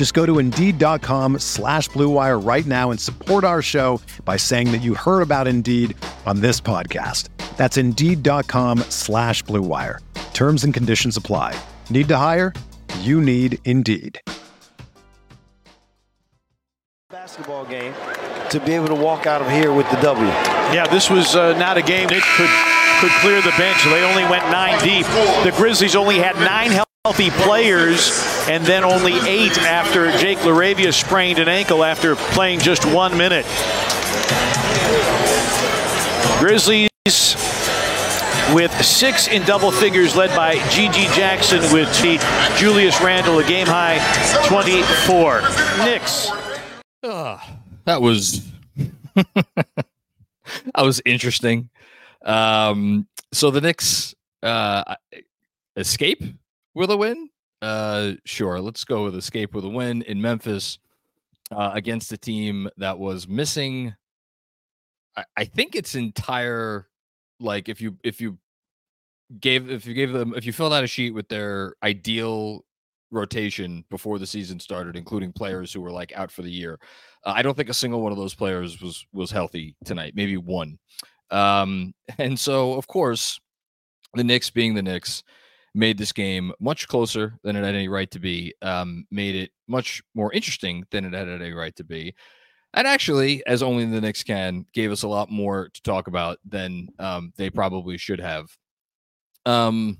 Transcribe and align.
Just 0.00 0.14
go 0.14 0.24
to 0.24 0.38
Indeed.com 0.38 1.40
slash 1.40 1.90
BlueWire 1.90 2.42
right 2.42 2.64
now 2.64 2.90
and 2.90 2.98
support 2.98 3.44
our 3.44 3.60
show 3.60 4.00
by 4.24 4.38
saying 4.38 4.72
that 4.72 4.78
you 4.78 4.94
heard 4.94 5.20
about 5.20 5.46
Indeed 5.46 5.94
on 6.24 6.40
this 6.40 6.58
podcast. 6.58 7.28
That's 7.58 7.76
Indeed.com 7.76 8.78
slash 8.88 9.44
BlueWire. 9.44 9.98
Terms 10.32 10.64
and 10.64 10.72
conditions 10.72 11.18
apply. 11.18 11.54
Need 11.90 12.08
to 12.08 12.16
hire? 12.16 12.54
You 13.00 13.20
need 13.20 13.58
Indeed. 13.66 14.18
Basketball 17.10 17.66
game 17.66 17.92
to 18.48 18.58
be 18.60 18.72
able 18.72 18.88
to 18.88 18.94
walk 18.94 19.26
out 19.26 19.42
of 19.42 19.50
here 19.50 19.74
with 19.74 19.90
the 19.90 20.00
W. 20.00 20.28
Yeah, 20.28 20.86
this 20.86 21.10
was 21.10 21.36
uh, 21.36 21.54
not 21.58 21.76
a 21.76 21.82
game 21.82 22.08
that 22.08 22.22
could 22.38 22.79
could 23.00 23.10
clear 23.22 23.40
the 23.40 23.54
bench. 23.56 23.82
They 23.84 24.04
only 24.04 24.24
went 24.24 24.44
nine 24.50 24.78
deep. 24.84 25.06
The 25.44 25.52
Grizzlies 25.56 25.96
only 25.96 26.18
had 26.18 26.36
nine 26.36 26.70
healthy 26.70 27.30
players, 27.30 28.10
and 28.46 28.64
then 28.64 28.84
only 28.84 29.14
eight 29.26 29.56
after 29.58 30.10
Jake 30.18 30.38
LaRavia 30.38 30.92
sprained 30.92 31.38
an 31.38 31.48
ankle 31.48 31.82
after 31.82 32.14
playing 32.14 32.60
just 32.60 32.84
one 32.84 33.16
minute. 33.16 33.46
Grizzlies 36.38 36.90
with 38.54 38.72
six 38.84 39.28
in 39.28 39.42
double 39.44 39.70
figures, 39.70 40.14
led 40.14 40.34
by 40.36 40.56
G.G. 40.68 41.06
Jackson 41.14 41.60
with 41.72 41.90
Julius 42.58 43.00
Randle, 43.00 43.38
a 43.38 43.44
game 43.44 43.66
high 43.66 43.98
24. 44.46 45.40
Knicks. 45.84 46.30
Uh, 47.02 47.38
that 47.86 48.02
was 48.02 48.46
that 49.14 49.84
was 50.76 51.00
interesting. 51.06 51.70
Um, 52.24 53.06
so 53.32 53.50
the 53.50 53.60
Knicks 53.60 54.14
uh, 54.42 54.94
escape 55.76 56.22
with 56.74 56.90
a 56.90 56.96
win. 56.96 57.30
Uh, 57.62 58.12
sure, 58.24 58.60
let's 58.60 58.84
go 58.84 59.04
with 59.04 59.16
escape 59.16 59.54
with 59.54 59.64
a 59.64 59.68
win 59.68 60.02
in 60.02 60.20
Memphis 60.20 60.78
uh, 61.50 61.70
against 61.74 62.12
a 62.12 62.16
team 62.16 62.68
that 62.76 62.98
was 62.98 63.28
missing. 63.28 63.94
I, 65.16 65.24
I 65.36 65.44
think 65.44 65.74
its 65.74 65.94
entire 65.94 66.88
like 67.38 67.68
if 67.68 67.80
you 67.80 67.96
if 68.04 68.20
you 68.20 68.38
gave 69.40 69.70
if 69.70 69.86
you 69.86 69.94
gave 69.94 70.12
them 70.12 70.34
if 70.36 70.44
you 70.44 70.52
filled 70.52 70.72
out 70.72 70.84
a 70.84 70.86
sheet 70.86 71.14
with 71.14 71.28
their 71.28 71.74
ideal 71.82 72.64
rotation 73.10 73.84
before 73.90 74.18
the 74.18 74.26
season 74.26 74.60
started, 74.60 74.96
including 74.96 75.32
players 75.32 75.72
who 75.72 75.80
were 75.80 75.90
like 75.90 76.12
out 76.14 76.30
for 76.30 76.42
the 76.42 76.50
year. 76.50 76.78
Uh, 77.24 77.32
I 77.36 77.42
don't 77.42 77.56
think 77.56 77.68
a 77.68 77.74
single 77.74 78.00
one 78.00 78.12
of 78.12 78.18
those 78.18 78.34
players 78.34 78.80
was 78.80 79.06
was 79.12 79.30
healthy 79.30 79.76
tonight. 79.84 80.14
Maybe 80.14 80.36
one. 80.36 80.78
Um, 81.30 81.94
and 82.18 82.38
so, 82.38 82.74
of 82.74 82.86
course, 82.86 83.38
the 84.14 84.24
Knicks, 84.24 84.50
being 84.50 84.74
the 84.74 84.82
Knicks, 84.82 85.22
made 85.74 85.98
this 85.98 86.12
game 86.12 86.52
much 86.58 86.88
closer 86.88 87.38
than 87.44 87.54
it 87.54 87.64
had 87.64 87.74
any 87.74 87.88
right 87.88 88.10
to 88.10 88.18
be. 88.18 88.54
Um, 88.62 89.06
made 89.10 89.36
it 89.36 89.50
much 89.68 90.02
more 90.14 90.32
interesting 90.32 90.84
than 90.90 91.04
it 91.04 91.14
had 91.14 91.28
any 91.28 91.52
right 91.52 91.74
to 91.76 91.84
be. 91.84 92.14
And 92.74 92.86
actually, 92.86 93.44
as 93.46 93.62
only 93.62 93.84
the 93.84 94.00
Knicks 94.00 94.22
can, 94.22 94.64
gave 94.72 94.92
us 94.92 95.02
a 95.02 95.08
lot 95.08 95.30
more 95.30 95.70
to 95.72 95.82
talk 95.82 96.06
about 96.06 96.38
than 96.44 96.88
um, 96.98 97.32
they 97.36 97.50
probably 97.50 97.98
should 97.98 98.20
have. 98.20 98.46
Um, 99.44 99.98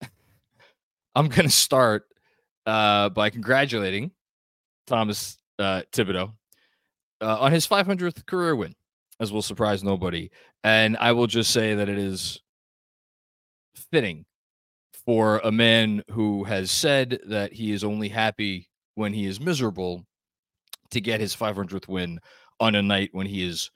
I'm 1.14 1.28
going 1.28 1.48
to 1.48 1.54
start 1.54 2.04
uh, 2.66 3.10
by 3.10 3.30
congratulating 3.30 4.12
Thomas 4.86 5.36
uh, 5.58 5.82
Thibodeau 5.92 6.32
uh, 7.20 7.38
on 7.40 7.52
his 7.52 7.66
500th 7.66 8.24
career 8.26 8.56
win, 8.56 8.74
as 9.20 9.32
will 9.32 9.42
surprise 9.42 9.82
nobody. 9.82 10.30
And 10.64 10.96
I 10.98 11.12
will 11.12 11.26
just 11.26 11.50
say 11.52 11.74
that 11.74 11.88
it 11.88 11.98
is 11.98 12.40
fitting 13.90 14.24
for 15.04 15.38
a 15.38 15.52
man 15.52 16.02
who 16.10 16.44
has 16.44 16.70
said 16.70 17.18
that 17.26 17.52
he 17.52 17.72
is 17.72 17.84
only 17.84 18.08
happy 18.08 18.68
when 18.94 19.12
he 19.12 19.26
is 19.26 19.40
miserable 19.40 20.04
to 20.90 21.00
get 21.00 21.20
his 21.20 21.34
500th 21.34 21.88
win 21.88 22.20
on 22.60 22.74
a 22.74 22.82
night 22.82 23.10
when 23.12 23.26
he 23.26 23.46
is 23.46 23.70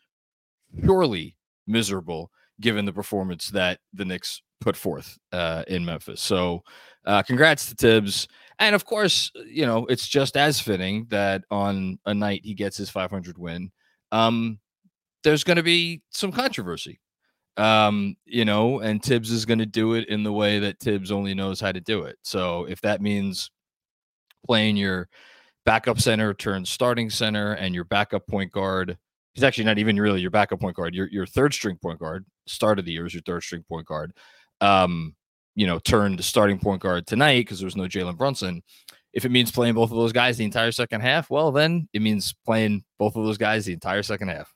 surely 0.84 1.36
miserable 1.66 2.30
given 2.60 2.84
the 2.84 2.92
performance 2.92 3.48
that 3.50 3.78
the 3.92 4.04
Knicks 4.04 4.42
put 4.60 4.76
forth 4.76 5.18
uh, 5.32 5.64
in 5.68 5.84
Memphis. 5.84 6.20
So, 6.20 6.62
uh, 7.04 7.22
congrats 7.22 7.66
to 7.66 7.74
Thibs. 7.74 8.28
And 8.58 8.74
of 8.74 8.84
course, 8.84 9.30
you 9.46 9.66
know, 9.66 9.86
it's 9.86 10.06
just 10.06 10.36
as 10.36 10.60
fitting 10.60 11.06
that 11.10 11.44
on 11.50 11.98
a 12.06 12.14
night 12.14 12.42
he 12.44 12.54
gets 12.54 12.76
his 12.76 12.90
500 12.90 13.38
win, 13.38 13.72
um, 14.12 14.58
there's 15.24 15.44
going 15.44 15.56
to 15.56 15.62
be 15.62 16.02
some 16.10 16.32
controversy. 16.32 17.00
Um, 17.56 18.16
you 18.24 18.44
know, 18.44 18.80
and 18.80 19.02
Thibs 19.02 19.30
is 19.30 19.44
going 19.44 19.58
to 19.58 19.66
do 19.66 19.94
it 19.94 20.08
in 20.08 20.22
the 20.22 20.32
way 20.32 20.58
that 20.60 20.80
Thibs 20.80 21.10
only 21.10 21.34
knows 21.34 21.60
how 21.60 21.70
to 21.70 21.80
do 21.80 22.04
it. 22.04 22.16
So 22.22 22.64
if 22.64 22.80
that 22.80 23.02
means 23.02 23.50
playing 24.46 24.76
your 24.76 25.08
backup 25.64 26.00
center 26.00 26.34
turns 26.34 26.70
starting 26.70 27.10
center 27.10 27.52
and 27.52 27.74
your 27.74 27.84
backup 27.84 28.26
point 28.26 28.52
guard, 28.52 28.96
he's 29.34 29.44
actually 29.44 29.64
not 29.64 29.78
even 29.78 30.00
really 30.00 30.20
your 30.20 30.30
backup 30.30 30.60
point 30.60 30.76
guard, 30.76 30.94
your 30.94 31.08
your 31.08 31.26
third 31.26 31.52
string 31.52 31.76
point 31.76 31.98
guard, 31.98 32.24
start 32.46 32.78
of 32.78 32.84
the 32.84 32.92
year 32.92 33.06
is 33.06 33.14
your 33.14 33.22
third 33.22 33.42
string 33.42 33.64
point 33.68 33.86
guard. 33.86 34.12
Um, 34.60 35.14
you 35.54 35.66
know, 35.66 35.78
turned 35.78 36.24
starting 36.24 36.58
point 36.58 36.80
guard 36.80 37.06
tonight 37.06 37.40
because 37.40 37.58
there 37.58 37.66
was 37.66 37.76
no 37.76 37.84
Jalen 37.84 38.16
Brunson. 38.16 38.62
If 39.12 39.26
it 39.26 39.30
means 39.30 39.50
playing 39.50 39.74
both 39.74 39.90
of 39.90 39.96
those 39.98 40.12
guys 40.12 40.38
the 40.38 40.44
entire 40.46 40.72
second 40.72 41.02
half, 41.02 41.28
well, 41.28 41.52
then 41.52 41.86
it 41.92 42.00
means 42.00 42.34
playing 42.46 42.82
both 42.98 43.14
of 43.14 43.24
those 43.24 43.36
guys 43.36 43.66
the 43.66 43.74
entire 43.74 44.02
second 44.02 44.28
half. 44.28 44.50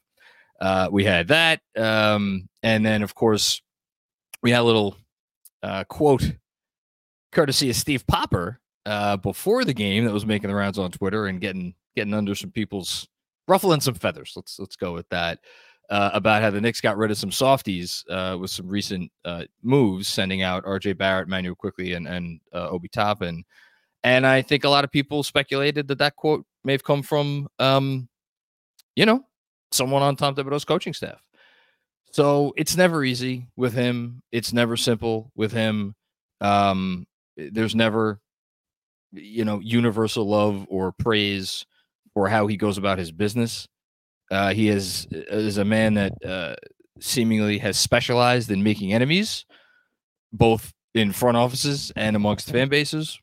Uh, 0.61 0.89
we 0.91 1.05
had 1.05 1.29
that. 1.29 1.61
Um, 1.77 2.49
and 2.63 2.85
then, 2.85 3.03
of 3.03 3.15
course, 3.15 3.61
we 4.43 4.51
had 4.51 4.61
a 4.61 4.65
little 4.65 4.97
uh, 5.63 5.85
quote 5.85 6.33
courtesy 7.33 7.71
of 7.71 7.77
Steve 7.77 8.07
Popper 8.07 8.61
uh, 8.87 9.17
before 9.17 9.65
the 9.65 9.75
game 9.75 10.05
that 10.05 10.13
was 10.13 10.27
making 10.27 10.49
the 10.49 10.57
rounds 10.57 10.79
on 10.79 10.91
Twitter 10.91 11.27
and 11.27 11.41
getting 11.41 11.75
getting 11.95 12.15
under 12.15 12.35
some 12.35 12.51
people's 12.51 13.09
ruffling 13.49 13.81
some 13.81 13.95
feathers. 13.95 14.33
Let's 14.37 14.59
let's 14.59 14.77
go 14.77 14.93
with 14.93 15.09
that 15.11 15.41
uh, 15.91 16.11
about 16.13 16.43
how 16.43 16.51
the 16.51 16.61
Knicks 16.61 16.81
got 16.81 16.97
rid 16.97 17.11
of 17.11 17.19
some 17.19 17.31
softies 17.31 18.05
uh, 18.11 18.37
with 18.41 18.51
some 18.51 18.69
recent 18.69 19.11
uh, 19.25 19.45
moves, 19.63 20.09
sending 20.09 20.43
out 20.43 20.65
R.J. 20.67 20.95
Barrett, 20.95 21.29
Manuel 21.29 21.55
Quickley, 21.55 21.95
and 21.95 22.07
and 22.07 22.41
uh, 22.53 22.69
Obi 22.69 22.89
Toppin. 22.89 23.45
And 24.05 24.27
I 24.27 24.43
think 24.43 24.65
a 24.65 24.69
lot 24.69 24.85
of 24.85 24.93
people 24.93 25.23
speculated 25.23 25.89
that 25.89 25.99
that 25.99 26.17
quote 26.17 26.45
may 26.65 26.73
have 26.73 26.85
come 26.85 27.03
from, 27.03 27.49
um, 27.59 28.09
you 28.95 29.05
know, 29.05 29.25
someone 29.73 30.03
on 30.03 30.17
Tom 30.17 30.35
Thibodeau's 30.35 30.65
coaching 30.65 30.93
staff. 30.93 31.21
So 32.13 32.55
it's 32.57 32.77
never 32.77 33.05
easy 33.05 33.47
with 33.57 33.75
him. 33.75 34.23
It's 34.33 34.53
never 34.53 34.77
simple 34.77 35.31
with 35.35 35.53
him. 35.53 35.95
Um, 36.41 37.07
there's 37.37 37.75
never, 37.75 38.21
you 39.13 39.45
know, 39.45 39.61
universal 39.61 40.27
love 40.27 40.67
or 40.71 40.93
praise 40.93 41.67
for 42.15 42.29
how 42.29 42.47
he 42.47 42.57
goes 42.57 42.79
about 42.79 42.99
his 42.99 43.13
business. 43.13 43.69
Uh, 44.31 44.53
he 44.55 44.69
is 44.69 45.07
is 45.11 45.59
a 45.59 45.65
man 45.65 45.95
that 45.95 46.13
uh, 46.25 46.57
seemingly 47.01 47.59
has 47.59 47.77
specialized 47.77 48.51
in 48.51 48.63
making 48.63 48.93
enemies, 48.93 49.45
both 50.33 50.73
in 50.95 51.13
front 51.13 51.37
offices 51.37 51.93
and 51.95 52.17
amongst 52.17 52.51
fan 52.51 52.69
bases, 52.69 53.21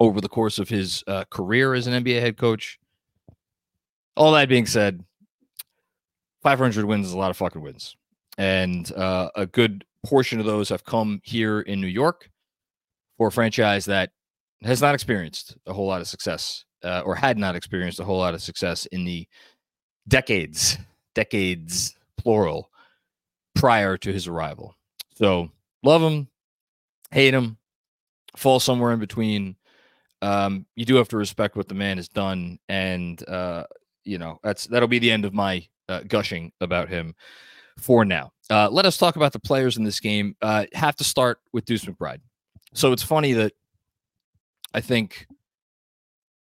over 0.00 0.20
the 0.20 0.28
course 0.28 0.58
of 0.58 0.68
his 0.68 1.04
uh, 1.06 1.24
career 1.30 1.74
as 1.74 1.86
an 1.86 2.04
NBA 2.04 2.20
head 2.20 2.36
coach. 2.36 2.78
All 4.16 4.32
that 4.32 4.48
being 4.48 4.66
said, 4.66 5.04
500 6.42 6.84
wins 6.84 7.06
is 7.06 7.12
a 7.12 7.18
lot 7.18 7.30
of 7.30 7.36
fucking 7.36 7.62
wins, 7.62 7.96
and 8.38 8.90
uh, 8.92 9.30
a 9.36 9.46
good 9.46 9.84
portion 10.04 10.40
of 10.40 10.46
those 10.46 10.68
have 10.68 10.84
come 10.84 11.20
here 11.22 11.60
in 11.60 11.80
New 11.80 11.86
York 11.86 12.28
for 13.16 13.28
a 13.28 13.32
franchise 13.32 13.84
that 13.84 14.10
has 14.62 14.80
not 14.80 14.94
experienced 14.94 15.56
a 15.66 15.72
whole 15.72 15.86
lot 15.86 16.00
of 16.00 16.08
success, 16.08 16.64
uh, 16.84 17.02
or 17.04 17.14
had 17.14 17.38
not 17.38 17.54
experienced 17.54 18.00
a 18.00 18.04
whole 18.04 18.18
lot 18.18 18.34
of 18.34 18.42
success 18.42 18.86
in 18.86 19.04
the 19.04 19.26
decades, 20.08 20.78
decades 21.14 21.94
plural, 22.16 22.70
prior 23.54 23.96
to 23.96 24.12
his 24.12 24.26
arrival. 24.26 24.74
So 25.14 25.50
love 25.82 26.02
him, 26.02 26.28
hate 27.10 27.34
him, 27.34 27.58
fall 28.36 28.60
somewhere 28.60 28.92
in 28.92 28.98
between. 28.98 29.56
Um, 30.20 30.66
you 30.76 30.84
do 30.84 30.96
have 30.96 31.08
to 31.08 31.16
respect 31.16 31.56
what 31.56 31.68
the 31.68 31.74
man 31.74 31.96
has 31.96 32.08
done, 32.08 32.58
and 32.68 33.28
uh, 33.28 33.64
you 34.04 34.18
know 34.18 34.38
that's 34.42 34.66
that'll 34.66 34.88
be 34.88 34.98
the 34.98 35.10
end 35.10 35.24
of 35.24 35.34
my 35.34 35.66
uh, 35.92 36.02
gushing 36.06 36.52
about 36.60 36.88
him 36.88 37.14
for 37.78 38.04
now. 38.04 38.32
Uh, 38.50 38.68
let 38.70 38.86
us 38.86 38.96
talk 38.96 39.16
about 39.16 39.32
the 39.32 39.38
players 39.38 39.76
in 39.76 39.84
this 39.84 40.00
game. 40.00 40.36
Uh, 40.42 40.66
have 40.74 40.96
to 40.96 41.04
start 41.04 41.38
with 41.52 41.64
Deuce 41.64 41.84
McBride. 41.84 42.20
So 42.74 42.92
it's 42.92 43.02
funny 43.02 43.32
that 43.34 43.52
I 44.74 44.80
think 44.80 45.26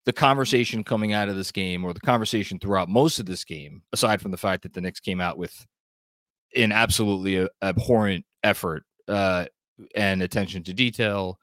the 0.04 0.12
conversation 0.12 0.84
coming 0.84 1.12
out 1.12 1.28
of 1.28 1.36
this 1.36 1.50
game, 1.50 1.84
or 1.84 1.92
the 1.92 2.00
conversation 2.00 2.58
throughout 2.58 2.88
most 2.88 3.18
of 3.18 3.26
this 3.26 3.44
game, 3.44 3.82
aside 3.92 4.22
from 4.22 4.30
the 4.30 4.36
fact 4.36 4.62
that 4.62 4.72
the 4.72 4.80
Knicks 4.80 5.00
came 5.00 5.20
out 5.20 5.36
with 5.36 5.66
an 6.54 6.72
absolutely 6.72 7.48
abhorrent 7.62 8.24
effort 8.42 8.84
uh, 9.08 9.46
and 9.94 10.22
attention 10.22 10.62
to 10.62 10.72
detail, 10.72 11.38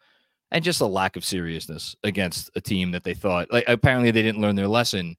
and 0.52 0.64
just 0.64 0.82
a 0.82 0.86
lack 0.86 1.16
of 1.16 1.26
seriousness 1.26 1.96
against 2.04 2.50
a 2.56 2.62
team 2.62 2.92
that 2.92 3.04
they 3.04 3.14
thought 3.14 3.52
like 3.52 3.66
apparently 3.68 4.12
they 4.12 4.22
didn't 4.22 4.42
learn 4.42 4.56
their 4.56 4.68
lesson 4.68 5.16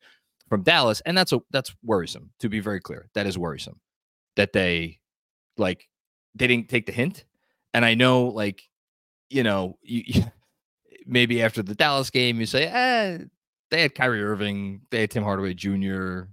from 0.49 0.63
Dallas, 0.63 1.01
and 1.07 1.17
that's 1.17 1.33
a 1.33 1.41
that's 1.51 1.75
worrisome. 1.83 2.31
To 2.41 2.49
be 2.49 2.61
very 2.61 2.81
clear, 2.81 3.09
that 3.15 3.27
is 3.27 3.39
worrisome 3.39 3.81
that 4.37 4.53
they 4.53 4.99
like 5.57 5.89
they 6.35 6.47
didn't 6.47 6.69
take 6.69 6.87
the 6.87 6.93
hint. 6.93 7.25
And 7.73 7.85
I 7.85 7.95
know, 7.95 8.27
like, 8.27 8.63
you 9.31 9.43
know, 9.43 9.79
you, 9.83 10.23
maybe 11.07 11.43
after 11.43 11.63
the 11.63 11.75
Dallas 11.75 12.11
game, 12.11 12.41
you 12.41 12.47
say, 12.47 12.67
eh, 12.67 13.19
they 13.71 13.83
had 13.83 13.95
Kyrie 13.95 14.23
Irving, 14.23 14.83
they 14.91 15.03
had 15.03 15.11
Tim 15.11 15.25
Hardaway 15.25 15.55
Jr. 15.55 16.25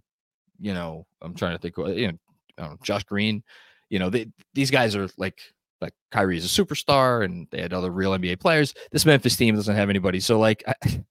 You 0.59 0.73
know, 0.73 1.07
I'm 1.21 1.33
trying 1.33 1.57
to 1.57 1.59
think, 1.59 1.77
you 1.97 2.07
know, 2.07 2.17
know 2.57 2.77
Josh 2.83 3.03
Green. 3.03 3.43
You 3.89 3.99
know, 3.99 4.09
they, 4.09 4.27
these 4.53 4.71
guys 4.71 4.95
are 4.95 5.09
like 5.17 5.39
like 5.81 5.93
Kyrie 6.11 6.37
is 6.37 6.45
a 6.45 6.63
superstar, 6.63 7.25
and 7.25 7.47
they 7.49 7.61
had 7.61 7.73
other 7.73 7.89
real 7.89 8.11
NBA 8.11 8.39
players. 8.39 8.73
This 8.91 9.05
Memphis 9.05 9.35
team 9.35 9.55
doesn't 9.55 9.75
have 9.75 9.89
anybody, 9.89 10.19
so 10.19 10.39
like, 10.39 10.63
I, 10.67 11.03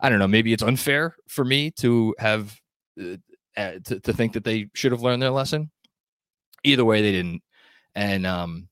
I 0.00 0.08
don't 0.08 0.18
know. 0.18 0.28
Maybe 0.28 0.52
it's 0.52 0.62
unfair 0.62 1.16
for 1.28 1.44
me 1.44 1.70
to 1.72 2.14
have 2.18 2.56
uh, 3.00 3.16
uh 3.56 3.72
to, 3.84 4.00
to 4.00 4.12
think 4.12 4.32
that 4.34 4.44
they 4.44 4.68
should 4.74 4.92
have 4.92 5.02
learned 5.02 5.22
their 5.22 5.30
lesson. 5.30 5.70
Either 6.64 6.84
way, 6.84 7.02
they 7.02 7.12
didn't, 7.12 7.42
and 7.94 8.26
um, 8.26 8.68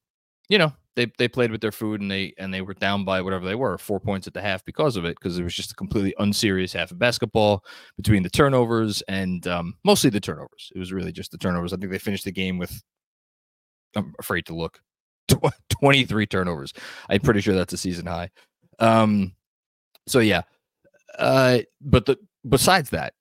you 0.49 0.59
know, 0.59 0.73
they 0.97 1.11
they 1.19 1.29
played 1.29 1.51
with 1.51 1.61
their 1.61 1.73
food 1.73 2.01
and 2.01 2.11
they 2.11 2.33
and 2.39 2.53
they 2.53 2.63
were 2.63 2.75
down 2.75 3.05
by 3.05 3.21
whatever 3.21 3.45
they 3.47 3.55
were, 3.55 3.79
four 3.79 4.01
points 4.01 4.27
at 4.27 4.35
the 4.35 4.41
half 4.41 4.65
because 4.65 4.97
of 4.97 5.05
it, 5.05 5.17
because 5.21 5.39
it 5.39 5.45
was 5.45 5.55
just 5.55 5.73
a 5.73 5.77
completely 5.77 6.15
unserious 6.19 6.73
half 6.73 6.91
of 6.91 6.99
basketball 6.99 7.65
between 7.97 8.23
the 8.23 8.31
turnovers 8.31 9.03
and 9.03 9.47
um, 9.47 9.75
mostly 9.85 10.11
the 10.11 10.21
turnovers. 10.21 10.73
It 10.75 10.79
was 10.79 10.93
really 10.93 11.13
just 11.13 11.31
the 11.31 11.39
turnovers. 11.39 11.73
I 11.73 11.77
think 11.77 11.93
they 11.93 11.99
finished 11.99 12.25
the 12.25 12.33
game 12.33 12.59
with. 12.59 12.83
I'm 13.95 14.15
afraid 14.19 14.47
to 14.47 14.55
look. 14.55 14.81
23 15.71 16.27
turnovers. 16.27 16.73
I'm 17.09 17.21
pretty 17.21 17.41
sure 17.41 17.55
that's 17.55 17.73
a 17.73 17.79
season 17.79 18.07
high. 18.07 18.31
Um, 18.79 19.35
so 20.07 20.21
yeah. 20.21 20.43
Uh, 21.19 21.61
but 21.81 22.07
the 22.07 22.19
besides 22.49 22.91
that, 22.91 23.15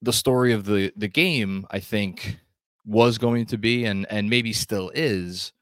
the 0.00 0.12
story 0.12 0.52
of 0.52 0.64
the 0.64 0.92
the 0.96 1.08
game, 1.08 1.66
I 1.70 1.80
think, 1.80 2.38
was 2.84 3.18
going 3.18 3.46
to 3.46 3.58
be 3.58 3.84
and 3.84 4.06
and 4.10 4.28
maybe 4.28 4.52
still 4.52 4.90
is 4.94 5.52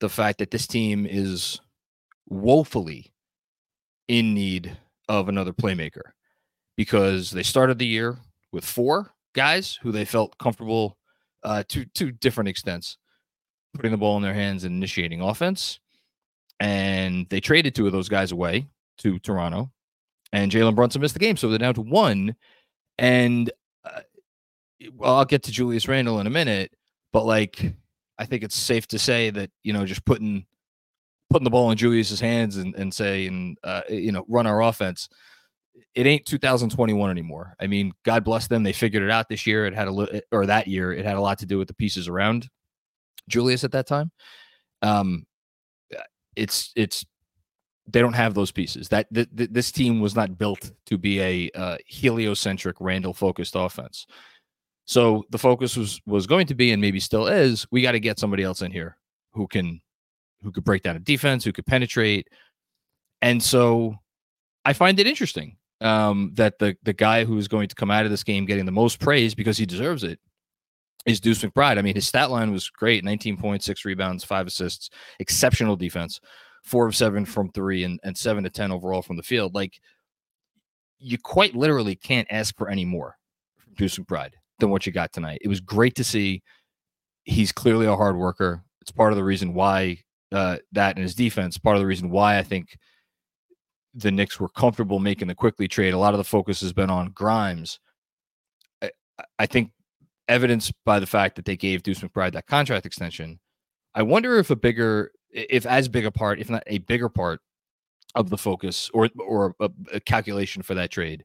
the 0.00 0.08
fact 0.08 0.38
that 0.38 0.50
this 0.50 0.66
team 0.66 1.06
is 1.06 1.60
woefully 2.28 3.12
in 4.08 4.34
need 4.34 4.76
of 5.08 5.28
another 5.28 5.52
playmaker 5.52 6.12
because 6.76 7.30
they 7.30 7.42
started 7.42 7.78
the 7.78 7.86
year 7.86 8.18
with 8.52 8.64
four 8.64 9.12
guys 9.34 9.78
who 9.82 9.92
they 9.92 10.04
felt 10.04 10.36
comfortable 10.38 10.98
uh, 11.42 11.62
to 11.68 11.84
to 11.94 12.12
different 12.12 12.48
extents 12.48 12.98
putting 13.76 13.92
the 13.92 13.98
ball 13.98 14.16
in 14.16 14.22
their 14.22 14.34
hands 14.34 14.64
and 14.64 14.74
initiating 14.74 15.20
offense. 15.20 15.78
And 16.58 17.28
they 17.28 17.40
traded 17.40 17.74
two 17.74 17.86
of 17.86 17.92
those 17.92 18.08
guys 18.08 18.32
away 18.32 18.66
to 18.98 19.18
Toronto, 19.18 19.70
and 20.36 20.52
Jalen 20.52 20.74
Brunson 20.74 21.00
missed 21.00 21.14
the 21.14 21.20
game, 21.20 21.38
so 21.38 21.48
they're 21.48 21.58
down 21.58 21.72
to 21.74 21.80
one. 21.80 22.36
And 22.98 23.50
uh, 23.86 24.00
well, 24.94 25.16
I'll 25.16 25.24
get 25.24 25.42
to 25.44 25.50
Julius 25.50 25.88
Randle 25.88 26.20
in 26.20 26.26
a 26.26 26.30
minute, 26.30 26.72
but 27.10 27.24
like 27.24 27.72
I 28.18 28.26
think 28.26 28.42
it's 28.42 28.54
safe 28.54 28.86
to 28.88 28.98
say 28.98 29.30
that 29.30 29.50
you 29.62 29.72
know 29.72 29.86
just 29.86 30.04
putting 30.04 30.44
putting 31.30 31.44
the 31.44 31.50
ball 31.50 31.70
in 31.70 31.78
Julius's 31.78 32.20
hands 32.20 32.58
and 32.58 32.74
and 32.74 32.92
saying 32.92 33.56
uh, 33.64 33.80
you 33.88 34.12
know 34.12 34.26
run 34.28 34.46
our 34.46 34.62
offense. 34.62 35.08
It 35.94 36.06
ain't 36.06 36.26
2021 36.26 37.10
anymore. 37.10 37.54
I 37.58 37.66
mean, 37.66 37.92
God 38.04 38.22
bless 38.22 38.46
them. 38.46 38.62
They 38.62 38.74
figured 38.74 39.02
it 39.02 39.10
out 39.10 39.30
this 39.30 39.46
year. 39.46 39.64
It 39.64 39.74
had 39.74 39.88
a 39.88 39.90
little, 39.90 40.20
or 40.32 40.44
that 40.44 40.68
year, 40.68 40.92
it 40.92 41.06
had 41.06 41.16
a 41.16 41.20
lot 41.20 41.38
to 41.38 41.46
do 41.46 41.56
with 41.56 41.68
the 41.68 41.74
pieces 41.74 42.08
around 42.08 42.48
Julius 43.28 43.64
at 43.64 43.72
that 43.72 43.86
time. 43.86 44.10
Um, 44.82 45.24
it's 46.34 46.72
it's 46.76 47.06
they 47.88 48.00
don't 48.00 48.14
have 48.14 48.34
those 48.34 48.50
pieces. 48.50 48.88
That 48.88 49.12
th- 49.14 49.28
th- 49.36 49.50
this 49.52 49.70
team 49.70 50.00
was 50.00 50.14
not 50.14 50.38
built 50.38 50.72
to 50.86 50.98
be 50.98 51.20
a 51.20 51.50
uh, 51.54 51.76
heliocentric 51.86 52.76
Randle 52.80 53.12
focused 53.12 53.54
offense. 53.56 54.06
So 54.86 55.24
the 55.30 55.38
focus 55.38 55.76
was 55.76 56.00
was 56.06 56.26
going 56.26 56.46
to 56.48 56.54
be, 56.54 56.72
and 56.72 56.80
maybe 56.80 57.00
still 57.00 57.26
is, 57.26 57.66
we 57.70 57.82
got 57.82 57.92
to 57.92 58.00
get 58.00 58.18
somebody 58.18 58.42
else 58.42 58.62
in 58.62 58.70
here 58.70 58.96
who 59.32 59.46
can 59.46 59.80
who 60.42 60.52
could 60.52 60.64
break 60.64 60.82
down 60.82 60.96
a 60.96 61.00
defense, 61.00 61.44
who 61.44 61.52
could 61.52 61.66
penetrate. 61.66 62.28
And 63.22 63.42
so 63.42 63.96
I 64.64 64.72
find 64.72 64.98
it 65.00 65.06
interesting 65.06 65.56
um, 65.80 66.32
that 66.34 66.58
the 66.58 66.76
the 66.82 66.92
guy 66.92 67.24
who's 67.24 67.48
going 67.48 67.68
to 67.68 67.74
come 67.74 67.90
out 67.90 68.04
of 68.04 68.10
this 68.10 68.24
game 68.24 68.46
getting 68.46 68.66
the 68.66 68.72
most 68.72 68.98
praise 68.98 69.34
because 69.34 69.58
he 69.58 69.66
deserves 69.66 70.04
it 70.04 70.18
is 71.04 71.20
Deuce 71.20 71.42
McBride. 71.42 71.78
I 71.78 71.82
mean, 71.82 71.94
his 71.94 72.06
stat 72.06 72.30
line 72.30 72.50
was 72.50 72.68
great 72.68 73.04
19 73.04 73.36
points, 73.36 73.64
six 73.64 73.84
rebounds, 73.84 74.24
five 74.24 74.46
assists, 74.46 74.90
exceptional 75.20 75.76
defense, 75.76 76.20
four 76.66 76.86
of 76.86 76.94
seven 76.94 77.24
from 77.24 77.50
three, 77.50 77.84
and, 77.84 77.98
and 78.02 78.16
seven 78.16 78.44
to 78.44 78.50
10 78.50 78.72
overall 78.72 79.00
from 79.00 79.16
the 79.16 79.22
field. 79.22 79.54
Like, 79.54 79.80
you 80.98 81.16
quite 81.16 81.54
literally 81.54 81.94
can't 81.94 82.28
ask 82.30 82.56
for 82.56 82.68
any 82.68 82.84
more 82.84 83.16
from 83.56 83.74
Deuce 83.74 83.98
McBride 83.98 84.32
than 84.58 84.70
what 84.70 84.86
you 84.86 84.92
got 84.92 85.12
tonight. 85.12 85.38
It 85.42 85.48
was 85.48 85.60
great 85.60 85.94
to 85.96 86.04
see. 86.04 86.42
He's 87.24 87.52
clearly 87.52 87.86
a 87.86 87.96
hard 87.96 88.16
worker. 88.16 88.62
It's 88.82 88.90
part 88.90 89.12
of 89.12 89.16
the 89.16 89.24
reason 89.24 89.54
why 89.54 89.98
uh, 90.32 90.58
that 90.72 90.96
and 90.96 91.02
his 91.02 91.14
defense, 91.14 91.58
part 91.58 91.76
of 91.76 91.80
the 91.80 91.86
reason 91.86 92.10
why 92.10 92.38
I 92.38 92.42
think 92.42 92.76
the 93.94 94.10
Knicks 94.10 94.38
were 94.38 94.48
comfortable 94.48 94.98
making 94.98 95.28
the 95.28 95.34
Quickley 95.34 95.68
trade. 95.68 95.94
A 95.94 95.98
lot 95.98 96.14
of 96.14 96.18
the 96.18 96.24
focus 96.24 96.60
has 96.60 96.72
been 96.72 96.90
on 96.90 97.10
Grimes. 97.12 97.80
I, 98.82 98.90
I 99.38 99.46
think 99.46 99.70
evidenced 100.28 100.72
by 100.84 101.00
the 101.00 101.06
fact 101.06 101.36
that 101.36 101.44
they 101.44 101.56
gave 101.56 101.82
Deuce 101.82 102.00
McBride 102.00 102.32
that 102.32 102.46
contract 102.46 102.86
extension. 102.86 103.38
I 103.94 104.02
wonder 104.02 104.38
if 104.38 104.50
a 104.50 104.56
bigger, 104.56 105.12
if 105.30 105.66
as 105.66 105.88
big 105.88 106.06
a 106.06 106.10
part, 106.10 106.40
if 106.40 106.50
not 106.50 106.62
a 106.66 106.78
bigger 106.78 107.08
part 107.08 107.40
of 108.14 108.30
the 108.30 108.38
focus 108.38 108.90
or 108.94 109.08
or 109.18 109.54
a, 109.60 109.70
a 109.94 110.00
calculation 110.00 110.62
for 110.62 110.74
that 110.74 110.90
trade 110.90 111.24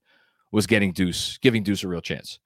was 0.51 0.67
getting 0.67 0.91
Deuce, 0.91 1.37
giving 1.37 1.63
Deuce 1.63 1.83
a 1.83 1.87
real 1.87 2.01
chance. 2.01 2.39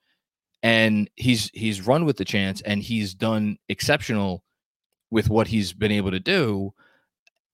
And 0.64 1.10
he's 1.16 1.50
he's 1.54 1.86
run 1.86 2.06
with 2.06 2.18
the 2.18 2.26
chance 2.26 2.62
and 2.62 2.82
he's 2.82 3.14
done 3.14 3.58
exceptional 3.70 4.44
with 5.12 5.30
what 5.30 5.48
he's 5.48 5.74
been 5.74 5.92
able 5.92 6.12
to 6.12 6.20
do. 6.20 6.74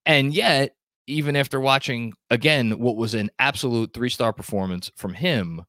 And 0.05 0.33
yet, 0.33 0.75
even 1.07 1.35
after 1.35 1.59
watching 1.59 2.13
again 2.29 2.79
what 2.79 2.95
was 2.95 3.13
an 3.13 3.29
absolute 3.39 3.93
three-star 3.93 4.33
performance 4.33 4.91
from 4.95 5.13
him, 5.13 5.61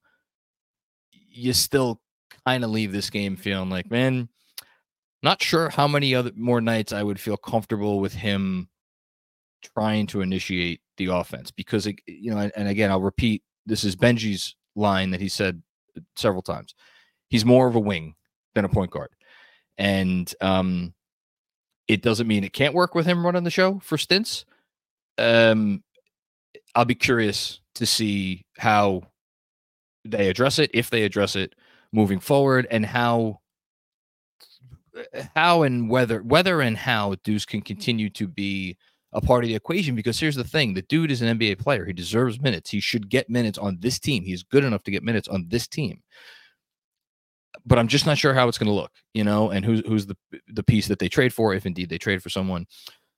you 1.11 1.53
still 1.53 2.01
kind 2.47 2.65
of 2.65 2.71
leave 2.71 2.93
this 2.93 3.11
game 3.11 3.37
feeling 3.37 3.71
like, 3.71 3.91
man, 3.91 4.29
not 5.23 5.43
sure 5.43 5.69
how 5.69 5.87
many 5.87 6.15
other 6.15 6.33
more 6.37 6.61
nights 6.61 6.93
I 6.93 7.03
would 7.03 7.21
feel 7.21 7.37
comfortable 7.37 8.01
with 8.01 8.15
him 8.15 8.69
trying 9.77 10.07
to 10.09 10.21
initiate 10.21 10.81
the 10.97 11.07
offense 11.07 11.51
because 11.51 11.87
it, 11.87 11.97
you 12.07 12.35
know, 12.35 12.51
and 12.57 12.69
again, 12.69 12.91
I'll 12.91 13.01
repeat, 13.01 13.43
this 13.67 13.85
is 13.85 13.97
Benji's 13.97 14.57
line 14.75 15.11
that 15.11 15.21
he 15.21 15.29
said 15.29 15.63
several 16.17 16.43
times. 16.43 16.75
He's 17.29 17.45
more 17.45 17.69
of 17.69 17.77
a 17.77 17.81
wing 17.81 18.15
than 18.55 18.65
a 18.65 18.69
point 18.69 18.91
guard, 18.91 19.11
and 19.79 20.33
um, 20.41 20.93
it 21.89 22.03
doesn't 22.03 22.27
mean 22.27 22.45
it 22.45 22.53
can't 22.53 22.75
work 22.75 22.95
with 22.95 23.07
him 23.07 23.25
running 23.25 23.45
the 23.45 23.51
show 23.51 23.81
for 23.83 23.97
stints. 23.97 24.45
Um, 25.19 25.83
I'll 26.75 26.85
be 26.85 26.95
curious 26.95 27.61
to 27.77 27.87
see 27.87 28.45
how 28.59 29.03
they 30.05 30.29
address 30.29 30.59
it, 30.59 30.71
if 30.75 30.91
they 30.91 31.05
address 31.05 31.37
it, 31.37 31.55
moving 31.93 32.19
forward 32.19 32.67
and 32.71 32.85
how 32.85 33.41
how 35.35 35.63
and 35.63 35.89
whether 35.89 36.23
whether 36.23 36.61
and 36.61 36.77
how 36.77 37.17
Deuce 37.25 37.45
can 37.45 37.61
continue 37.61 38.11
to 38.11 38.29
be 38.29 38.77
a 39.13 39.21
part 39.21 39.45
of 39.45 39.49
the 39.49 39.55
equation 39.55 39.95
because 39.95 40.19
here's 40.19 40.37
the 40.37 40.45
thing 40.45 40.75
the 40.75 40.83
dude 40.83 41.11
is 41.11 41.23
an 41.23 41.39
NBA 41.39 41.59
player 41.59 41.85
he 41.85 41.93
deserves 41.93 42.41
minutes 42.41 42.71
he 42.71 42.81
should 42.81 43.09
get 43.11 43.29
minutes 43.29 43.59
on 43.59 43.79
this 43.81 43.99
team 43.99 44.25
he's 44.25 44.43
good 44.43 44.65
enough 44.65 44.83
to 44.85 44.91
get 44.91 45.03
minutes 45.03 45.29
on 45.29 45.47
this 45.49 45.67
team. 45.67 46.03
But 47.65 47.79
I'm 47.79 47.89
just 47.89 48.07
not 48.07 48.19
sure 48.19 48.35
how 48.35 48.49
it's 48.49 48.59
going 48.59 48.69
to 48.69 48.73
look 48.73 48.93
you 49.15 49.25
know 49.25 49.51
and 49.51 49.65
who's 49.65 49.83
who's 49.87 50.07
the 50.07 50.17
the 50.49 50.63
piece 50.63 50.89
that 50.89 50.99
they 50.99 51.09
trade 51.09 51.33
for 51.33 51.55
if 51.55 51.67
indeed 51.67 51.89
they 51.89 51.99
trade 51.99 52.23
for 52.23 52.31
someone. 52.31 52.67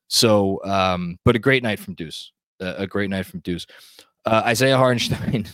So 0.08 0.60
um 0.64 1.18
but 1.24 1.36
a 1.36 1.40
great 1.40 1.62
night 1.62 1.78
from 1.78 1.94
Deuce 1.94 2.32
uh, 2.60 2.74
a 2.78 2.86
great 2.86 3.10
night 3.10 3.26
from 3.26 3.40
Deuce. 3.40 3.66
Uh, 4.24 4.42
Isaiah 4.46 4.76
Hartenstein 4.76 5.46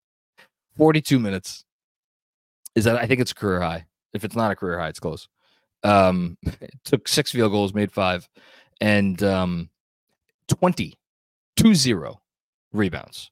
42 0.76 1.18
minutes. 1.18 1.64
Is 2.74 2.84
that 2.84 2.96
I 2.96 3.06
think 3.06 3.20
it's 3.20 3.32
career 3.32 3.60
high. 3.60 3.86
If 4.12 4.24
it's 4.24 4.36
not 4.36 4.50
a 4.50 4.56
career 4.56 4.78
high, 4.78 4.88
it's 4.88 5.00
close. 5.00 5.28
Um, 5.86 6.36
took 6.84 7.06
six 7.06 7.30
field 7.30 7.52
goals, 7.52 7.72
made 7.72 7.92
five, 7.92 8.28
and 8.80 9.22
um, 9.22 9.70
20, 10.48 10.94
2-0 11.58 12.16
rebounds. 12.72 13.30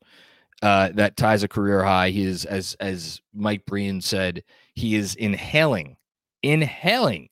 Uh, 0.62 0.90
that 0.94 1.16
ties 1.16 1.42
a 1.42 1.48
career 1.48 1.82
high. 1.82 2.10
He 2.10 2.24
is, 2.24 2.44
as 2.44 2.74
as 2.80 3.20
Mike 3.34 3.66
Breen 3.66 4.00
said, 4.00 4.42
he 4.74 4.94
is 4.94 5.14
inhaling, 5.16 5.96
inhaling 6.42 7.28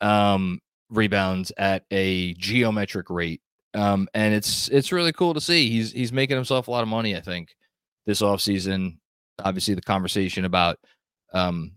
um, 0.00 0.60
rebounds 0.90 1.50
at 1.56 1.84
a 1.90 2.34
geometric 2.34 3.10
rate. 3.10 3.40
Um, 3.74 4.06
and 4.14 4.34
it's 4.34 4.68
it's 4.68 4.92
really 4.92 5.12
cool 5.12 5.34
to 5.34 5.40
see. 5.40 5.68
He's 5.70 5.92
he's 5.92 6.12
making 6.12 6.36
himself 6.36 6.68
a 6.68 6.70
lot 6.70 6.82
of 6.82 6.88
money, 6.88 7.16
I 7.16 7.20
think, 7.20 7.48
this 8.06 8.22
offseason. 8.22 8.98
Obviously, 9.44 9.74
the 9.74 9.82
conversation 9.82 10.44
about 10.44 10.78
um, 11.32 11.72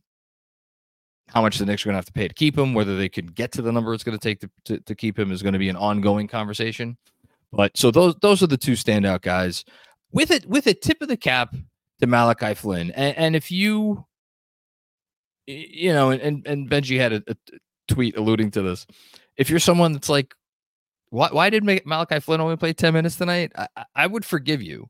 how 1.33 1.41
much 1.41 1.57
the 1.57 1.65
Knicks 1.65 1.83
are 1.83 1.89
going 1.89 1.93
to 1.93 1.97
have 1.97 2.05
to 2.05 2.11
pay 2.11 2.27
to 2.27 2.33
keep 2.33 2.57
him, 2.57 2.73
whether 2.73 2.97
they 2.97 3.09
could 3.09 3.35
get 3.35 3.51
to 3.53 3.61
the 3.61 3.71
number 3.71 3.93
it's 3.93 4.03
going 4.03 4.17
to 4.17 4.21
take 4.21 4.39
to, 4.41 4.49
to, 4.65 4.79
to 4.81 4.95
keep 4.95 5.17
him, 5.17 5.31
is 5.31 5.41
going 5.41 5.53
to 5.53 5.59
be 5.59 5.69
an 5.69 5.75
ongoing 5.75 6.27
conversation. 6.27 6.97
But 7.51 7.77
so 7.77 7.91
those 7.91 8.15
those 8.21 8.41
are 8.43 8.47
the 8.47 8.57
two 8.57 8.73
standout 8.73 9.21
guys. 9.21 9.63
With 10.11 10.31
it, 10.31 10.45
with 10.45 10.67
a 10.67 10.73
tip 10.73 11.01
of 11.01 11.07
the 11.07 11.17
cap 11.17 11.55
to 11.99 12.07
Malachi 12.07 12.53
Flynn, 12.53 12.91
and, 12.91 13.17
and 13.17 13.35
if 13.35 13.51
you, 13.51 14.05
you 15.47 15.93
know, 15.93 16.11
and 16.11 16.45
and 16.45 16.69
Benji 16.69 16.97
had 16.97 17.13
a, 17.13 17.23
a 17.27 17.35
tweet 17.87 18.17
alluding 18.17 18.51
to 18.51 18.61
this. 18.61 18.85
If 19.37 19.49
you're 19.49 19.59
someone 19.59 19.93
that's 19.93 20.09
like, 20.09 20.33
why 21.09 21.29
why 21.31 21.49
did 21.49 21.63
Malachi 21.63 22.19
Flynn 22.19 22.41
only 22.41 22.57
play 22.57 22.73
ten 22.73 22.93
minutes 22.93 23.15
tonight? 23.15 23.51
I, 23.55 23.67
I 23.95 24.07
would 24.07 24.25
forgive 24.25 24.61
you 24.61 24.89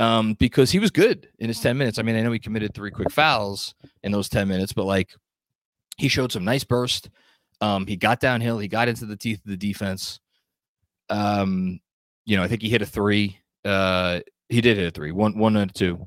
um, 0.00 0.34
because 0.34 0.70
he 0.70 0.78
was 0.78 0.90
good 0.90 1.28
in 1.38 1.48
his 1.48 1.60
10 1.60 1.76
minutes. 1.76 1.98
I 1.98 2.02
mean, 2.02 2.16
I 2.16 2.22
know 2.22 2.32
he 2.32 2.38
committed 2.38 2.74
three 2.74 2.90
quick 2.90 3.10
fouls 3.10 3.74
in 4.02 4.12
those 4.12 4.30
10 4.30 4.48
minutes, 4.48 4.72
but 4.72 4.86
like 4.86 5.14
he 6.00 6.08
showed 6.08 6.32
some 6.32 6.44
nice 6.44 6.64
burst. 6.64 7.10
Um, 7.60 7.86
he 7.86 7.94
got 7.94 8.20
downhill, 8.20 8.58
he 8.58 8.68
got 8.68 8.88
into 8.88 9.04
the 9.04 9.16
teeth 9.16 9.40
of 9.44 9.50
the 9.50 9.56
defense. 9.56 10.18
Um, 11.10 11.80
you 12.24 12.36
know, 12.36 12.42
I 12.42 12.48
think 12.48 12.62
he 12.62 12.70
hit 12.70 12.82
a 12.82 12.86
three. 12.86 13.38
Uh, 13.64 14.20
he 14.48 14.60
did 14.60 14.78
hit 14.78 14.86
a 14.86 14.90
three, 14.90 15.12
one, 15.12 15.36
one 15.36 15.56
and 15.56 15.74
two, 15.74 16.02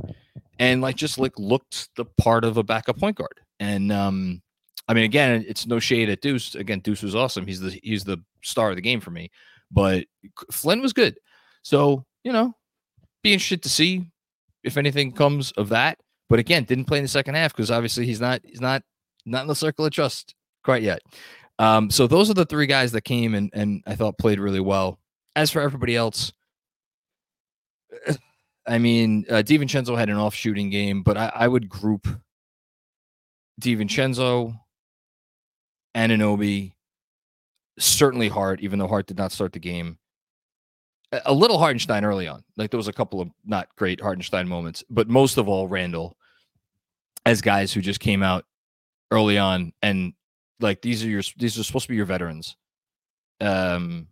and 0.57 0.81
like 0.81 0.95
just 0.95 1.19
like 1.19 1.37
looked 1.37 1.89
the 1.95 2.05
part 2.17 2.43
of 2.43 2.57
a 2.57 2.63
backup 2.63 2.97
point 2.97 3.17
guard. 3.17 3.39
And 3.59 3.91
um, 3.91 4.41
I 4.87 4.95
mean, 4.95 5.03
again, 5.03 5.45
it's 5.47 5.67
no 5.67 5.79
shade 5.79 6.09
at 6.09 6.21
Deuce. 6.21 6.55
Again, 6.55 6.79
Deuce 6.79 7.03
was 7.03 7.15
awesome. 7.15 7.45
He's 7.45 7.59
the 7.59 7.79
he's 7.83 8.03
the 8.03 8.17
star 8.41 8.71
of 8.71 8.75
the 8.75 8.81
game 8.81 8.99
for 8.99 9.11
me. 9.11 9.29
But 9.69 10.05
Flynn 10.51 10.81
was 10.81 10.93
good. 10.93 11.17
So 11.61 12.03
you 12.23 12.31
know, 12.31 12.55
be 13.21 13.33
interested 13.33 13.61
to 13.63 13.69
see 13.69 14.07
if 14.63 14.77
anything 14.77 15.11
comes 15.11 15.51
of 15.51 15.69
that. 15.69 15.99
But 16.29 16.39
again, 16.39 16.63
didn't 16.63 16.85
play 16.85 16.97
in 16.97 17.03
the 17.03 17.09
second 17.09 17.35
half 17.35 17.53
because 17.55 17.69
obviously 17.69 18.07
he's 18.07 18.21
not 18.21 18.41
he's 18.43 18.61
not 18.61 18.81
not 19.25 19.41
in 19.41 19.47
the 19.47 19.55
circle 19.55 19.85
of 19.85 19.91
trust 19.91 20.35
quite 20.63 20.83
yet. 20.83 21.01
Um, 21.59 21.89
so 21.89 22.07
those 22.07 22.29
are 22.29 22.33
the 22.33 22.45
three 22.45 22.65
guys 22.65 22.91
that 22.93 23.03
came 23.03 23.35
and 23.35 23.49
and 23.53 23.83
I 23.85 23.95
thought 23.95 24.17
played 24.17 24.39
really 24.39 24.59
well. 24.59 24.99
As 25.35 25.51
for 25.51 25.61
everybody 25.61 25.95
else, 25.95 26.33
I 28.67 28.77
mean, 28.77 29.25
uh, 29.29 29.43
DiVincenzo 29.45 29.97
had 29.97 30.09
an 30.09 30.17
off 30.17 30.33
shooting 30.33 30.69
game, 30.69 31.03
but 31.03 31.17
I, 31.17 31.31
I 31.35 31.47
would 31.47 31.67
group 31.67 32.07
DiVincenzo, 33.61 34.57
Anunoby, 35.95 36.73
certainly 37.77 38.29
Hart, 38.29 38.61
even 38.61 38.79
though 38.79 38.87
Hart 38.87 39.07
did 39.07 39.17
not 39.17 39.31
start 39.31 39.51
the 39.51 39.59
game, 39.59 39.97
a 41.25 41.33
little 41.33 41.57
Hartenstein 41.57 42.05
early 42.05 42.27
on. 42.27 42.43
Like 42.57 42.71
there 42.71 42.77
was 42.77 42.87
a 42.87 42.93
couple 42.93 43.21
of 43.21 43.29
not 43.45 43.67
great 43.75 44.01
Hartenstein 44.01 44.47
moments, 44.47 44.83
but 44.89 45.09
most 45.09 45.37
of 45.37 45.47
all 45.47 45.67
Randle 45.67 46.17
as 47.25 47.41
guys 47.41 47.71
who 47.71 47.81
just 47.81 47.99
came 47.99 48.23
out 48.23 48.45
early 49.13 49.37
on 49.37 49.71
and 49.81 50.13
like 50.59 50.81
these 50.81 51.03
are 51.03 51.09
your 51.09 51.21
these 51.37 51.57
are 51.57 51.63
supposed 51.63 51.83
to 51.85 51.89
be 51.89 51.95
your 51.95 52.05
veterans. 52.05 52.57
Um 53.39 54.07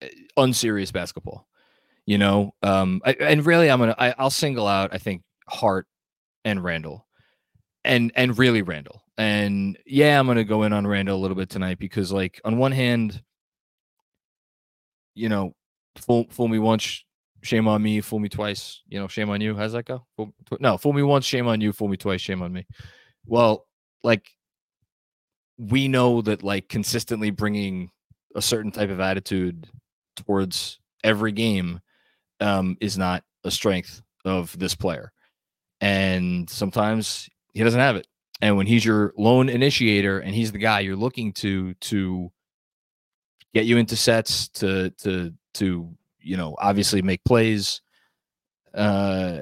eh, 0.00 0.08
unserious 0.36 0.92
basketball. 0.92 1.46
You 2.06 2.18
know, 2.18 2.54
um 2.62 3.02
I, 3.04 3.12
and 3.20 3.44
really 3.44 3.70
I'm 3.70 3.78
going 3.78 3.94
to 3.94 4.20
I'll 4.20 4.30
single 4.30 4.66
out 4.66 4.94
I 4.94 4.98
think 4.98 5.22
Hart 5.48 5.86
and 6.44 6.62
Randle, 6.62 7.06
And 7.84 8.12
and 8.14 8.38
really 8.38 8.62
Randle. 8.62 9.02
And 9.18 9.76
yeah, 9.84 10.18
I'm 10.18 10.26
to 10.28 10.44
go 10.44 10.62
in 10.62 10.72
on 10.72 10.86
Randle 10.86 11.18
a 11.18 11.20
little 11.20 11.36
bit 11.36 11.50
tonight 11.50 11.78
because 11.78 12.12
like 12.12 12.40
on 12.44 12.56
one 12.56 12.72
hand 12.72 13.22
you 15.14 15.28
know, 15.28 15.54
fool 15.96 16.26
fool 16.30 16.48
me 16.48 16.58
once, 16.58 17.04
shame 17.42 17.68
on 17.68 17.82
me. 17.82 18.00
Fool 18.00 18.20
me 18.20 18.28
twice, 18.28 18.80
you 18.88 18.98
know, 18.98 19.08
shame 19.08 19.30
on 19.30 19.40
you. 19.40 19.56
How's 19.56 19.72
that 19.72 19.84
go? 19.84 20.06
Fool, 20.16 20.32
tw- 20.46 20.60
no, 20.60 20.78
fool 20.78 20.92
me 20.92 21.02
once, 21.02 21.24
shame 21.24 21.46
on 21.46 21.60
you. 21.60 21.72
Fool 21.72 21.88
me 21.88 21.96
twice, 21.96 22.20
shame 22.20 22.42
on 22.42 22.52
me. 22.52 22.66
Well, 23.26 23.66
like 24.02 24.30
we 25.58 25.88
know 25.88 26.22
that 26.22 26.42
like 26.42 26.68
consistently 26.68 27.30
bringing 27.30 27.90
a 28.34 28.42
certain 28.42 28.70
type 28.70 28.90
of 28.90 29.00
attitude 29.00 29.68
towards 30.16 30.78
every 31.04 31.32
game 31.32 31.80
um, 32.40 32.76
is 32.80 32.96
not 32.96 33.24
a 33.44 33.50
strength 33.50 34.02
of 34.24 34.58
this 34.58 34.74
player, 34.74 35.12
and 35.80 36.48
sometimes 36.48 37.28
he 37.52 37.62
doesn't 37.64 37.80
have 37.80 37.96
it. 37.96 38.06
And 38.42 38.56
when 38.56 38.66
he's 38.66 38.84
your 38.84 39.12
lone 39.18 39.48
initiator 39.48 40.20
and 40.20 40.34
he's 40.34 40.52
the 40.52 40.58
guy 40.58 40.80
you're 40.80 40.96
looking 40.96 41.32
to 41.34 41.74
to 41.74 42.32
get 43.54 43.66
you 43.66 43.76
into 43.76 43.96
sets 43.96 44.48
to 44.48 44.90
to 45.02 45.32
to 45.54 45.90
you 46.20 46.36
know 46.36 46.54
obviously 46.58 47.02
make 47.02 47.22
plays 47.24 47.80
uh 48.74 49.40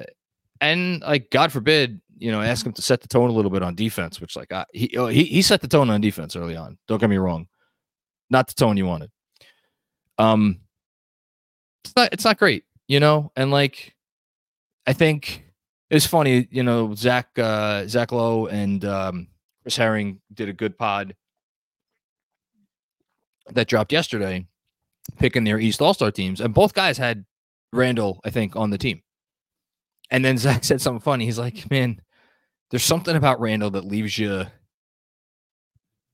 and 0.61 1.01
like 1.01 1.29
god 1.29 1.51
forbid 1.51 2.01
you 2.19 2.31
know 2.31 2.41
ask 2.41 2.65
him 2.65 2.73
to 2.73 2.81
set 2.81 3.01
the 3.01 3.07
tone 3.07 3.29
a 3.29 3.33
little 3.33 3.51
bit 3.51 3.63
on 3.63 3.75
defense 3.75 4.21
which 4.21 4.35
like 4.35 4.51
I, 4.51 4.65
he, 4.73 4.95
oh, 4.97 5.07
he 5.07 5.23
he 5.23 5.41
set 5.41 5.61
the 5.61 5.67
tone 5.67 5.89
on 5.89 6.01
defense 6.01 6.35
early 6.35 6.55
on 6.55 6.77
don't 6.87 6.99
get 6.99 7.09
me 7.09 7.17
wrong 7.17 7.47
not 8.29 8.47
the 8.47 8.53
tone 8.53 8.77
you 8.77 8.85
wanted 8.85 9.09
um 10.17 10.59
it's 11.83 11.95
not 11.95 12.13
it's 12.13 12.25
not 12.25 12.37
great 12.37 12.65
you 12.87 12.99
know 12.99 13.31
and 13.35 13.51
like 13.51 13.95
i 14.85 14.93
think 14.93 15.45
it's 15.89 16.05
funny 16.05 16.47
you 16.51 16.63
know 16.63 16.93
zach 16.93 17.27
uh 17.39 17.87
zach 17.87 18.11
lowe 18.11 18.47
and 18.47 18.85
um 18.85 19.27
chris 19.63 19.77
herring 19.77 20.19
did 20.33 20.49
a 20.49 20.53
good 20.53 20.77
pod 20.77 21.15
that 23.53 23.67
dropped 23.67 23.91
yesterday, 23.91 24.45
picking 25.17 25.43
their 25.43 25.59
East 25.59 25.81
All 25.81 25.93
Star 25.93 26.11
teams, 26.11 26.41
and 26.41 26.53
both 26.53 26.73
guys 26.73 26.97
had 26.97 27.25
Randle, 27.73 28.19
I 28.23 28.29
think, 28.29 28.55
on 28.55 28.69
the 28.69 28.77
team. 28.77 29.01
And 30.11 30.23
then 30.23 30.37
Zach 30.37 30.63
said 30.63 30.81
something 30.81 31.01
funny. 31.01 31.25
He's 31.25 31.39
like, 31.39 31.69
"Man, 31.69 32.01
there's 32.69 32.83
something 32.83 33.15
about 33.15 33.39
Randle 33.39 33.71
that 33.71 33.85
leaves 33.85 34.17
you 34.17 34.45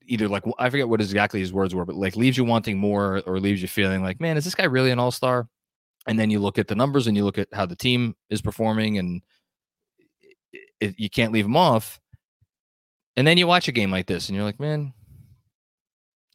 either 0.08 0.28
like 0.28 0.44
I 0.60 0.70
forget 0.70 0.88
what 0.88 1.02
exactly 1.02 1.40
his 1.40 1.54
words 1.54 1.74
were, 1.74 1.86
but 1.86 1.96
like 1.96 2.16
leaves 2.16 2.38
you 2.38 2.44
wanting 2.44 2.78
more 2.78 3.22
or 3.26 3.40
leaves 3.40 3.62
you 3.62 3.68
feeling 3.68 4.02
like, 4.04 4.20
man, 4.20 4.38
is 4.38 4.46
this 4.46 4.56
guy 4.56 4.66
really 4.66 4.92
an 4.92 5.00
all 5.00 5.12
star? 5.12 5.48
And 6.08 6.20
then 6.20 6.30
you 6.30 6.40
look 6.40 6.60
at 6.60 6.68
the 6.68 6.76
numbers 6.76 7.08
and 7.08 7.18
you 7.18 7.26
look 7.26 7.38
at 7.38 7.48
how 7.52 7.66
the 7.66 7.76
team 7.76 8.16
is 8.30 8.42
performing, 8.42 9.00
and 9.00 9.22
it, 10.54 10.68
it, 10.80 11.00
you 11.00 11.10
can't 11.10 11.34
leave 11.34 11.46
him 11.46 11.58
off. 11.58 12.00
And 13.18 13.26
then 13.26 13.38
you 13.38 13.48
watch 13.48 13.68
a 13.68 13.72
game 13.72 13.92
like 13.92 14.06
this, 14.06 14.30
and 14.30 14.36
you're 14.36 14.46
like, 14.46 14.60
man, 14.60 14.94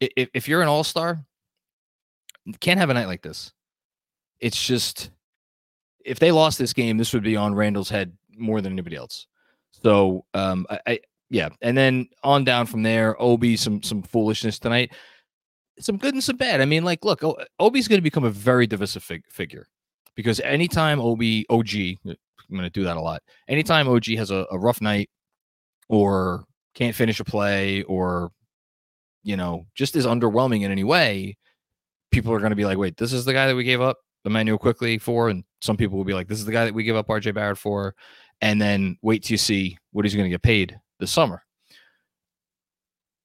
if, 0.00 0.28
if 0.34 0.48
you're 0.48 0.62
an 0.62 0.68
all 0.68 0.82
star, 0.82 1.20
can't 2.58 2.80
have 2.80 2.90
a 2.90 2.94
night 2.94 3.06
like 3.06 3.22
this. 3.22 3.52
It's 4.40 4.60
just 4.60 5.10
if 6.04 6.18
they 6.18 6.32
lost 6.32 6.58
this 6.58 6.72
game, 6.72 6.96
this 6.98 7.12
would 7.12 7.22
be 7.22 7.36
on 7.36 7.54
Randle's 7.54 7.90
head 7.90 8.16
more 8.36 8.60
than 8.60 8.72
anybody 8.72 8.96
else. 8.96 9.26
So 9.82 10.24
um, 10.34 10.66
I, 10.70 10.80
I 10.86 11.00
yeah, 11.30 11.48
and 11.62 11.76
then 11.76 12.08
on 12.24 12.44
down 12.44 12.66
from 12.66 12.82
there, 12.82 13.20
Obi 13.20 13.56
some 13.56 13.82
some 13.82 14.02
foolishness 14.02 14.58
tonight, 14.58 14.92
some 15.78 15.96
good 15.96 16.14
and 16.14 16.24
some 16.24 16.36
bad. 16.36 16.60
I 16.60 16.64
mean, 16.64 16.84
like, 16.84 17.04
look, 17.04 17.22
Obi's 17.58 17.88
going 17.88 17.98
to 17.98 18.02
become 18.02 18.24
a 18.24 18.30
very 18.30 18.66
divisive 18.66 19.02
fig- 19.02 19.30
figure 19.30 19.68
because 20.16 20.40
anytime 20.40 21.00
Obi 21.00 21.46
OG, 21.48 21.74
I'm 22.04 22.16
going 22.50 22.62
to 22.62 22.70
do 22.70 22.84
that 22.84 22.96
a 22.96 23.00
lot. 23.00 23.22
Anytime 23.48 23.88
OG 23.88 24.06
has 24.16 24.30
a, 24.30 24.46
a 24.50 24.58
rough 24.58 24.80
night 24.80 25.08
or 25.88 26.44
can't 26.74 26.94
finish 26.94 27.20
a 27.20 27.24
play 27.24 27.82
or 27.84 28.32
you 29.22 29.36
know, 29.36 29.66
just 29.74 29.96
is 29.96 30.06
underwhelming 30.06 30.62
in 30.62 30.70
any 30.70 30.84
way, 30.84 31.36
people 32.10 32.32
are 32.32 32.38
going 32.38 32.50
to 32.50 32.56
be 32.56 32.64
like, 32.64 32.78
wait, 32.78 32.96
this 32.96 33.12
is 33.12 33.24
the 33.24 33.32
guy 33.32 33.46
that 33.46 33.56
we 33.56 33.64
gave 33.64 33.80
up 33.80 33.98
Immanuel 34.24 34.58
Quickley 34.58 34.98
for. 34.98 35.28
And 35.28 35.44
some 35.60 35.76
people 35.76 35.96
will 35.96 36.04
be 36.04 36.14
like, 36.14 36.28
this 36.28 36.38
is 36.38 36.44
the 36.44 36.52
guy 36.52 36.64
that 36.64 36.74
we 36.74 36.84
give 36.84 36.96
up 36.96 37.08
RJ 37.08 37.34
Barrett 37.34 37.58
for. 37.58 37.94
And 38.40 38.60
then 38.60 38.96
wait 39.02 39.22
till 39.22 39.34
you 39.34 39.38
see 39.38 39.78
what 39.92 40.04
he's 40.04 40.14
going 40.14 40.24
to 40.24 40.30
get 40.30 40.42
paid 40.42 40.78
this 40.98 41.10
summer. 41.10 41.42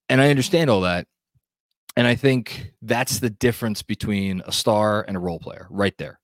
And 0.10 0.22
I 0.22 0.30
understand 0.30 0.70
all 0.70 0.82
that. 0.82 1.08
And 1.96 2.06
I 2.06 2.16
think 2.16 2.74
that's 2.82 3.20
the 3.20 3.30
difference 3.30 3.82
between 3.82 4.42
a 4.46 4.52
star 4.52 5.06
and 5.08 5.16
a 5.16 5.20
role 5.20 5.40
player 5.40 5.68
right 5.70 5.98
there. 5.98 6.20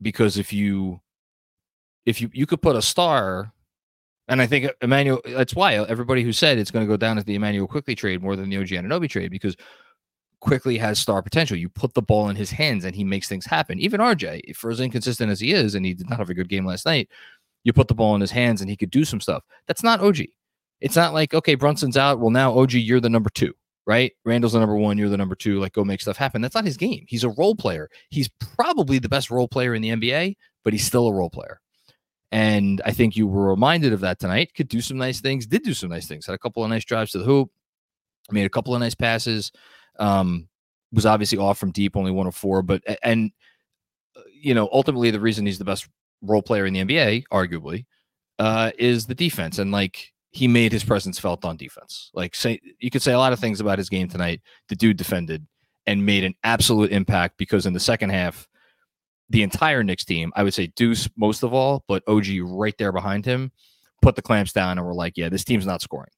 Because 0.00 0.38
if 0.38 0.52
you 0.52 1.00
if 2.06 2.20
you 2.20 2.30
you 2.32 2.46
could 2.46 2.62
put 2.62 2.76
a 2.76 2.82
star 2.82 3.52
and 4.28 4.40
I 4.40 4.46
think 4.46 4.70
Immanuel 4.82 5.20
that's 5.24 5.54
why 5.54 5.74
everybody 5.74 6.22
who 6.22 6.32
said 6.32 6.58
it's 6.58 6.70
going 6.70 6.86
to 6.86 6.90
go 6.90 6.96
down 6.96 7.18
as 7.18 7.24
the 7.24 7.34
Immanuel 7.34 7.66
Quickley 7.66 7.94
trade 7.94 8.22
more 8.22 8.36
than 8.36 8.48
the 8.48 8.58
OG 8.58 8.68
Anunoby 8.68 9.08
trade 9.08 9.30
because 9.30 9.56
Quickley 10.40 10.78
has 10.78 10.98
star 10.98 11.22
potential. 11.22 11.56
You 11.56 11.68
put 11.68 11.94
the 11.94 12.02
ball 12.02 12.28
in 12.28 12.36
his 12.36 12.50
hands 12.50 12.84
and 12.84 12.94
he 12.94 13.02
makes 13.02 13.28
things 13.28 13.46
happen. 13.46 13.80
Even 13.80 14.00
RJ, 14.00 14.54
for 14.54 14.70
as 14.70 14.78
inconsistent 14.78 15.30
as 15.30 15.40
he 15.40 15.52
is, 15.52 15.74
and 15.74 15.86
he 15.86 15.94
did 15.94 16.08
not 16.08 16.18
have 16.18 16.28
a 16.28 16.34
good 16.34 16.50
game 16.50 16.66
last 16.66 16.84
night, 16.84 17.08
you 17.64 17.72
put 17.72 17.88
the 17.88 17.94
ball 17.94 18.14
in 18.14 18.20
his 18.20 18.30
hands 18.30 18.60
and 18.60 18.70
he 18.70 18.76
could 18.76 18.90
do 18.90 19.04
some 19.04 19.20
stuff. 19.20 19.42
That's 19.66 19.82
not 19.82 20.00
OG. 20.00 20.18
It's 20.80 20.96
not 20.96 21.14
like, 21.14 21.34
okay, 21.34 21.54
Brunson's 21.54 21.96
out. 21.96 22.20
Well, 22.20 22.30
now 22.30 22.56
OG, 22.56 22.72
you're 22.74 23.00
the 23.00 23.10
number 23.10 23.30
two. 23.30 23.54
right? 23.86 24.12
Randle's 24.24 24.52
the 24.52 24.60
number 24.60 24.76
one, 24.76 24.98
you're 24.98 25.08
the 25.08 25.16
number 25.16 25.34
two. 25.34 25.60
Like, 25.60 25.72
go 25.72 25.84
make 25.84 26.00
stuff 26.00 26.16
happen. 26.16 26.40
That's 26.42 26.54
not 26.54 26.64
his 26.64 26.76
game. 26.76 27.04
He's 27.08 27.24
a 27.24 27.30
role 27.30 27.54
player. 27.54 27.88
He's 28.10 28.28
probably 28.28 28.98
the 28.98 29.08
best 29.08 29.30
role 29.30 29.48
player 29.48 29.74
in 29.74 29.82
the 29.82 29.90
NBA, 29.90 30.36
but 30.62 30.72
he's 30.72 30.84
still 30.84 31.06
a 31.06 31.12
role 31.12 31.30
player. 31.30 31.60
And 32.32 32.82
I 32.84 32.90
think 32.90 33.16
you 33.16 33.26
were 33.26 33.48
reminded 33.50 33.92
of 33.92 34.00
that 34.00 34.18
tonight. 34.18 34.54
Could 34.54 34.68
do 34.68 34.80
some 34.80 34.96
nice 34.96 35.20
things. 35.20 35.46
Did 35.46 35.62
do 35.62 35.74
some 35.74 35.90
nice 35.90 36.06
things. 36.08 36.26
Had 36.26 36.34
a 36.34 36.38
couple 36.38 36.64
of 36.64 36.70
nice 36.70 36.84
drives 36.84 37.12
to 37.12 37.18
the 37.18 37.24
hoop. 37.24 37.50
Made 38.30 38.46
a 38.46 38.50
couple 38.50 38.74
of 38.74 38.80
nice 38.80 38.94
passes. 38.94 39.52
Um, 39.98 40.48
was 40.92 41.06
obviously 41.06 41.38
off 41.38 41.58
from 41.58 41.70
deep, 41.70 41.96
only 41.96 42.10
one 42.10 42.26
of 42.26 42.34
four. 42.34 42.62
But 42.62 42.82
and 43.02 43.30
uh, 44.16 44.22
you 44.32 44.54
know, 44.54 44.68
ultimately, 44.72 45.10
the 45.10 45.20
reason 45.20 45.46
he's 45.46 45.58
the 45.58 45.64
best 45.64 45.88
role 46.24 46.42
player 46.42 46.66
in 46.66 46.74
the 46.74 46.84
NBA, 46.84 47.24
arguably, 47.32 47.86
uh, 48.38 48.70
is 48.78 49.06
the 49.06 49.14
defense. 49.14 49.58
And 49.58 49.70
like 49.70 50.12
he 50.30 50.48
made 50.48 50.72
his 50.72 50.84
presence 50.84 51.18
felt 51.18 51.44
on 51.44 51.56
defense. 51.56 52.10
Like 52.14 52.34
say 52.34 52.60
you 52.80 52.90
could 52.90 53.02
say 53.02 53.12
a 53.12 53.18
lot 53.18 53.32
of 53.32 53.38
things 53.38 53.60
about 53.60 53.78
his 53.78 53.88
game 53.88 54.08
tonight. 54.08 54.40
The 54.68 54.76
dude 54.76 54.96
defended 54.96 55.46
and 55.86 56.04
made 56.04 56.24
an 56.24 56.34
absolute 56.42 56.90
impact 56.90 57.36
because 57.36 57.66
in 57.66 57.72
the 57.72 57.80
second 57.80 58.10
half, 58.10 58.48
the 59.30 59.42
entire 59.42 59.82
Knicks 59.82 60.04
team, 60.04 60.32
I 60.34 60.42
would 60.42 60.54
say 60.54 60.66
Deuce 60.68 61.08
most 61.16 61.42
of 61.42 61.54
all, 61.54 61.84
but 61.88 62.02
OG 62.06 62.26
right 62.42 62.74
there 62.78 62.92
behind 62.92 63.24
him, 63.24 63.52
put 64.02 64.16
the 64.16 64.22
clamps 64.22 64.52
down 64.52 64.78
and 64.78 64.86
were 64.86 64.94
like, 64.94 65.16
yeah, 65.16 65.28
this 65.28 65.44
team's 65.44 65.66
not 65.66 65.82
scoring. 65.82 66.10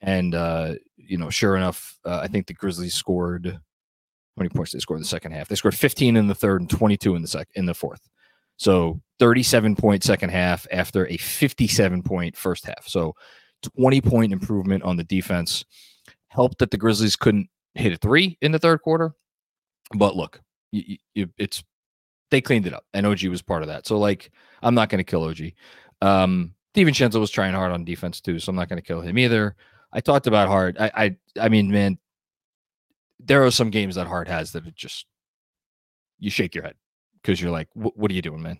And 0.00 0.34
uh, 0.34 0.74
you 0.96 1.18
know, 1.18 1.30
sure 1.30 1.56
enough, 1.56 1.98
uh, 2.04 2.20
I 2.22 2.26
think 2.26 2.46
the 2.46 2.54
Grizzlies 2.54 2.94
scored 2.94 3.46
how 3.46 4.42
many 4.42 4.48
points 4.48 4.72
they 4.72 4.78
scored 4.78 4.98
in 4.98 5.02
the 5.02 5.08
second 5.08 5.32
half? 5.32 5.48
They 5.48 5.54
scored 5.54 5.74
15 5.74 6.16
in 6.16 6.26
the 6.26 6.34
third 6.34 6.60
and 6.60 6.70
22 6.70 7.14
in 7.14 7.22
the 7.22 7.28
sec 7.28 7.48
in 7.54 7.66
the 7.66 7.74
fourth. 7.74 8.08
So 8.60 9.00
37 9.20 9.74
point 9.74 10.04
second 10.04 10.28
half 10.28 10.66
after 10.70 11.06
a 11.06 11.16
57 11.16 12.02
point 12.02 12.36
first 12.36 12.66
half. 12.66 12.86
So 12.86 13.14
20 13.78 14.02
point 14.02 14.32
improvement 14.34 14.82
on 14.82 14.96
the 14.96 15.04
defense. 15.04 15.64
Helped 16.28 16.58
that 16.58 16.70
the 16.70 16.76
Grizzlies 16.76 17.16
couldn't 17.16 17.48
hit 17.74 17.94
a 17.94 17.96
three 17.96 18.36
in 18.42 18.52
the 18.52 18.58
third 18.58 18.82
quarter. 18.82 19.12
But 19.96 20.14
look, 20.14 20.42
you, 20.72 20.98
you, 21.14 21.30
it's 21.38 21.64
they 22.30 22.42
cleaned 22.42 22.66
it 22.66 22.74
up, 22.74 22.84
and 22.92 23.06
OG 23.06 23.24
was 23.24 23.42
part 23.42 23.62
of 23.62 23.68
that. 23.68 23.86
So 23.86 23.98
like, 23.98 24.30
I'm 24.62 24.74
not 24.74 24.90
going 24.90 24.98
to 24.98 25.10
kill 25.10 25.24
OG. 25.24 25.40
Um, 26.02 26.54
DiVincenzo 26.74 27.18
was 27.18 27.30
trying 27.30 27.54
hard 27.54 27.72
on 27.72 27.84
defense 27.84 28.20
too, 28.20 28.38
so 28.38 28.50
I'm 28.50 28.56
not 28.56 28.68
going 28.68 28.80
to 28.80 28.86
kill 28.86 29.00
him 29.00 29.18
either. 29.18 29.56
I 29.92 30.00
talked 30.00 30.28
about 30.28 30.48
Hart. 30.48 30.76
I, 30.78 30.92
I, 30.94 31.16
I 31.40 31.48
mean, 31.48 31.72
man, 31.72 31.98
there 33.18 33.44
are 33.44 33.50
some 33.50 33.70
games 33.70 33.96
that 33.96 34.06
Hart 34.06 34.28
has 34.28 34.52
that 34.52 34.72
just 34.76 35.06
you 36.20 36.30
shake 36.30 36.54
your 36.54 36.62
head 36.62 36.74
because 37.22 37.40
you're 37.40 37.50
like, 37.50 37.68
what 37.74 38.10
are 38.10 38.14
you 38.14 38.22
doing, 38.22 38.42
man? 38.42 38.58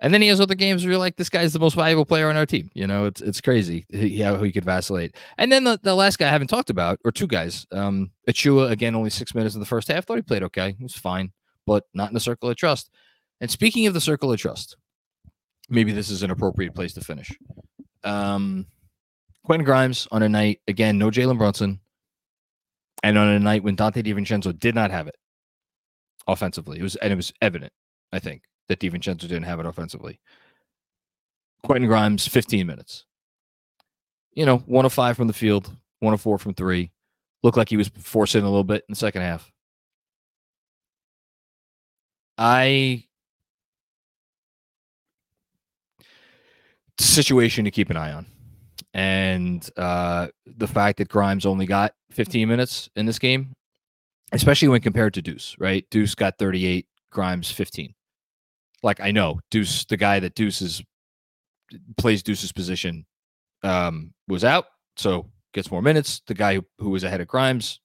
And 0.00 0.12
then 0.12 0.20
he 0.20 0.28
has 0.28 0.40
other 0.40 0.54
games 0.54 0.84
where 0.84 0.92
you're 0.92 1.00
like, 1.00 1.16
this 1.16 1.30
guy's 1.30 1.54
the 1.54 1.58
most 1.58 1.74
valuable 1.74 2.04
player 2.04 2.28
on 2.28 2.36
our 2.36 2.44
team. 2.44 2.70
You 2.74 2.86
know, 2.86 3.06
it's 3.06 3.22
it's 3.22 3.40
crazy 3.40 3.86
how 4.22 4.42
he 4.42 4.52
could 4.52 4.64
vacillate. 4.64 5.16
And 5.38 5.50
then 5.50 5.64
the, 5.64 5.80
the 5.82 5.94
last 5.94 6.18
guy 6.18 6.26
I 6.26 6.30
haven't 6.30 6.48
talked 6.48 6.68
about, 6.68 7.00
or 7.04 7.12
two 7.12 7.26
guys, 7.26 7.66
um, 7.72 8.10
Achiuwa, 8.28 8.70
again, 8.70 8.94
only 8.94 9.08
six 9.08 9.34
minutes 9.34 9.54
in 9.54 9.60
the 9.60 9.66
first 9.66 9.88
half. 9.88 10.04
Thought 10.04 10.16
he 10.16 10.22
played 10.22 10.42
okay. 10.44 10.74
He 10.76 10.82
was 10.82 10.94
fine, 10.94 11.32
but 11.66 11.84
not 11.94 12.08
in 12.08 12.14
the 12.14 12.20
circle 12.20 12.50
of 12.50 12.56
trust. 12.56 12.90
And 13.40 13.50
speaking 13.50 13.86
of 13.86 13.94
the 13.94 14.00
circle 14.00 14.30
of 14.30 14.38
trust, 14.38 14.76
maybe 15.70 15.92
this 15.92 16.10
is 16.10 16.22
an 16.22 16.30
appropriate 16.30 16.74
place 16.74 16.92
to 16.94 17.00
finish. 17.00 17.32
Um, 18.04 18.66
Quentin 19.44 19.64
Grimes 19.64 20.06
on 20.10 20.22
a 20.22 20.28
night, 20.28 20.60
again, 20.68 20.98
no 20.98 21.10
Jalen 21.10 21.38
Brunson. 21.38 21.80
And 23.02 23.16
on 23.16 23.28
a 23.28 23.38
night 23.38 23.62
when 23.62 23.76
Donte 23.76 24.04
DiVincenzo 24.04 24.58
did 24.58 24.74
not 24.74 24.90
have 24.90 25.06
it 25.06 25.16
offensively. 26.26 26.78
It 26.78 26.82
was 26.82 26.96
and 26.96 27.12
it 27.12 27.16
was 27.16 27.32
evident, 27.40 27.72
I 28.12 28.18
think, 28.18 28.42
that 28.68 28.80
DiVincenzo 28.80 29.20
didn't 29.20 29.44
have 29.44 29.60
it 29.60 29.66
offensively. 29.66 30.20
Quentin 31.62 31.88
Grimes, 31.88 32.26
15 32.28 32.66
minutes. 32.66 33.04
You 34.32 34.46
know, 34.46 34.58
one 34.58 34.84
of 34.84 34.92
five 34.92 35.16
from 35.16 35.26
the 35.26 35.32
field, 35.32 35.74
one 36.00 36.14
of 36.14 36.20
four 36.20 36.38
from 36.38 36.54
three. 36.54 36.92
Looked 37.42 37.56
like 37.56 37.68
he 37.68 37.76
was 37.76 37.88
forcing 37.88 38.42
a 38.42 38.48
little 38.48 38.64
bit 38.64 38.84
in 38.88 38.92
the 38.92 38.96
second 38.96 39.22
half. 39.22 39.50
I 42.38 43.04
situation 46.98 47.64
to 47.64 47.70
keep 47.70 47.90
an 47.90 47.96
eye 47.96 48.12
on. 48.12 48.26
And 48.94 49.68
uh, 49.76 50.28
the 50.46 50.66
fact 50.66 50.98
that 50.98 51.08
Grimes 51.08 51.44
only 51.44 51.66
got 51.66 51.92
15 52.12 52.48
minutes 52.48 52.88
in 52.96 53.06
this 53.06 53.18
game, 53.18 53.52
especially 54.36 54.68
when 54.68 54.80
compared 54.80 55.14
to 55.14 55.22
Deuce, 55.22 55.56
right? 55.58 55.84
Deuce 55.90 56.14
got 56.14 56.38
38, 56.38 56.86
Grimes 57.10 57.50
15 57.50 57.94
like 58.82 59.00
I 59.00 59.10
know 59.10 59.40
Deuce, 59.50 59.84
the 59.84 59.96
guy 59.96 60.20
that 60.20 60.34
Deuce 60.34 60.62
is 60.62 60.82
plays 61.96 62.22
Deuce's 62.22 62.52
position, 62.52 63.04
um, 63.62 64.14
was 64.28 64.44
out, 64.44 64.66
so 64.96 65.26
gets 65.52 65.70
more 65.70 65.82
minutes. 65.82 66.22
The 66.26 66.34
guy 66.34 66.54
who, 66.54 66.66
who 66.78 66.90
was 66.90 67.04
ahead 67.04 67.20
of 67.20 67.26
Grimes 67.26 67.80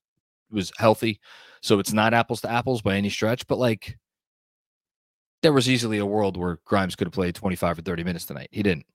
was 0.51 0.71
healthy, 0.77 1.19
so 1.61 1.79
it's 1.79 1.93
not 1.93 2.13
apples 2.13 2.41
to 2.41 2.51
apples 2.51 2.81
by 2.81 2.95
any 2.95 3.09
stretch. 3.09 3.47
But 3.47 3.57
like, 3.57 3.97
there 5.41 5.53
was 5.53 5.69
easily 5.69 5.97
a 5.97 6.05
world 6.05 6.37
where 6.37 6.59
Grimes 6.65 6.95
could 6.95 7.07
have 7.07 7.13
played 7.13 7.35
25 7.35 7.79
or 7.79 7.81
30 7.81 8.03
minutes 8.03 8.25
tonight. 8.25 8.49
He 8.51 8.61
didn't. 8.61 8.85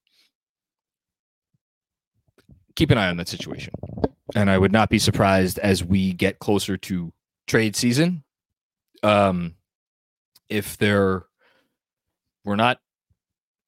Keep 2.77 2.91
an 2.91 2.99
eye 2.99 3.09
on 3.09 3.17
that 3.17 3.29
situation, 3.29 3.73
and 4.35 4.51
I 4.51 4.59
would 4.59 4.73
not 4.73 4.91
be 4.91 4.99
surprised 4.99 5.59
as 5.59 5.83
we 5.83 6.13
get 6.13 6.39
closer 6.39 6.77
to 6.77 7.13
trade 7.47 7.77
season. 7.77 8.25
Um, 9.03 9.55
if 10.49 10.77
there 10.79 11.25
were 12.45 12.57
not 12.57 12.79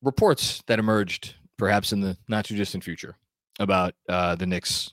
reports 0.02 0.62
that 0.66 0.78
emerged, 0.78 1.34
perhaps 1.56 1.92
in 1.92 2.00
the 2.00 2.16
not 2.28 2.44
too 2.44 2.56
distant 2.56 2.84
future, 2.84 3.16
about 3.58 3.94
uh, 4.08 4.34
the 4.36 4.46
Knicks 4.46 4.92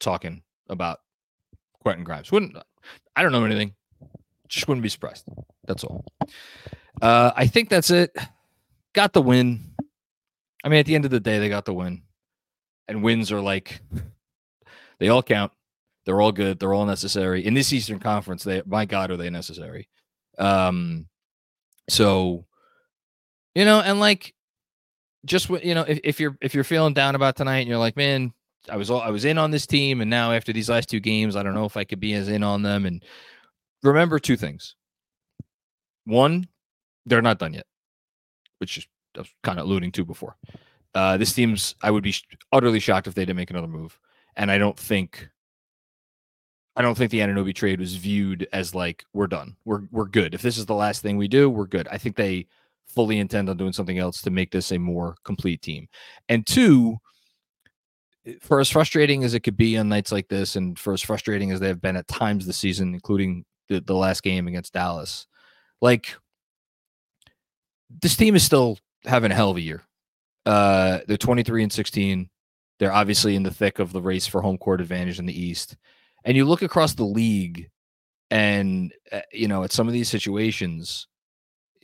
talking 0.00 0.42
about 0.68 1.00
Quentin 1.80 2.04
Grimes. 2.04 2.32
Wouldn't 2.32 2.56
I 3.14 3.22
don't 3.22 3.32
know 3.32 3.44
anything. 3.44 3.74
Just 4.48 4.68
wouldn't 4.68 4.82
be 4.82 4.88
surprised. 4.88 5.24
That's 5.66 5.84
all. 5.84 6.04
Uh, 7.00 7.32
I 7.34 7.46
think 7.46 7.68
that's 7.68 7.90
it. 7.90 8.14
Got 8.92 9.12
the 9.12 9.22
win. 9.22 9.74
I 10.64 10.68
mean, 10.68 10.80
at 10.80 10.86
the 10.86 10.94
end 10.94 11.04
of 11.04 11.10
the 11.10 11.20
day, 11.20 11.38
they 11.38 11.48
got 11.48 11.64
the 11.64 11.74
win. 11.74 12.02
And 12.88 13.02
wins 13.02 13.32
are 13.32 13.40
like 13.40 13.80
they 14.98 15.08
all 15.08 15.22
count. 15.22 15.52
They're 16.04 16.20
all 16.20 16.32
good. 16.32 16.58
They're 16.58 16.74
all 16.74 16.86
necessary. 16.86 17.44
In 17.44 17.54
this 17.54 17.72
Eastern 17.72 17.98
Conference, 17.98 18.44
they 18.44 18.62
my 18.66 18.84
God, 18.84 19.10
are 19.10 19.16
they 19.16 19.30
necessary? 19.30 19.88
Um, 20.38 21.06
so 21.88 22.46
you 23.54 23.64
know, 23.64 23.80
and 23.80 24.00
like 24.00 24.34
just 25.24 25.48
you 25.48 25.74
know, 25.74 25.82
if, 25.82 26.00
if 26.04 26.20
you're 26.20 26.36
if 26.40 26.54
you're 26.54 26.64
feeling 26.64 26.94
down 26.94 27.14
about 27.14 27.36
tonight 27.36 27.60
and 27.60 27.68
you're 27.68 27.78
like, 27.78 27.96
man, 27.96 28.32
I 28.68 28.76
was 28.76 28.90
all, 28.90 29.00
I 29.00 29.10
was 29.10 29.24
in 29.24 29.38
on 29.38 29.50
this 29.50 29.66
team, 29.66 30.00
and 30.00 30.10
now 30.10 30.32
after 30.32 30.52
these 30.52 30.68
last 30.68 30.88
two 30.88 31.00
games, 31.00 31.36
I 31.36 31.42
don't 31.42 31.54
know 31.54 31.64
if 31.64 31.76
I 31.76 31.84
could 31.84 32.00
be 32.00 32.14
as 32.14 32.28
in 32.28 32.42
on 32.42 32.62
them. 32.62 32.86
And 32.86 33.04
remember 33.82 34.18
two 34.18 34.36
things. 34.36 34.74
One, 36.04 36.48
they're 37.06 37.22
not 37.22 37.38
done 37.38 37.54
yet, 37.54 37.66
which 38.58 38.78
is 38.78 38.86
I 39.16 39.20
was 39.20 39.28
kind 39.42 39.58
of 39.58 39.66
alluding 39.66 39.92
to 39.92 40.04
before. 40.04 40.36
Uh, 40.94 41.16
this 41.16 41.32
team's 41.32 41.74
I 41.82 41.90
would 41.90 42.02
be 42.02 42.14
utterly 42.50 42.80
shocked 42.80 43.06
if 43.06 43.14
they 43.14 43.22
didn't 43.22 43.36
make 43.36 43.50
another 43.50 43.68
move, 43.68 43.98
and 44.36 44.50
I 44.50 44.58
don't 44.58 44.78
think 44.78 45.28
I 46.74 46.82
don't 46.82 46.96
think 46.96 47.10
the 47.10 47.20
Anunoby 47.20 47.54
trade 47.54 47.80
was 47.80 47.96
viewed 47.96 48.48
as 48.52 48.74
like 48.74 49.04
we're 49.12 49.26
done, 49.26 49.56
we're 49.64 49.82
we're 49.90 50.06
good. 50.06 50.34
If 50.34 50.42
this 50.42 50.56
is 50.56 50.66
the 50.66 50.74
last 50.74 51.02
thing 51.02 51.16
we 51.16 51.28
do, 51.28 51.50
we're 51.50 51.66
good. 51.66 51.88
I 51.88 51.98
think 51.98 52.16
they 52.16 52.46
fully 52.86 53.18
intend 53.18 53.48
on 53.48 53.56
doing 53.56 53.72
something 53.72 53.98
else 53.98 54.22
to 54.22 54.30
make 54.30 54.50
this 54.50 54.72
a 54.72 54.78
more 54.78 55.16
complete 55.24 55.62
team. 55.62 55.88
And 56.28 56.46
two, 56.46 56.98
for 58.40 58.60
as 58.60 58.70
frustrating 58.70 59.24
as 59.24 59.34
it 59.34 59.40
could 59.40 59.56
be 59.56 59.76
on 59.78 59.88
nights 59.88 60.12
like 60.12 60.28
this, 60.28 60.56
and 60.56 60.78
for 60.78 60.92
as 60.92 61.02
frustrating 61.02 61.50
as 61.50 61.60
they 61.60 61.68
have 61.68 61.80
been 61.80 61.96
at 61.96 62.08
times 62.08 62.46
this 62.46 62.56
season, 62.56 62.94
including 62.94 63.44
the, 63.68 63.80
the 63.80 63.94
last 63.94 64.22
game 64.22 64.46
against 64.46 64.72
Dallas, 64.72 65.26
like 65.80 66.14
this 68.00 68.16
team 68.16 68.34
is 68.34 68.42
still 68.42 68.78
having 69.04 69.30
a 69.30 69.34
hell 69.34 69.50
of 69.50 69.56
a 69.56 69.62
year. 69.62 69.82
Uh, 70.46 71.00
they're 71.06 71.16
23 71.16 71.64
and 71.64 71.72
16. 71.72 72.28
They're 72.78 72.92
obviously 72.92 73.36
in 73.36 73.42
the 73.42 73.50
thick 73.50 73.78
of 73.78 73.92
the 73.92 74.02
race 74.02 74.26
for 74.26 74.40
home 74.40 74.58
court 74.58 74.80
advantage 74.80 75.18
in 75.18 75.26
the 75.26 75.40
East. 75.40 75.76
And 76.24 76.36
you 76.36 76.44
look 76.44 76.62
across 76.62 76.94
the 76.94 77.04
league, 77.04 77.68
and 78.30 78.92
uh, 79.10 79.20
you 79.32 79.48
know, 79.48 79.64
at 79.64 79.72
some 79.72 79.88
of 79.88 79.92
these 79.92 80.08
situations, 80.08 81.06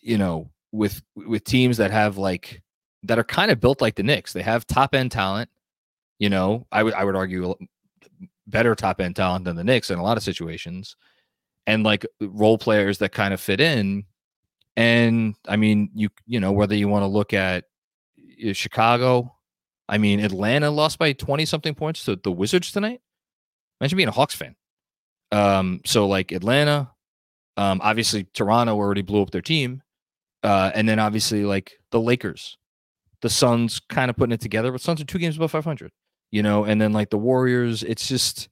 you 0.03 0.19
know, 0.19 0.51
with 0.73 1.03
with 1.15 1.45
teams 1.45 1.77
that 1.79 1.91
have 1.91 2.19
like 2.19 2.63
that 3.03 3.19
are 3.19 3.25
kind 3.25 3.51
of 3.51 3.61
built 3.61 3.81
like 3.81 3.95
the 3.97 4.03
Knicks. 4.03 4.33
They 4.33 4.43
have 4.43 4.67
top 4.67 4.95
end 4.95 5.13
talent. 5.13 5.51
You 6.19 6.31
know, 6.31 6.67
I 6.73 6.83
would 6.83 6.95
I 6.95 7.05
would 7.05 7.17
argue 7.17 7.55
better 8.47 8.75
top 8.75 9.01
end 9.01 9.17
talent 9.17 9.45
than 9.45 9.57
the 9.57 9.65
Knicks 9.65 9.91
in 9.91 9.99
a 9.99 10.03
lot 10.03 10.17
of 10.17 10.23
situations, 10.23 10.97
and 11.67 11.85
like 11.85 12.07
role 12.21 12.59
players 12.59 12.99
that 12.99 13.13
kind 13.13 13.35
of 13.35 13.41
fit 13.41 13.61
in. 13.61 14.05
And 14.77 15.35
I 15.47 15.57
mean, 15.57 15.91
you 15.95 16.09
you 16.27 16.41
know 16.41 16.53
whether 16.53 16.75
you 16.75 16.89
want 16.89 17.03
to 17.03 17.09
look 17.09 17.33
at 17.33 17.65
uh, 18.47 18.53
Chicago, 18.53 19.35
I 19.89 19.99
mean 19.99 20.21
Atlanta 20.21 20.71
lost 20.71 20.99
by 20.99 21.13
twenty 21.13 21.45
something 21.45 21.75
points 21.75 22.05
to 22.05 22.17
the 22.17 22.33
Wizards 22.33 22.73
tonight. 22.73 23.01
Imagine 23.81 23.97
being 23.97 24.09
a 24.09 24.13
Hawks 24.13 24.35
fan. 24.35 24.57
Um, 25.31 25.81
so 25.85 26.07
like 26.07 26.33
Atlanta, 26.33 26.91
um, 27.57 27.81
obviously 27.83 28.25
Toronto 28.35 28.77
already 28.77 29.03
blew 29.03 29.23
up 29.23 29.31
their 29.31 29.43
team. 29.43 29.83
Uh, 30.43 30.71
and 30.75 30.89
then 30.89 30.99
obviously 30.99 31.45
like 31.45 31.73
the 31.91 32.01
Lakers, 32.01 32.57
the 33.23 33.29
Suns 33.29 33.81
kind 33.89 34.11
of 34.11 34.17
putting 34.17 34.33
it 34.33 34.41
together, 34.41 34.71
but 34.71 34.81
Suns 34.81 35.01
are 35.01 35.05
two 35.05 35.19
games 35.19 35.37
above 35.37 35.51
500, 35.51 35.91
you 36.31 36.43
know, 36.43 36.65
and 36.65 36.81
then 36.81 36.93
like 36.93 37.11
the 37.11 37.19
Warriors, 37.19 37.83
it's 37.83 38.07
just 38.07 38.49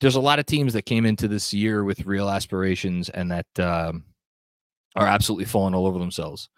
there's 0.00 0.14
a 0.14 0.20
lot 0.20 0.38
of 0.38 0.46
teams 0.46 0.72
that 0.72 0.82
came 0.82 1.04
into 1.04 1.28
this 1.28 1.52
year 1.52 1.84
with 1.84 2.06
real 2.06 2.28
aspirations 2.28 3.08
and 3.08 3.30
that 3.30 3.46
um, 3.60 4.04
are 4.96 5.06
absolutely 5.06 5.44
falling 5.44 5.74
all 5.74 5.86
over 5.86 5.98
themselves. 5.98 6.48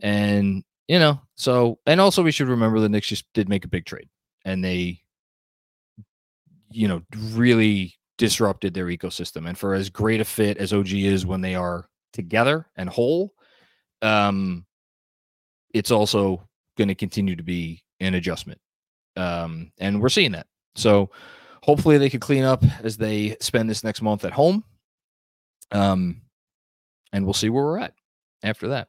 And 0.00 0.64
you 0.88 0.98
know, 0.98 1.20
so 1.36 1.78
and 1.86 2.00
also 2.00 2.22
we 2.22 2.32
should 2.32 2.48
remember 2.48 2.80
the 2.80 2.88
Knicks 2.88 3.08
just 3.08 3.24
did 3.34 3.48
make 3.48 3.64
a 3.64 3.68
big 3.68 3.86
trade, 3.86 4.08
and 4.44 4.62
they, 4.64 5.00
you 6.70 6.88
know, 6.88 7.02
really 7.30 7.94
disrupted 8.18 8.74
their 8.74 8.86
ecosystem. 8.86 9.48
And 9.48 9.56
for 9.56 9.74
as 9.74 9.90
great 9.90 10.20
a 10.20 10.24
fit 10.24 10.58
as 10.58 10.72
OG 10.72 10.92
is 10.92 11.26
when 11.26 11.40
they 11.40 11.54
are 11.54 11.88
together 12.12 12.66
and 12.76 12.88
whole, 12.88 13.34
um, 14.02 14.64
it's 15.74 15.90
also 15.90 16.46
going 16.78 16.88
to 16.88 16.94
continue 16.94 17.36
to 17.36 17.42
be 17.42 17.82
an 18.00 18.14
adjustment. 18.14 18.60
Um, 19.16 19.72
and 19.78 20.00
we're 20.00 20.08
seeing 20.08 20.32
that. 20.32 20.46
So 20.74 21.10
hopefully 21.62 21.98
they 21.98 22.10
can 22.10 22.20
clean 22.20 22.44
up 22.44 22.62
as 22.82 22.96
they 22.96 23.36
spend 23.40 23.68
this 23.68 23.84
next 23.84 24.02
month 24.02 24.24
at 24.24 24.32
home. 24.32 24.64
Um, 25.72 26.22
and 27.12 27.24
we'll 27.24 27.34
see 27.34 27.50
where 27.50 27.64
we're 27.64 27.78
at 27.78 27.94
after 28.42 28.68
that. 28.68 28.88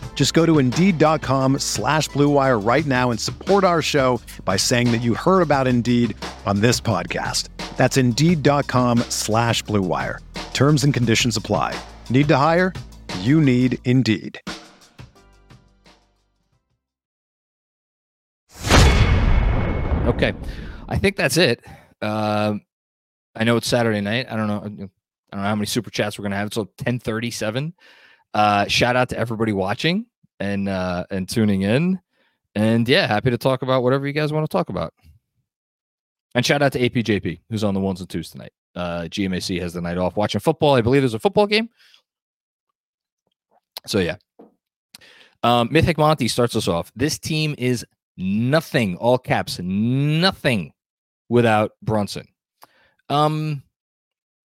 Just 0.13 0.35
go 0.35 0.45
to 0.45 0.59
Indeed.com 0.59 1.57
slash 1.57 2.07
BlueWire 2.09 2.63
right 2.63 2.85
now 2.85 3.09
and 3.09 3.19
support 3.19 3.63
our 3.63 3.81
show 3.81 4.21
by 4.45 4.55
saying 4.55 4.91
that 4.91 5.01
you 5.01 5.15
heard 5.15 5.41
about 5.41 5.65
Indeed 5.65 6.15
on 6.45 6.61
this 6.61 6.79
podcast. 6.79 7.47
That's 7.75 7.97
Indeed.com 7.97 8.99
slash 9.09 9.63
BlueWire. 9.63 10.19
Terms 10.53 10.83
and 10.83 10.93
conditions 10.93 11.37
apply. 11.37 11.75
Need 12.11 12.27
to 12.27 12.37
hire? 12.37 12.71
You 13.21 13.41
need 13.41 13.79
Indeed. 13.85 14.39
Okay. 20.05 20.33
I 20.87 20.97
think 20.97 21.15
that's 21.15 21.37
it. 21.37 21.65
Uh, 22.01 22.55
I 23.35 23.43
know 23.43 23.55
it's 23.57 23.67
Saturday 23.67 24.01
night. 24.01 24.27
I 24.29 24.35
don't 24.35 24.47
know. 24.47 24.57
I 24.57 24.67
don't 24.67 24.79
know 25.31 25.47
how 25.47 25.55
many 25.55 25.65
super 25.67 25.89
chats 25.89 26.19
we're 26.19 26.23
gonna 26.23 26.35
have. 26.35 26.47
It's 26.47 26.57
1037. 26.57 27.73
Uh, 28.33 28.67
shout 28.67 28.95
out 28.95 29.09
to 29.09 29.17
everybody 29.17 29.53
watching 29.53 30.05
and 30.39 30.69
uh, 30.69 31.05
and 31.09 31.27
tuning 31.27 31.61
in. 31.61 31.99
And 32.55 32.87
yeah, 32.87 33.07
happy 33.07 33.29
to 33.29 33.37
talk 33.37 33.61
about 33.61 33.83
whatever 33.83 34.07
you 34.07 34.13
guys 34.13 34.33
want 34.33 34.49
to 34.49 34.51
talk 34.51 34.69
about. 34.69 34.93
And 36.35 36.45
shout 36.45 36.61
out 36.61 36.73
to 36.73 36.89
APJP, 36.89 37.41
who's 37.49 37.63
on 37.63 37.73
the 37.73 37.79
ones 37.79 37.99
and 37.99 38.09
twos 38.09 38.29
tonight. 38.29 38.53
Uh, 38.75 39.01
GMAC 39.03 39.59
has 39.61 39.73
the 39.73 39.81
night 39.81 39.97
off 39.97 40.15
watching 40.15 40.39
football. 40.39 40.75
I 40.75 40.81
believe 40.81 41.01
there's 41.01 41.13
a 41.13 41.19
football 41.19 41.47
game. 41.47 41.69
So 43.85 43.99
yeah. 43.99 44.17
Um, 45.43 45.69
Mythic 45.71 45.97
Monty 45.97 46.27
starts 46.27 46.55
us 46.55 46.67
off. 46.67 46.91
This 46.95 47.17
team 47.17 47.55
is 47.57 47.85
nothing, 48.15 48.95
all 48.97 49.17
caps, 49.17 49.59
nothing 49.59 50.71
without 51.29 51.71
Brunson. 51.81 52.27
Um, 53.09 53.63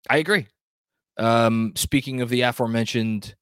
I 0.09 0.17
agree. 0.19 0.47
Um, 1.19 1.73
speaking 1.77 2.23
of 2.23 2.29
the 2.29 2.43
aforementioned 2.43 3.35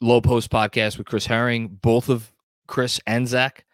Lowe 0.00 0.20
Post 0.20 0.50
podcast 0.50 0.98
with 0.98 1.06
Chris 1.06 1.26
Herring, 1.26 1.68
both 1.68 2.08
of 2.08 2.32
Chris 2.66 3.00
and 3.06 3.26
Zach 3.26 3.64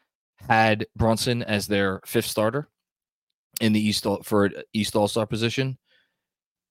had 0.48 0.86
Brunson 0.96 1.42
as 1.42 1.66
their 1.66 2.00
fifth 2.04 2.26
starter 2.26 2.68
in 3.60 3.72
the 3.72 3.80
East 3.80 4.06
for 4.22 4.50
East 4.72 4.96
All 4.96 5.08
Star 5.08 5.26
position, 5.26 5.78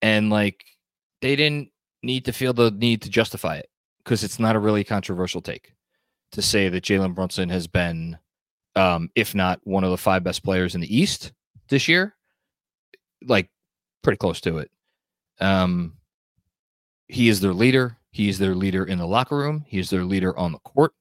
and 0.01 0.29
like 0.29 0.65
they 1.21 1.35
didn't 1.35 1.69
need 2.01 2.25
to 2.25 2.33
feel 2.33 2.53
the 2.53 2.71
need 2.71 3.01
to 3.03 3.09
justify 3.09 3.57
it 3.57 3.69
because 4.03 4.23
it's 4.23 4.39
not 4.39 4.55
a 4.55 4.59
really 4.59 4.83
controversial 4.83 5.41
take 5.41 5.73
to 6.33 6.41
say 6.41 6.67
that 6.69 6.83
Jalen 6.83 7.15
Brunson 7.15 7.49
has 7.49 7.67
been, 7.67 8.17
um, 8.75 9.09
if 9.15 9.33
not 9.33 9.59
one 9.63 9.83
of 9.83 9.91
the 9.91 9.97
five 9.97 10.23
best 10.23 10.43
players 10.43 10.75
in 10.75 10.81
the 10.81 10.95
East 10.95 11.31
this 11.69 11.87
year, 11.87 12.15
like 13.25 13.49
pretty 14.01 14.17
close 14.17 14.41
to 14.41 14.57
it. 14.57 14.71
Um, 15.39 15.93
he 17.07 17.29
is 17.29 17.39
their 17.39 17.53
leader. 17.53 17.97
He 18.13 18.29
is 18.29 18.37
their 18.37 18.53
leader 18.53 18.85
in 18.85 18.99
the 18.99 19.07
locker 19.07 19.35
room. 19.35 19.65
He 19.67 19.79
is 19.79 19.89
their 19.89 20.03
leader 20.03 20.37
on 20.37 20.51
the 20.51 20.59
court. 20.59 20.93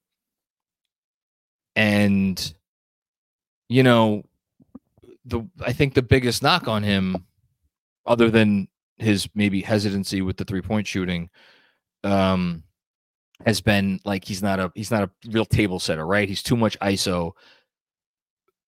And, 1.75 2.53
you 3.69 3.83
know, 3.83 4.23
the 5.23 5.47
I 5.61 5.73
think 5.73 5.93
the 5.93 6.01
biggest 6.01 6.41
knock 6.41 6.67
on 6.67 6.81
him, 6.81 7.27
other 8.07 8.31
than 8.31 8.67
his 8.97 9.29
maybe 9.35 9.61
hesitancy 9.61 10.23
with 10.23 10.37
the 10.37 10.43
three 10.43 10.63
point 10.63 10.87
shooting, 10.87 11.29
um, 12.03 12.63
has 13.45 13.61
been 13.61 13.99
like 14.05 14.25
he's 14.25 14.41
not 14.41 14.59
a 14.59 14.71
he's 14.73 14.89
not 14.89 15.03
a 15.03 15.11
real 15.29 15.45
table 15.45 15.79
setter, 15.79 16.07
right? 16.07 16.27
He's 16.27 16.41
too 16.41 16.57
much 16.57 16.79
ISO. 16.79 17.33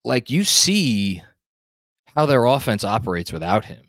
Like 0.05 0.29
you 0.29 0.45
see 0.45 1.21
how 2.15 2.25
their 2.25 2.45
offense 2.45 2.85
operates 2.85 3.33
without 3.33 3.65
him, 3.65 3.81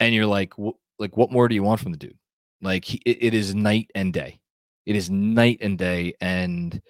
and 0.00 0.12
you're 0.12 0.26
like, 0.26 0.54
wh- 0.54 0.78
like 0.98 1.16
what 1.16 1.30
more 1.30 1.46
do 1.46 1.54
you 1.54 1.62
want 1.62 1.78
from 1.78 1.92
the 1.92 1.98
dude? 1.98 2.18
Like 2.62 2.94
it 3.06 3.34
is 3.34 3.54
night 3.54 3.90
and 3.94 4.12
day. 4.12 4.40
It 4.86 4.96
is 4.96 5.10
night 5.10 5.58
and 5.60 5.78
day, 5.78 6.14
and 6.20 6.80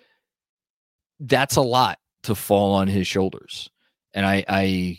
that's 1.20 1.56
a 1.56 1.60
lot 1.60 1.98
to 2.24 2.34
fall 2.34 2.74
on 2.74 2.88
his 2.88 3.06
shoulders. 3.06 3.70
And 4.14 4.26
I, 4.26 4.44
I, 4.48 4.98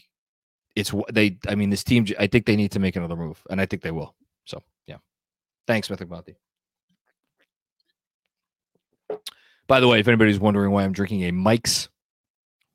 it's 0.76 0.94
they. 1.12 1.38
I 1.48 1.56
mean, 1.56 1.70
this 1.70 1.84
team. 1.84 2.06
I 2.20 2.28
think 2.28 2.46
they 2.46 2.56
need 2.56 2.72
to 2.72 2.80
make 2.80 2.96
another 2.96 3.16
move, 3.16 3.42
and 3.50 3.60
I 3.60 3.66
think 3.66 3.82
they 3.82 3.92
will. 3.92 4.16
So 4.46 4.62
yeah, 4.88 4.98
thanks, 5.68 5.90
Mythic 5.90 6.10
Monty. 6.10 6.38
By 9.68 9.80
the 9.80 9.88
way, 9.88 10.00
if 10.00 10.08
anybody's 10.08 10.40
wondering 10.40 10.72
why 10.72 10.84
I'm 10.84 10.94
drinking 10.94 11.24
a 11.24 11.32
Mike's 11.32 11.90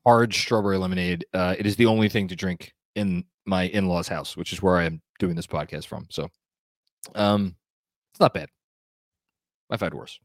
hard 0.05 0.33
strawberry 0.33 0.77
lemonade, 0.77 1.25
uh, 1.33 1.55
it 1.57 1.65
is 1.65 1.75
the 1.75 1.85
only 1.85 2.09
thing 2.09 2.27
to 2.27 2.35
drink 2.35 2.73
in 2.95 3.23
my 3.45 3.63
in-laws' 3.63 4.07
house, 4.07 4.35
which 4.35 4.51
is 4.51 4.61
where 4.61 4.77
I 4.77 4.85
am 4.85 5.01
doing 5.19 5.35
this 5.35 5.47
podcast 5.47 5.85
from. 5.85 6.07
So, 6.09 6.29
um, 7.15 7.55
it's 8.17 8.19
not 8.19 8.33
bad. 8.33 8.49
I've 9.69 9.79
had 9.79 9.93
worse. 9.93 10.19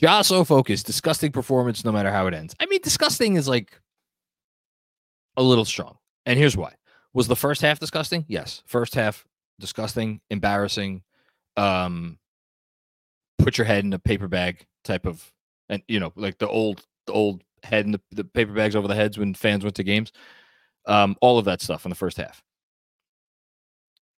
Ja 0.00 0.22
so 0.22 0.44
focused, 0.44 0.86
disgusting 0.86 1.32
performance 1.32 1.84
no 1.84 1.90
matter 1.90 2.12
how 2.12 2.28
it 2.28 2.34
ends. 2.34 2.54
I 2.60 2.66
mean, 2.66 2.80
disgusting 2.82 3.34
is 3.34 3.48
like 3.48 3.80
a 5.36 5.42
little 5.42 5.64
strong. 5.64 5.98
And 6.24 6.38
here's 6.38 6.56
why. 6.56 6.74
Was 7.14 7.26
the 7.26 7.34
first 7.34 7.62
half 7.62 7.80
disgusting? 7.80 8.24
Yes. 8.28 8.62
First 8.66 8.94
half 8.94 9.24
disgusting, 9.58 10.20
embarrassing. 10.30 11.02
Um 11.56 12.18
put 13.38 13.58
your 13.58 13.64
head 13.64 13.84
in 13.84 13.92
a 13.92 13.98
paper 13.98 14.28
bag 14.28 14.64
type 14.84 15.04
of 15.04 15.32
and 15.68 15.82
you 15.88 15.98
know, 15.98 16.12
like 16.14 16.38
the 16.38 16.48
old 16.48 16.86
the 17.08 17.12
old 17.12 17.42
head 17.64 17.86
in 17.86 17.90
the, 17.90 18.00
the 18.12 18.22
paper 18.22 18.52
bags 18.52 18.76
over 18.76 18.86
the 18.86 18.94
heads 18.94 19.18
when 19.18 19.34
fans 19.34 19.64
went 19.64 19.74
to 19.76 19.82
games. 19.82 20.12
Um, 20.86 21.16
all 21.20 21.40
of 21.40 21.46
that 21.46 21.60
stuff 21.60 21.84
in 21.84 21.88
the 21.88 21.96
first 21.96 22.18
half. 22.18 22.40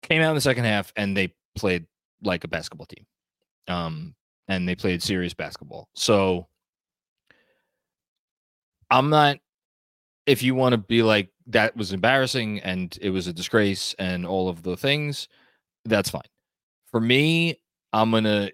Came 0.02 0.20
out 0.20 0.30
in 0.30 0.34
the 0.34 0.42
second 0.42 0.64
half 0.64 0.92
and 0.96 1.16
they 1.16 1.32
played 1.56 1.86
like 2.22 2.44
a 2.44 2.48
basketball 2.48 2.86
team. 2.86 3.06
Um, 3.68 4.14
and 4.48 4.68
they 4.68 4.74
played 4.74 5.02
serious 5.02 5.34
basketball. 5.34 5.88
So 5.94 6.46
I'm 8.90 9.10
not 9.10 9.38
if 10.26 10.42
you 10.42 10.54
want 10.54 10.74
to 10.74 10.78
be 10.78 11.02
like 11.02 11.30
that 11.46 11.74
was 11.74 11.92
embarrassing 11.92 12.60
and 12.60 12.98
it 13.00 13.10
was 13.10 13.26
a 13.26 13.32
disgrace 13.32 13.94
and 13.98 14.26
all 14.26 14.50
of 14.50 14.62
the 14.62 14.76
things, 14.76 15.26
that's 15.86 16.10
fine. 16.10 16.20
For 16.90 17.00
me, 17.00 17.58
I'm 17.92 18.10
gonna 18.10 18.50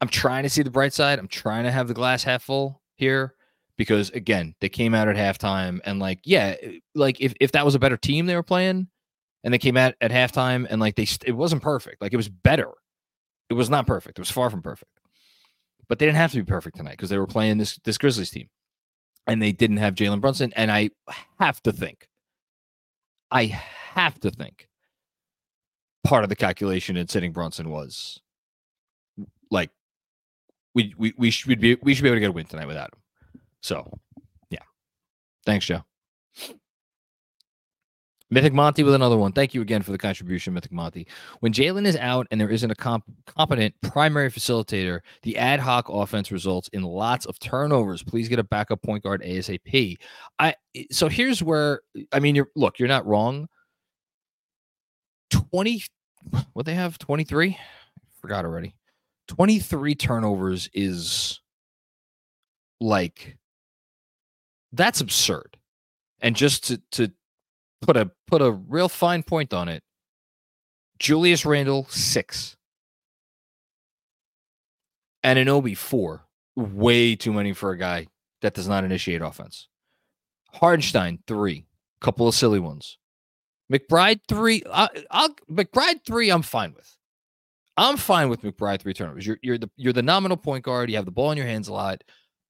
I'm 0.00 0.08
trying 0.08 0.44
to 0.44 0.48
see 0.48 0.62
the 0.62 0.70
bright 0.70 0.92
side. 0.92 1.18
I'm 1.18 1.28
trying 1.28 1.64
to 1.64 1.70
have 1.70 1.88
the 1.88 1.94
glass 1.94 2.22
half 2.22 2.42
full 2.42 2.80
here 2.96 3.34
because 3.76 4.10
again, 4.10 4.54
they 4.60 4.68
came 4.68 4.94
out 4.94 5.08
at 5.08 5.16
halftime 5.16 5.80
and 5.84 5.98
like, 5.98 6.20
yeah, 6.24 6.56
like 6.94 7.20
if, 7.20 7.34
if 7.40 7.52
that 7.52 7.64
was 7.64 7.74
a 7.74 7.78
better 7.78 7.96
team 7.96 8.26
they 8.26 8.36
were 8.36 8.42
playing, 8.42 8.88
and 9.44 9.52
they 9.52 9.58
came 9.58 9.76
out 9.76 9.94
at 10.00 10.10
halftime 10.10 10.66
and 10.68 10.80
like 10.80 10.96
they 10.96 11.06
it 11.24 11.32
wasn't 11.32 11.62
perfect. 11.62 12.00
Like 12.00 12.12
it 12.12 12.16
was 12.16 12.28
better. 12.28 12.70
It 13.48 13.54
was 13.54 13.70
not 13.70 13.86
perfect. 13.86 14.18
It 14.18 14.22
was 14.22 14.30
far 14.30 14.50
from 14.50 14.62
perfect. 14.62 14.90
But 15.88 15.98
they 15.98 16.06
didn't 16.06 16.18
have 16.18 16.32
to 16.32 16.38
be 16.38 16.44
perfect 16.44 16.76
tonight 16.76 16.92
because 16.92 17.10
they 17.10 17.18
were 17.18 17.26
playing 17.26 17.58
this 17.58 17.78
this 17.84 17.98
Grizzlies 17.98 18.30
team, 18.30 18.48
and 19.26 19.42
they 19.42 19.52
didn't 19.52 19.78
have 19.78 19.94
Jalen 19.94 20.20
Brunson. 20.20 20.52
And 20.54 20.70
I 20.70 20.90
have 21.40 21.60
to 21.64 21.72
think, 21.72 22.06
I 23.30 23.46
have 23.46 24.20
to 24.20 24.30
think, 24.30 24.68
part 26.04 26.22
of 26.22 26.28
the 26.28 26.36
calculation 26.36 26.96
in 26.96 27.08
sitting 27.08 27.32
Brunson 27.32 27.70
was 27.70 28.20
like 29.50 29.70
we 30.74 30.94
we 30.96 31.12
we 31.16 31.30
should 31.30 31.60
be 31.60 31.76
we 31.82 31.94
should 31.94 32.02
be 32.02 32.08
able 32.08 32.16
to 32.16 32.20
get 32.20 32.30
a 32.30 32.32
win 32.32 32.46
tonight 32.46 32.68
without 32.68 32.92
him. 32.92 33.00
So 33.62 33.92
yeah, 34.50 34.62
thanks, 35.44 35.66
Joe. 35.66 35.84
Mythic 38.30 38.52
Monty 38.52 38.84
with 38.84 38.94
another 38.94 39.16
one. 39.16 39.32
Thank 39.32 39.54
you 39.54 39.60
again 39.60 39.82
for 39.82 39.90
the 39.90 39.98
contribution, 39.98 40.54
Mythic 40.54 40.70
Monty. 40.70 41.06
When 41.40 41.52
Jalen 41.52 41.84
is 41.84 41.96
out 41.96 42.28
and 42.30 42.40
there 42.40 42.48
isn't 42.48 42.70
a 42.70 42.74
comp- 42.76 43.04
competent 43.26 43.74
primary 43.82 44.30
facilitator, 44.30 45.00
the 45.22 45.36
ad 45.36 45.58
hoc 45.58 45.88
offense 45.88 46.30
results 46.30 46.68
in 46.68 46.82
lots 46.82 47.26
of 47.26 47.38
turnovers. 47.40 48.02
Please 48.04 48.28
get 48.28 48.38
a 48.38 48.44
backup 48.44 48.82
point 48.82 49.02
guard 49.02 49.22
ASAP. 49.22 49.98
I 50.38 50.54
so 50.92 51.08
here's 51.08 51.42
where 51.42 51.80
I 52.12 52.20
mean, 52.20 52.36
you're 52.36 52.48
look, 52.54 52.78
you're 52.78 52.88
not 52.88 53.06
wrong. 53.06 53.48
Twenty, 55.30 55.82
what 56.52 56.66
they 56.66 56.74
have 56.74 56.98
twenty 56.98 57.24
three, 57.24 57.58
forgot 58.20 58.44
already. 58.44 58.74
Twenty 59.26 59.58
three 59.58 59.96
turnovers 59.96 60.70
is 60.72 61.40
like 62.80 63.36
that's 64.72 65.00
absurd. 65.00 65.56
And 66.20 66.36
just 66.36 66.68
to 66.68 66.80
to 66.92 67.12
put 67.82 67.96
a 67.96 68.10
put 68.26 68.42
a 68.42 68.50
real 68.52 68.88
fine 68.88 69.22
point 69.22 69.52
on 69.52 69.68
it. 69.68 69.82
Julius 70.98 71.46
Randle 71.46 71.86
six, 71.88 72.56
Anunoby 75.24 75.76
four. 75.76 76.26
Way 76.56 77.16
too 77.16 77.32
many 77.32 77.52
for 77.52 77.70
a 77.70 77.78
guy 77.78 78.08
that 78.42 78.54
does 78.54 78.68
not 78.68 78.84
initiate 78.84 79.22
offense. 79.22 79.68
Hartenstein 80.52 81.20
three, 81.26 81.66
couple 82.00 82.28
of 82.28 82.34
silly 82.34 82.58
ones. 82.58 82.98
McBride 83.72 84.20
three. 84.28 84.62
Uh, 84.68 84.88
I'll 85.10 85.34
McBride 85.50 86.04
three. 86.04 86.30
I'm 86.30 86.42
fine 86.42 86.74
with. 86.74 86.96
I'm 87.76 87.96
fine 87.96 88.28
with 88.28 88.42
McBride 88.42 88.80
three 88.82 88.92
turnovers. 88.92 89.26
You're 89.26 89.38
you're 89.42 89.58
the 89.58 89.70
you're 89.76 89.92
the 89.92 90.02
nominal 90.02 90.36
point 90.36 90.64
guard. 90.64 90.90
You 90.90 90.96
have 90.96 91.04
the 91.04 91.12
ball 91.12 91.30
in 91.30 91.38
your 91.38 91.46
hands 91.46 91.68
a 91.68 91.72
lot. 91.72 92.02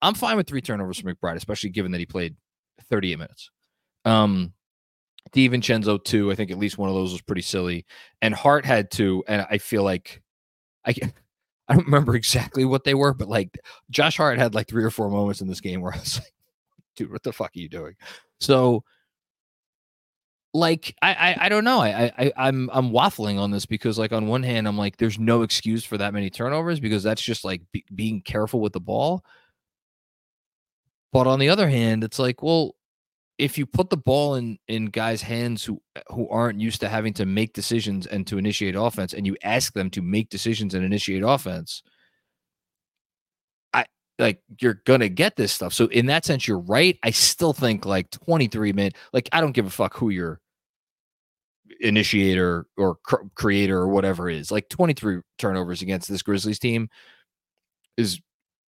I'm 0.02 0.14
fine 0.14 0.36
with 0.36 0.48
three 0.48 0.62
turnovers 0.62 0.98
for 0.98 1.12
McBride, 1.12 1.36
especially 1.36 1.70
given 1.70 1.92
that 1.92 1.98
he 1.98 2.06
played 2.06 2.34
38 2.88 3.18
minutes. 3.18 3.50
Um, 4.06 4.54
DiVincenzo 5.32 6.02
two. 6.02 6.30
I 6.30 6.34
think 6.34 6.50
at 6.50 6.58
least 6.58 6.78
one 6.78 6.88
of 6.88 6.94
those 6.94 7.12
was 7.12 7.22
pretty 7.22 7.42
silly. 7.42 7.86
And 8.22 8.34
Hart 8.34 8.64
had 8.64 8.90
two, 8.90 9.24
and 9.28 9.46
I 9.50 9.58
feel 9.58 9.82
like 9.82 10.22
I 10.84 10.94
I 11.68 11.74
don't 11.74 11.84
remember 11.84 12.16
exactly 12.16 12.64
what 12.64 12.84
they 12.84 12.94
were, 12.94 13.14
but 13.14 13.28
like 13.28 13.56
Josh 13.90 14.16
Hart 14.16 14.38
had 14.38 14.54
like 14.54 14.68
three 14.68 14.84
or 14.84 14.90
four 14.90 15.08
moments 15.08 15.40
in 15.40 15.46
this 15.46 15.60
game 15.60 15.80
where 15.80 15.94
I 15.94 15.98
was 15.98 16.18
like, 16.18 16.32
dude, 16.96 17.12
what 17.12 17.22
the 17.22 17.32
fuck 17.32 17.52
are 17.54 17.60
you 17.60 17.68
doing? 17.68 17.94
So 18.40 18.82
like 20.52 20.96
I, 21.00 21.14
I 21.14 21.46
I, 21.46 21.48
don't 21.48 21.64
know. 21.64 21.80
I, 21.80 22.12
I 22.18 22.32
I'm 22.36 22.70
I'm 22.72 22.90
waffling 22.90 23.38
on 23.38 23.52
this 23.52 23.66
because 23.66 23.98
like 23.98 24.12
on 24.12 24.26
one 24.26 24.42
hand 24.42 24.66
I'm 24.66 24.76
like 24.76 24.96
there's 24.96 25.18
no 25.18 25.42
excuse 25.42 25.84
for 25.84 25.96
that 25.98 26.12
many 26.12 26.28
turnovers 26.28 26.80
because 26.80 27.04
that's 27.04 27.22
just 27.22 27.44
like 27.44 27.62
be, 27.72 27.84
being 27.94 28.20
careful 28.20 28.60
with 28.60 28.72
the 28.72 28.80
ball. 28.80 29.24
But 31.12 31.26
on 31.26 31.38
the 31.38 31.50
other 31.50 31.68
hand, 31.68 32.02
it's 32.02 32.18
like 32.18 32.42
well 32.42 32.74
if 33.40 33.56
you 33.56 33.64
put 33.64 33.88
the 33.88 33.96
ball 33.96 34.34
in 34.34 34.58
in 34.68 34.86
guys' 34.86 35.22
hands 35.22 35.64
who 35.64 35.80
who 36.08 36.28
aren't 36.28 36.60
used 36.60 36.80
to 36.80 36.88
having 36.90 37.14
to 37.14 37.24
make 37.24 37.54
decisions 37.54 38.06
and 38.06 38.26
to 38.26 38.36
initiate 38.36 38.74
offense, 38.76 39.14
and 39.14 39.26
you 39.26 39.34
ask 39.42 39.72
them 39.72 39.88
to 39.90 40.02
make 40.02 40.28
decisions 40.28 40.74
and 40.74 40.84
initiate 40.84 41.22
offense, 41.24 41.82
I 43.72 43.86
like 44.18 44.42
you're 44.60 44.82
gonna 44.84 45.08
get 45.08 45.36
this 45.36 45.52
stuff. 45.52 45.72
So 45.72 45.86
in 45.86 46.06
that 46.06 46.26
sense, 46.26 46.46
you're 46.46 46.58
right. 46.58 46.98
I 47.02 47.10
still 47.12 47.54
think 47.54 47.86
like 47.86 48.10
23 48.10 48.74
minute, 48.74 48.96
like 49.14 49.28
I 49.32 49.40
don't 49.40 49.52
give 49.52 49.66
a 49.66 49.70
fuck 49.70 49.96
who 49.96 50.10
your 50.10 50.40
initiator 51.80 52.66
or 52.76 52.96
cr- 52.96 53.24
creator 53.34 53.78
or 53.78 53.88
whatever 53.88 54.28
is. 54.28 54.50
Like 54.50 54.68
23 54.68 55.22
turnovers 55.38 55.80
against 55.80 56.10
this 56.10 56.22
Grizzlies 56.22 56.58
team 56.58 56.90
is 57.96 58.20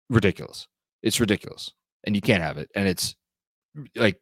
ridiculous. 0.10 0.67
It's 1.04 1.19
ridiculous, 1.19 1.71
and 2.04 2.15
you 2.15 2.21
can't 2.21 2.41
have 2.41 2.58
it. 2.58 2.71
And 2.75 2.88
it's 2.88 3.15
like 3.95 4.19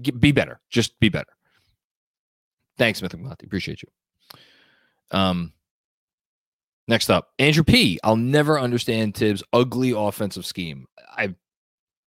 be 0.00 0.32
better. 0.32 0.60
Just 0.70 0.98
be 1.00 1.08
better. 1.08 1.32
Thanks, 2.76 2.98
Smith 2.98 3.14
and 3.14 3.26
Appreciate 3.42 3.82
you. 3.82 3.88
Um, 5.10 5.52
next 6.88 7.10
up, 7.10 7.30
Andrew 7.38 7.64
P. 7.64 8.00
I'll 8.02 8.16
never 8.16 8.58
understand 8.58 9.14
Thibs' 9.14 9.42
ugly 9.52 9.92
offensive 9.92 10.46
scheme. 10.46 10.86
I 11.08 11.34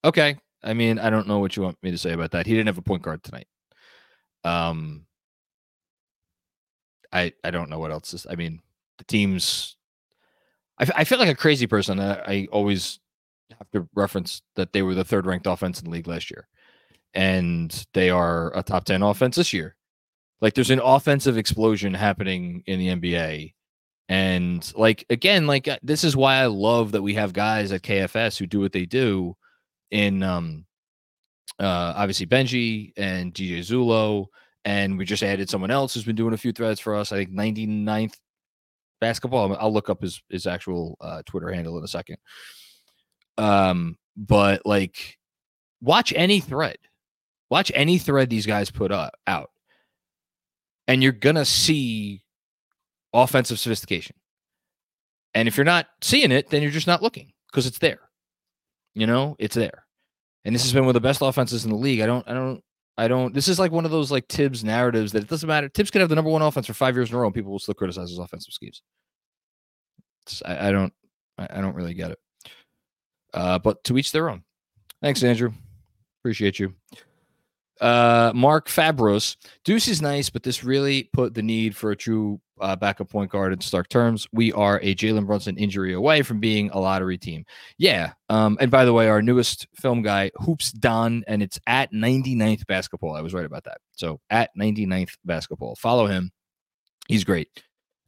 okay. 0.04 0.38
I 0.63 0.73
mean, 0.73 1.00
I 1.00 1.10
don't 1.10 1.28
know 1.28 1.39
what 1.39 1.56
you 1.56 1.63
want 1.63 1.78
me 1.82 1.91
to 1.91 1.97
say 1.97 2.12
about 2.12 2.32
that. 2.32 2.45
He 2.45 2.54
didn't 2.54 2.67
have 2.67 2.78
a 2.78 2.82
point 2.82 3.04
guard 3.04 3.23
tonight. 3.23 3.47
Um, 4.43 5.06
I 7.13 7.34
I 7.43 7.52
don't 7.52 7.69
know 7.69 7.80
what 7.80 7.91
else. 7.91 8.13
Is, 8.13 8.28
I 8.30 8.36
mean, 8.36 8.62
the 8.97 9.06
teams. 9.06 9.78
I, 10.80 10.88
I 10.97 11.04
feel 11.06 11.19
like 11.19 11.30
a 11.30 11.36
crazy 11.36 11.67
person. 11.67 12.00
I, 12.00 12.19
I 12.19 12.47
always 12.52 13.00
have 13.58 13.71
to 13.71 13.88
reference 13.95 14.41
that 14.56 14.73
they 14.73 14.82
were 14.82 14.95
the 14.95 15.06
third 15.06 15.26
ranked 15.26 15.47
offense 15.47 15.80
in 15.80 15.86
the 15.86 15.91
league 15.91 16.08
last 16.08 16.30
year 16.30 16.47
and 17.13 17.85
they 17.93 18.09
are 18.09 18.55
a 18.57 18.63
top 18.63 18.85
10 18.85 19.01
offense 19.01 19.35
this 19.35 19.53
year. 19.53 19.75
Like 20.41 20.53
there's 20.53 20.69
an 20.69 20.81
offensive 20.83 21.37
explosion 21.37 21.93
happening 21.93 22.63
in 22.67 22.79
the 22.79 22.89
NBA. 22.89 23.53
And 24.09 24.73
like 24.75 25.05
again, 25.09 25.47
like 25.47 25.67
uh, 25.67 25.79
this 25.83 26.03
is 26.03 26.15
why 26.15 26.35
I 26.37 26.45
love 26.45 26.91
that 26.91 27.01
we 27.01 27.15
have 27.15 27.33
guys 27.33 27.71
at 27.71 27.81
KFS 27.81 28.37
who 28.37 28.45
do 28.45 28.59
what 28.59 28.71
they 28.71 28.85
do 28.85 29.35
in 29.91 30.21
um 30.21 30.65
uh 31.59 31.93
obviously 31.95 32.25
Benji 32.25 32.93
and 32.97 33.33
DJ 33.33 33.59
Zulo 33.59 34.27
and 34.63 34.97
we 34.97 35.05
just 35.05 35.23
added 35.23 35.49
someone 35.49 35.71
else 35.71 35.93
who's 35.93 36.03
been 36.03 36.15
doing 36.15 36.33
a 36.33 36.37
few 36.37 36.51
threads 36.51 36.79
for 36.79 36.95
us. 36.95 37.11
I 37.11 37.17
think 37.17 37.31
99th 37.31 38.15
basketball. 38.99 39.55
I'll 39.59 39.73
look 39.73 39.89
up 39.89 40.01
his 40.01 40.21
his 40.29 40.47
actual 40.47 40.97
uh, 41.01 41.21
Twitter 41.25 41.51
handle 41.51 41.77
in 41.77 41.83
a 41.83 41.87
second. 41.87 42.17
Um, 43.37 43.97
but 44.15 44.65
like, 44.65 45.17
watch 45.81 46.13
any 46.15 46.39
thread. 46.39 46.77
Watch 47.49 47.71
any 47.73 47.97
thread 47.97 48.29
these 48.29 48.45
guys 48.45 48.69
put 48.69 48.91
up, 48.91 49.13
out, 49.25 49.51
and 50.88 51.01
you're 51.01 51.12
gonna 51.12 51.45
see 51.45 52.23
offensive 53.13 53.60
sophistication. 53.60 54.15
And 55.33 55.47
if 55.47 55.55
you're 55.55 55.65
not 55.65 55.88
seeing 56.01 56.31
it, 56.31 56.49
then 56.49 56.62
you're 56.62 56.71
just 56.71 56.88
not 56.88 57.01
looking 57.01 57.31
because 57.47 57.67
it's 57.67 57.79
there. 57.79 57.99
You 58.95 59.07
know, 59.07 59.36
it's 59.39 59.55
there. 59.55 59.86
And 60.45 60.55
this 60.55 60.63
has 60.63 60.73
been 60.73 60.83
one 60.83 60.89
of 60.89 61.01
the 61.01 61.07
best 61.07 61.21
offenses 61.21 61.65
in 61.65 61.71
the 61.71 61.77
league. 61.77 62.01
I 62.01 62.05
don't, 62.05 62.27
I 62.27 62.33
don't, 62.33 62.63
I 62.97 63.07
don't. 63.07 63.33
This 63.33 63.47
is 63.47 63.60
like 63.60 63.71
one 63.71 63.86
of 63.86 63.91
those 63.91 64.12
like 64.12 64.27
Thibs 64.27 64.63
narratives 64.63 65.12
that 65.12 65.21
it 65.21 65.29
doesn't 65.29 65.47
matter. 65.47 65.69
Thibs 65.69 65.91
could 65.91 66.01
have 66.01 66.10
the 66.10 66.15
number 66.15 66.31
one 66.31 66.41
offense 66.41 66.65
for 66.65 66.73
five 66.73 66.95
years 66.95 67.10
in 67.10 67.15
a 67.15 67.19
row, 67.19 67.27
and 67.27 67.36
people 67.36 67.51
will 67.51 67.60
still 67.60 67.75
criticize 67.75 68.10
his 68.10 68.17
offensive 68.17 68.53
schemes. 68.53 68.81
I, 70.45 70.69
I, 70.69 70.71
don't, 70.71 70.93
I, 71.38 71.47
I, 71.51 71.62
don't 71.62 71.75
really 71.75 71.93
get 71.93 72.12
it. 72.12 72.19
Uh, 73.33 73.60
but 73.60 73.83
to 73.86 73.97
each 73.97 74.12
their 74.12 74.29
own. 74.29 74.43
Thanks, 75.01 75.23
Andrew. 75.23 75.53
Appreciate 76.21 76.60
you. 76.60 76.73
Uh, 77.79 78.31
Mark 78.33 78.67
Fabros, 78.67 79.35
Deuce 79.63 79.87
is 79.87 80.01
nice, 80.01 80.29
but 80.29 80.43
this 80.43 80.63
really 80.63 81.09
put 81.13 81.33
the 81.33 81.43
need 81.43 81.75
for 81.75 81.91
a 81.91 81.95
true 81.95 82.39
uh, 82.59 82.75
backup 82.75 83.09
point 83.09 83.31
guard 83.31 83.53
in 83.53 83.61
stark 83.61 83.89
terms. 83.89 84.27
We 84.31 84.51
are 84.53 84.79
a 84.81 84.95
Jalen 84.95 85.27
Brunson 85.27 85.57
injury 85.57 85.93
away 85.93 86.21
from 86.21 86.39
being 86.39 86.69
a 86.71 86.79
lottery 86.79 87.17
team. 87.17 87.45
Yeah. 87.77 88.13
Um, 88.29 88.57
and 88.59 88.71
by 88.71 88.85
the 88.85 88.93
way, 88.93 89.07
our 89.09 89.21
newest 89.21 89.67
film 89.75 90.01
guy, 90.01 90.31
Hoops 90.37 90.71
Don, 90.71 91.23
and 91.27 91.43
it's 91.43 91.59
at 91.67 91.91
99th 91.93 92.65
basketball. 92.67 93.15
I 93.15 93.21
was 93.21 93.33
right 93.33 93.45
about 93.45 93.65
that. 93.65 93.77
So 93.93 94.19
at 94.29 94.49
99th 94.57 95.15
basketball. 95.25 95.75
Follow 95.75 96.07
him. 96.07 96.31
He's 97.07 97.23
great. 97.23 97.49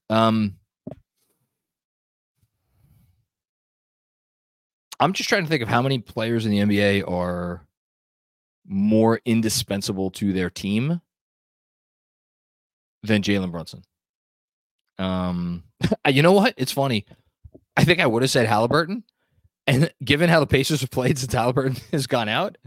Um, 0.10 0.56
I'm 5.00 5.14
just 5.14 5.30
trying 5.30 5.44
to 5.44 5.50
think 5.50 5.64
of 5.64 5.70
how 5.70 5.82
many 5.82 6.00
players 6.00 6.46
in 6.46 6.52
the 6.52 6.58
NBA 6.60 7.10
are 7.10 7.66
more 8.70 9.20
indispensable 9.26 10.12
to 10.12 10.32
their 10.32 10.50
team 10.50 11.02
than 13.04 13.22
Jalen 13.22 13.52
Brunson. 13.52 13.84
Um, 14.98 15.64
you 16.08 16.22
know 16.22 16.34
what? 16.34 16.54
It's 16.56 16.72
funny. 16.72 17.06
I 17.76 17.84
think 17.84 18.00
I 18.00 18.08
would 18.08 18.22
have 18.22 18.32
said 18.32 18.46
Halliburton, 18.46 19.04
and 19.66 19.92
given 20.04 20.30
how 20.30 20.40
the 20.40 20.48
Pacers 20.48 20.82
have 20.82 20.92
played 20.92 21.18
since 21.18 21.34
Halliburton 21.34 21.78
has 21.92 22.08
gone 22.08 22.30
out, 22.30 22.58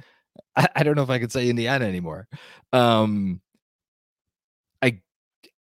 I, 0.57 0.69
I 0.75 0.83
don't 0.83 0.97
know 0.97 1.03
if 1.03 1.11
I 1.11 1.19
could 1.19 1.33
say 1.33 1.49
Indiana 1.49 1.85
anymore. 1.85 2.27
Um, 2.73 3.41
I 4.81 5.01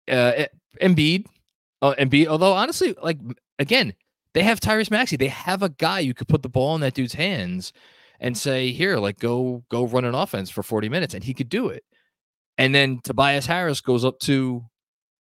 uh, 0.08 0.46
Embiid, 0.80 1.26
uh, 1.82 1.94
Embiid. 1.98 2.28
Although 2.28 2.52
honestly, 2.52 2.94
like 3.02 3.18
again, 3.58 3.94
they 4.34 4.42
have 4.42 4.60
Tyrese 4.60 4.90
Maxey. 4.90 5.16
They 5.16 5.28
have 5.28 5.62
a 5.62 5.68
guy 5.68 6.00
you 6.00 6.14
could 6.14 6.28
put 6.28 6.42
the 6.42 6.48
ball 6.48 6.74
in 6.76 6.80
that 6.82 6.94
dude's 6.94 7.14
hands 7.14 7.72
and 8.20 8.36
say, 8.36 8.70
here, 8.70 8.98
like 8.98 9.18
go 9.18 9.64
go 9.70 9.86
run 9.86 10.04
an 10.04 10.14
offense 10.14 10.50
for 10.50 10.62
40 10.62 10.88
minutes. 10.88 11.14
And 11.14 11.24
he 11.24 11.34
could 11.34 11.48
do 11.48 11.68
it. 11.68 11.82
And 12.58 12.74
then 12.74 13.00
Tobias 13.02 13.46
Harris 13.46 13.80
goes 13.80 14.04
up 14.04 14.18
to 14.20 14.64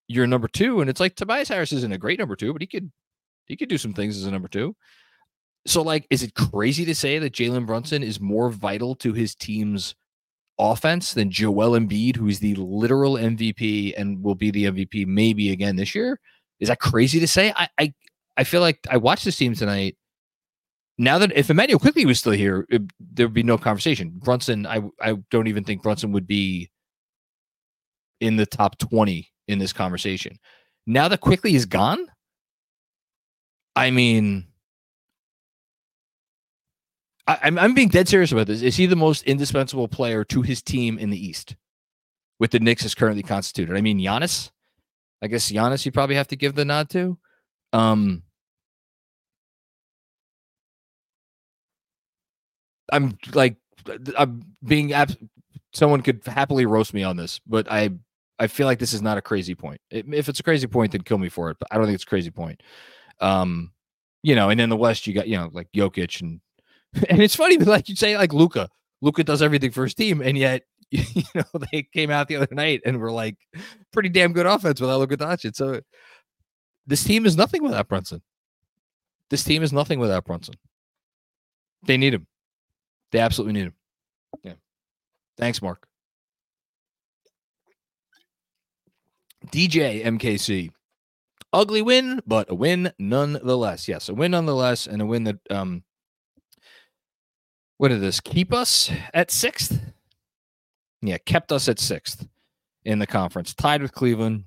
your 0.08 0.28
number 0.28 0.48
two, 0.50 0.82
and 0.82 0.90
it's 0.90 1.00
like 1.00 1.16
Tobias 1.16 1.48
Harris 1.48 1.72
isn't 1.72 1.94
a 1.94 1.98
great 1.98 2.20
number 2.20 2.36
two, 2.36 2.52
but 2.54 2.62
he 2.62 2.68
could 2.68 2.92
he 3.46 3.56
could 3.56 3.70
do 3.70 3.78
some 3.78 3.94
things 3.94 4.18
as 4.18 4.26
a 4.26 4.32
number 4.32 4.48
two. 4.48 4.76
So, 5.66 5.82
like, 5.82 6.08
is 6.10 6.24
it 6.24 6.34
crazy 6.34 6.86
to 6.86 6.96
say 6.96 7.20
that 7.20 7.34
Jalen 7.34 7.66
Brunson 7.66 8.04
is 8.04 8.20
more 8.20 8.50
vital 8.50 8.96
to 8.96 9.14
his 9.14 9.36
team's 9.36 9.96
offense 10.60 11.14
than 11.14 11.32
Joel 11.32 11.80
Embiid, 11.80 12.16
who 12.16 12.28
is 12.28 12.40
the 12.40 12.56
literal 12.56 13.14
MVP 13.14 13.94
and 13.96 14.24
will 14.24 14.36
be 14.36 14.52
the 14.52 14.66
MVP 14.66 15.06
maybe 15.08 15.52
again 15.52 15.76
this 15.76 15.96
year? 15.96 16.20
Is 16.60 16.68
that 16.70 16.80
crazy 16.80 17.20
to 17.20 17.28
say? 17.28 17.54
I 17.56 17.70
I, 17.80 17.94
I 18.38 18.44
feel 18.44 18.62
like 18.62 18.80
I 18.90 18.98
watched 18.98 19.26
this 19.26 19.38
team 19.38 19.54
tonight. 19.56 19.96
Now 20.98 21.18
that 21.18 21.32
if 21.36 21.50
Immanuel 21.50 21.80
Quickley 21.80 22.06
was 22.06 22.20
still 22.20 22.34
here, 22.34 22.66
it, 22.70 22.84
there 23.00 23.26
would 23.28 23.34
be 23.34 23.44
no 23.44 23.58
conversation. 23.58 24.12
Brunson, 24.16 24.66
I 24.68 24.82
I 25.02 25.16
don't 25.32 25.48
even 25.48 25.64
think 25.64 25.82
Brunson 25.82 26.12
would 26.12 26.28
be 26.28 26.70
in 28.20 28.36
the 28.36 28.46
top 28.46 28.78
twenty 28.78 29.32
in 29.48 29.60
this 29.60 29.74
conversation. 29.74 30.38
Now 30.86 31.08
that 31.08 31.22
Quickley 31.22 31.56
is 31.56 31.66
gone, 31.66 32.06
I 33.76 33.90
mean, 33.92 34.48
I, 37.28 37.48
am 37.48 37.58
I'm 37.58 37.74
being 37.74 37.90
dead 37.90 38.08
serious 38.08 38.32
about 38.32 38.48
this. 38.48 38.62
Is 38.62 38.76
he 38.76 38.86
the 38.86 38.96
most 38.96 39.24
indispensable 39.24 39.88
player 39.88 40.24
to 40.26 40.42
his 40.42 40.62
team 40.62 41.00
in 41.00 41.10
the 41.10 41.26
East, 41.26 41.56
with 42.40 42.52
the 42.52 42.60
Knicks 42.60 42.86
as 42.86 42.96
currently 42.96 43.24
constituted? 43.24 43.76
I 43.78 43.82
mean, 43.82 44.00
Giannis. 44.00 44.52
I 45.24 45.28
guess 45.28 45.52
Giannis, 45.52 45.86
you 45.86 45.92
probably 45.92 46.16
have 46.16 46.28
to 46.30 46.36
give 46.36 46.56
the 46.56 46.66
nod 46.66 46.90
to. 46.90 47.18
Um, 47.74 48.24
I'm 52.92 53.18
like, 53.34 53.56
I'm 54.18 54.42
being. 54.64 54.94
Someone 55.74 56.02
could 56.02 56.22
happily 56.26 56.66
roast 56.66 56.94
me 56.94 57.04
on 57.04 57.16
this, 57.16 57.40
but 57.48 57.72
I, 57.72 57.92
I 58.38 58.48
feel 58.48 58.68
like 58.68 58.80
this 58.80 58.94
is 58.94 59.02
not 59.02 59.18
a 59.18 59.22
crazy 59.22 59.56
point. 59.56 59.80
If 59.90 60.28
it's 60.28 60.42
a 60.42 60.44
crazy 60.44 60.68
point, 60.68 60.92
then 60.92 61.02
kill 61.02 61.18
me 61.18 61.30
for 61.30 61.50
it. 61.50 61.58
But 61.60 61.70
I 61.72 61.78
don't 61.78 61.86
think 61.86 61.96
it's 61.96 62.04
a 62.04 62.08
crazy 62.08 62.32
point. 62.32 62.62
Um, 63.22 63.72
you 64.24 64.36
know, 64.36 64.50
and 64.50 64.60
in 64.60 64.70
the 64.70 64.76
West, 64.76 65.08
you 65.08 65.14
got 65.14 65.28
you 65.28 65.38
know 65.38 65.50
like 65.54 65.72
Jokic 65.72 66.22
and 66.22 66.42
and 67.10 67.22
it's 67.22 67.36
funny, 67.36 67.58
like 67.58 67.90
you 67.90 67.96
say, 67.96 68.18
like 68.18 68.34
Luka, 68.34 68.70
Luka 69.02 69.24
does 69.24 69.42
everything 69.42 69.72
for 69.72 69.84
his 69.84 69.94
team, 69.94 70.22
and 70.22 70.38
yet 70.38 70.64
you 70.92 71.24
know 71.34 71.44
they 71.72 71.84
came 71.94 72.12
out 72.12 72.28
the 72.28 72.36
other 72.36 72.48
night 72.52 72.82
and 72.86 73.00
were 73.00 73.12
like 73.12 73.38
pretty 73.94 74.10
damn 74.10 74.34
good 74.34 74.46
offense 74.46 74.82
without 74.82 75.00
Luka 75.00 75.18
Doncic. 75.18 75.56
So 75.56 75.80
this 76.86 77.04
team 77.04 77.26
is 77.26 77.38
nothing 77.38 77.64
without 77.64 77.88
Brunson. 77.88 78.22
This 79.30 79.44
team 79.44 79.64
is 79.64 79.72
nothing 79.72 80.00
without 80.00 80.26
Brunson. 80.26 80.56
They 81.84 81.98
need 81.98 82.14
him. 82.14 82.28
They 83.12 83.20
absolutely 83.20 83.54
need 83.54 83.68
him. 83.68 83.76
Yeah. 84.44 84.54
Thanks, 85.38 85.62
Mark. 85.62 85.88
DJ 89.48 90.04
MKC. 90.06 90.72
Ugly 91.54 91.82
win, 91.82 92.22
but 92.26 92.50
a 92.50 92.56
win 92.56 92.94
nonetheless. 92.98 93.88
Yes, 93.88 94.08
a 94.08 94.14
win 94.14 94.32
nonetheless, 94.32 94.88
and 94.88 95.02
a 95.02 95.06
win 95.06 95.26
that 95.26 95.40
um 95.50 95.84
what 97.78 97.90
did 97.90 98.00
this 98.00 98.20
keep 98.20 98.54
us 98.54 98.92
at 99.14 99.32
sixth? 99.32 99.82
Yeah, 101.02 101.18
kept 101.18 101.52
us 101.52 101.68
at 101.68 101.80
sixth 101.80 102.28
in 102.86 103.00
the 103.00 103.08
conference, 103.08 103.54
tied 103.54 103.82
with 103.82 103.92
Cleveland, 103.92 104.46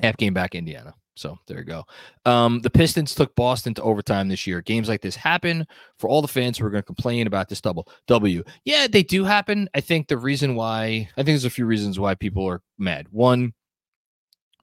half 0.00 0.16
game 0.16 0.32
back 0.32 0.54
Indiana. 0.54 0.94
So 1.20 1.38
there 1.46 1.58
you 1.58 1.64
go. 1.64 1.84
Um, 2.24 2.60
the 2.60 2.70
Pistons 2.70 3.14
took 3.14 3.36
Boston 3.36 3.74
to 3.74 3.82
overtime 3.82 4.28
this 4.28 4.46
year. 4.46 4.62
Games 4.62 4.88
like 4.88 5.02
this 5.02 5.14
happen 5.14 5.66
for 5.98 6.08
all 6.08 6.22
the 6.22 6.28
fans 6.28 6.56
who 6.56 6.64
are 6.64 6.70
going 6.70 6.82
to 6.82 6.86
complain 6.86 7.26
about 7.26 7.50
this 7.50 7.60
double 7.60 7.86
W. 8.06 8.42
Yeah, 8.64 8.86
they 8.86 9.02
do 9.02 9.24
happen. 9.24 9.68
I 9.74 9.80
think 9.80 10.08
the 10.08 10.16
reason 10.16 10.54
why 10.54 11.10
I 11.12 11.16
think 11.16 11.26
there's 11.26 11.44
a 11.44 11.50
few 11.50 11.66
reasons 11.66 12.00
why 12.00 12.14
people 12.14 12.48
are 12.48 12.62
mad. 12.78 13.06
One, 13.10 13.52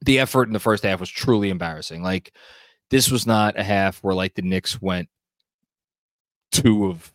the 0.04 0.18
effort 0.18 0.48
in 0.48 0.52
the 0.52 0.58
first 0.58 0.82
half 0.82 0.98
was 0.98 1.08
truly 1.08 1.48
embarrassing. 1.48 2.02
Like 2.02 2.34
this 2.90 3.08
was 3.08 3.24
not 3.24 3.56
a 3.56 3.62
half 3.62 3.98
where 3.98 4.14
like 4.14 4.34
the 4.34 4.42
Knicks 4.42 4.82
went 4.82 5.08
two 6.50 6.86
of 6.86 7.12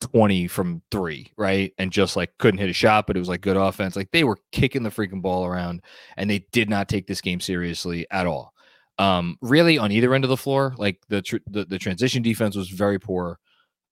20 0.00 0.46
from 0.46 0.82
three, 0.92 1.32
right? 1.36 1.72
And 1.78 1.90
just 1.90 2.14
like 2.14 2.30
couldn't 2.38 2.58
hit 2.58 2.70
a 2.70 2.74
shot, 2.74 3.08
but 3.08 3.16
it 3.16 3.18
was 3.18 3.28
like 3.28 3.40
good 3.40 3.56
offense. 3.56 3.96
Like 3.96 4.12
they 4.12 4.22
were 4.22 4.38
kicking 4.52 4.84
the 4.84 4.90
freaking 4.90 5.20
ball 5.20 5.44
around 5.44 5.82
and 6.16 6.30
they 6.30 6.46
did 6.52 6.70
not 6.70 6.88
take 6.88 7.08
this 7.08 7.20
game 7.20 7.40
seriously 7.40 8.06
at 8.12 8.28
all. 8.28 8.54
Um, 8.98 9.36
really 9.40 9.78
on 9.78 9.92
either 9.92 10.12
end 10.12 10.24
of 10.24 10.30
the 10.30 10.36
floor, 10.36 10.74
like 10.76 10.98
the, 11.08 11.22
tr- 11.22 11.36
the, 11.46 11.64
the 11.64 11.78
transition 11.78 12.20
defense 12.20 12.56
was 12.56 12.68
very 12.68 12.98
poor, 12.98 13.38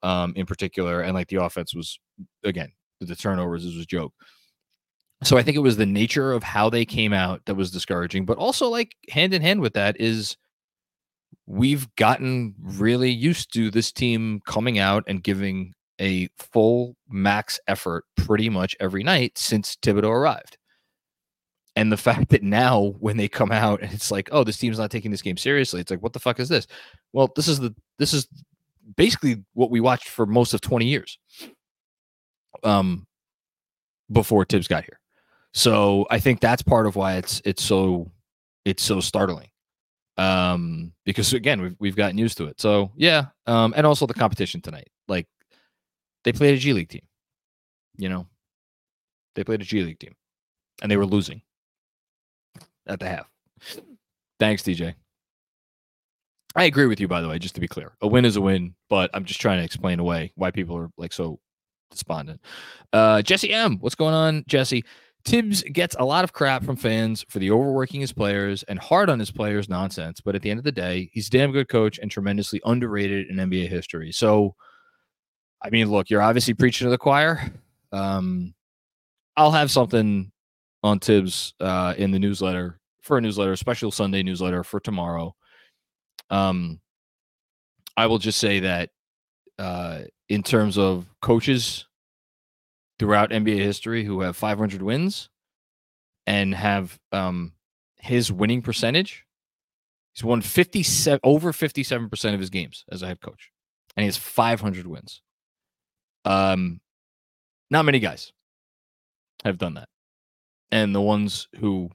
um, 0.03 0.33
in 0.35 0.47
particular, 0.47 1.01
and 1.01 1.15
like 1.15 1.29
the 1.29 1.43
offense 1.43 1.75
was 1.75 1.99
again 2.43 2.73
the 3.01 3.15
turnovers 3.15 3.65
was 3.65 3.77
a 3.77 3.85
joke. 3.85 4.13
So 5.23 5.39
I 5.39 5.43
think 5.43 5.57
it 5.57 5.61
was 5.61 5.77
the 5.77 5.87
nature 5.87 6.33
of 6.33 6.43
how 6.43 6.69
they 6.69 6.85
came 6.85 7.13
out 7.13 7.43
that 7.47 7.55
was 7.55 7.71
discouraging, 7.71 8.27
but 8.27 8.39
also 8.39 8.69
like 8.69 8.95
hand 9.09 9.33
in 9.33 9.43
hand 9.43 9.61
with 9.61 9.75
that 9.75 9.99
is 10.01 10.37
we've 11.47 11.89
gotten 11.97 12.55
really 12.61 13.11
used 13.11 13.53
to 13.55 13.71
this 13.71 13.93
team 13.93 14.41
coming 14.47 14.79
out 14.79 15.05
and 15.07 15.23
giving 15.23 15.73
a 16.01 16.29
full 16.37 16.97
max 17.09 17.59
effort 17.67 18.05
pretty 18.17 18.51
much 18.51 18.77
every 18.79 19.03
night 19.03 19.39
since 19.39 19.77
Thibodeau 19.77 20.11
arrived. 20.11 20.59
And 21.77 21.93
the 21.93 21.97
fact 22.09 22.31
that 22.31 22.43
now 22.43 22.95
when 22.99 23.17
they 23.17 23.29
come 23.29 23.53
out 23.53 23.83
and 23.83 23.93
it's 23.93 24.11
like, 24.11 24.29
oh, 24.33 24.43
this 24.43 24.59
team's 24.59 24.79
not 24.79 24.91
taking 24.91 25.11
this 25.11 25.23
game 25.23 25.37
seriously, 25.37 25.81
it's 25.81 25.91
like, 25.91 26.03
what 26.03 26.13
the 26.13 26.21
fuck 26.21 26.41
is 26.41 26.49
this? 26.49 26.67
Well, 27.13 27.31
this 27.37 27.47
is 27.47 27.61
the 27.61 27.75
this 27.99 28.13
is 28.13 28.27
basically 28.97 29.45
what 29.55 29.71
we 29.71 29.81
watched 29.81 30.09
for 30.09 30.27
most 30.27 30.55
of 30.55 30.61
20 30.61 30.87
years. 30.87 31.19
Um 32.65 33.07
before 34.11 34.45
Thibs 34.45 34.69
got 34.69 34.85
here. 34.85 35.01
So 35.53 36.07
I 36.11 36.19
think 36.21 36.41
that's 36.41 36.63
part 36.63 36.87
of 36.87 36.97
why 36.97 37.15
it's 37.15 37.41
it's 37.45 37.63
so 37.63 38.11
it's 38.65 38.83
so 38.83 39.01
startling. 39.01 39.49
Um, 40.19 40.93
because 41.05 41.33
again, 41.33 41.61
we've 41.61 41.77
we've 41.79 41.97
gotten 41.97 42.19
used 42.19 42.39
to 42.39 42.45
it. 42.47 42.61
So 42.61 42.93
yeah, 42.97 43.27
um, 43.47 43.75
and 43.77 43.87
also 43.87 44.07
the 44.07 44.15
competition 44.15 44.61
tonight. 44.61 44.89
Like 45.09 45.27
they 46.25 46.33
played 46.33 46.55
a 46.55 46.59
G 46.59 46.73
League 46.73 46.89
team. 46.89 47.07
You 47.97 48.09
know, 48.09 48.27
they 49.35 49.45
played 49.45 49.61
a 49.61 49.65
G 49.65 49.83
League 49.83 49.99
team, 49.99 50.15
and 50.83 50.91
they 50.91 50.97
were 50.97 51.07
losing 51.07 51.43
at 52.87 53.01
the 53.01 53.09
half. 53.09 53.29
Thanks, 54.39 54.63
DJ. 54.63 54.95
I 56.55 56.65
agree 56.65 56.87
with 56.87 57.01
you, 57.01 57.09
by 57.09 57.21
the 57.21 57.29
way, 57.29 57.39
just 57.39 57.55
to 57.57 57.61
be 57.61 57.69
clear. 57.69 57.93
A 58.01 58.07
win 58.07 58.25
is 58.25 58.37
a 58.37 58.41
win, 58.41 58.75
but 58.89 59.11
I'm 59.13 59.25
just 59.25 59.41
trying 59.41 59.59
to 59.59 59.65
explain 59.65 59.99
away 59.99 60.33
why 60.37 60.51
people 60.51 60.77
are 60.77 60.91
like 60.97 61.13
so 61.13 61.39
despondent. 61.91 62.41
Uh, 62.93 63.21
Jesse 63.23 63.53
M, 63.53 63.79
what's 63.81 63.95
going 63.95 64.15
on, 64.15 64.45
Jesse? 64.47 64.85
Thibs 65.25 65.63
gets 65.65 65.97
a 65.99 66.05
lot 66.05 66.25
of 66.25 66.33
crap 66.33 66.65
from 66.65 66.77
fans 66.77 67.27
for 67.29 67.41
the 67.41 67.51
overworking 67.51 68.01
his 68.01 68.13
players 68.13 68.63
and 68.65 68.79
hard 68.79 69.11
on 69.11 69.19
his 69.19 69.31
players 69.31 69.69
nonsense, 69.69 70.21
but 70.21 70.35
at 70.35 70.43
the 70.43 70.51
end 70.51 70.59
of 70.59 70.65
the 70.65 70.73
day, 70.73 71.11
he's 71.13 71.27
a 71.27 71.31
damn 71.31 71.53
good 71.53 71.69
coach 71.69 71.99
and 71.99 72.11
tremendously 72.11 72.61
underrated 72.65 73.29
in 73.29 73.37
NBA 73.37 73.69
history. 73.69 74.13
So 74.13 74.55
I 75.63 75.71
mean, 75.71 75.91
look, 75.91 76.11
you're 76.11 76.23
obviously 76.23 76.55
preaching 76.55 76.87
to 76.87 76.91
the 76.91 76.99
choir. 76.99 77.51
Um, 77.93 78.55
I'll 79.37 79.53
have 79.53 79.71
something 79.71 80.31
on 80.87 81.01
Thibs 81.01 81.53
uh, 81.61 81.95
in 81.99 82.13
the 82.13 82.19
newsletter 82.19 82.79
for 83.03 83.19
a 83.19 83.21
newsletter, 83.21 83.53
a 83.53 83.57
special 83.57 83.91
Sunday 83.91 84.23
newsletter 84.23 84.63
for 84.63 84.81
tomorrow. 84.81 85.35
Um, 86.31 86.81
I 87.97 88.07
will 88.07 88.19
just 88.19 88.39
say 88.39 88.61
that 88.61 88.91
uh, 89.59 90.03
in 90.29 90.43
terms 90.43 90.79
of 90.79 91.07
coaches 91.21 91.87
throughout 92.99 93.31
NBA 93.31 93.59
history 93.59 94.05
who 94.05 94.21
have 94.21 94.37
500 94.37 94.81
wins 94.81 95.29
and 96.27 96.55
have 96.55 96.99
um, 97.13 97.53
his 97.99 98.31
winning 98.31 98.63
percentage, 98.63 99.25
he's 100.15 100.25
won 100.25 100.41
57 100.41 101.21
over 101.25 101.53
57% 101.53 102.35
of 102.35 102.41
his 102.41 102.51
games 102.51 102.85
as 102.91 103.03
a 103.03 103.07
head 103.07 103.21
coach, 103.21 103.51
and 103.97 104.03
he 104.03 104.07
has 104.07 104.17
500 104.17 104.87
wins. 104.87 105.21
Um, 106.25 106.81
not 107.71 107.85
many 107.85 107.99
guys 107.99 108.33
have 109.45 109.59
done 109.59 109.75
that, 109.75 109.89
and 110.71 110.95
the 110.95 111.01
ones 111.01 111.49
who 111.59 111.91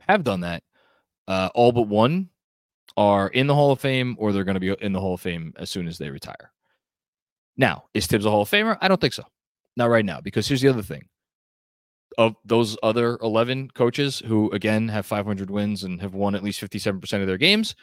have 0.00 0.24
done 0.24 0.40
that, 0.40 0.62
uh, 1.28 1.50
all 1.54 1.72
but 1.72 1.88
one, 1.88 2.28
are 2.96 3.28
in 3.28 3.46
the 3.46 3.54
Hall 3.54 3.72
of 3.72 3.80
Fame 3.80 4.16
or 4.18 4.32
they're 4.32 4.44
going 4.44 4.54
to 4.54 4.60
be 4.60 4.74
in 4.84 4.92
the 4.92 5.00
Hall 5.00 5.14
of 5.14 5.20
Fame 5.20 5.52
as 5.56 5.70
soon 5.70 5.86
as 5.86 5.98
they 5.98 6.10
retire. 6.10 6.52
Now, 7.56 7.84
is 7.94 8.06
Thibs 8.06 8.24
a 8.24 8.30
Hall 8.30 8.42
of 8.42 8.50
Famer? 8.50 8.76
I 8.80 8.88
don't 8.88 9.00
think 9.00 9.12
so. 9.12 9.24
Not 9.76 9.90
right 9.90 10.04
now, 10.04 10.20
because 10.20 10.48
here's 10.48 10.60
the 10.60 10.68
other 10.68 10.82
thing. 10.82 11.04
Of 12.18 12.34
those 12.44 12.76
other 12.82 13.18
11 13.22 13.70
coaches 13.70 14.20
who, 14.26 14.50
again, 14.50 14.88
have 14.88 15.06
500 15.06 15.50
wins 15.50 15.84
and 15.84 16.00
have 16.00 16.14
won 16.14 16.34
at 16.34 16.42
least 16.42 16.60
57% 16.60 17.20
of 17.20 17.26
their 17.26 17.38
games, 17.38 17.76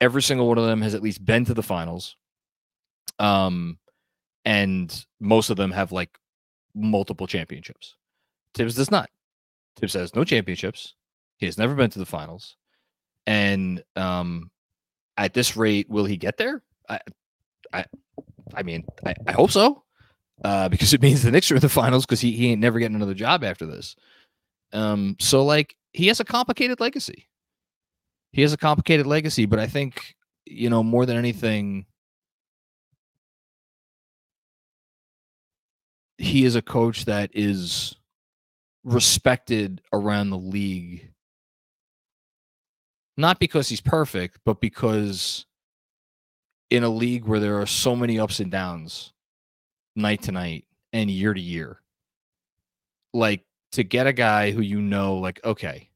every 0.00 0.22
single 0.22 0.46
one 0.46 0.58
of 0.58 0.66
them 0.66 0.82
has 0.82 0.94
at 0.94 1.02
least 1.02 1.24
been 1.24 1.44
to 1.46 1.54
the 1.54 1.62
finals. 1.62 2.16
Um, 3.18 3.78
and 4.44 5.06
most 5.20 5.50
of 5.50 5.56
them 5.56 5.70
have 5.70 5.92
like 5.92 6.18
multiple 6.74 7.26
championships. 7.26 7.96
Thibs 8.54 8.74
does 8.74 8.90
not. 8.90 9.10
Thibs 9.78 9.94
has 9.94 10.14
no 10.14 10.24
championships. 10.24 10.94
He 11.38 11.46
has 11.46 11.58
never 11.58 11.74
been 11.74 11.90
to 11.90 11.98
the 11.98 12.06
finals, 12.06 12.56
and 13.26 13.82
um, 13.96 14.50
at 15.16 15.34
this 15.34 15.56
rate, 15.56 15.88
will 15.88 16.04
he 16.04 16.16
get 16.16 16.36
there? 16.36 16.62
I, 16.88 17.00
I, 17.72 17.84
I 18.54 18.62
mean, 18.62 18.84
I, 19.04 19.14
I 19.26 19.32
hope 19.32 19.50
so, 19.50 19.84
uh, 20.44 20.68
because 20.70 20.94
it 20.94 21.02
means 21.02 21.22
the 21.22 21.30
Knicks 21.30 21.50
are 21.50 21.56
in 21.56 21.60
the 21.60 21.68
finals 21.68 22.06
because 22.06 22.20
he, 22.20 22.32
he 22.32 22.50
ain't 22.50 22.60
never 22.60 22.78
getting 22.78 22.96
another 22.96 23.14
job 23.14 23.44
after 23.44 23.66
this. 23.66 23.94
Um, 24.72 25.16
so 25.18 25.44
like 25.44 25.76
he 25.92 26.08
has 26.08 26.20
a 26.20 26.24
complicated 26.24 26.80
legacy. 26.80 27.28
He 28.32 28.42
has 28.42 28.52
a 28.52 28.58
complicated 28.58 29.06
legacy, 29.06 29.46
but 29.46 29.58
I 29.58 29.66
think 29.66 30.14
you 30.44 30.70
know 30.70 30.82
more 30.82 31.06
than 31.06 31.16
anything, 31.16 31.86
he 36.18 36.44
is 36.44 36.56
a 36.56 36.62
coach 36.62 37.06
that 37.06 37.30
is 37.32 37.96
respected 38.92 39.80
around 39.92 40.30
the 40.30 40.38
league. 40.38 41.10
Not 43.16 43.38
because 43.38 43.68
he's 43.68 43.80
perfect, 43.80 44.38
but 44.44 44.60
because 44.60 45.46
in 46.70 46.84
a 46.84 46.88
league 46.88 47.24
where 47.24 47.40
there 47.40 47.60
are 47.60 47.66
so 47.66 47.96
many 47.96 48.18
ups 48.18 48.40
and 48.40 48.50
downs 48.50 49.12
night 49.96 50.22
to 50.22 50.32
night 50.32 50.64
and 50.92 51.10
year 51.10 51.34
to 51.34 51.40
year, 51.40 51.82
like 53.12 53.44
to 53.72 53.82
get 53.82 54.06
a 54.06 54.12
guy 54.12 54.52
who 54.52 54.62
you 54.62 54.80
know, 54.80 55.16
like, 55.16 55.40
okay, 55.44 55.90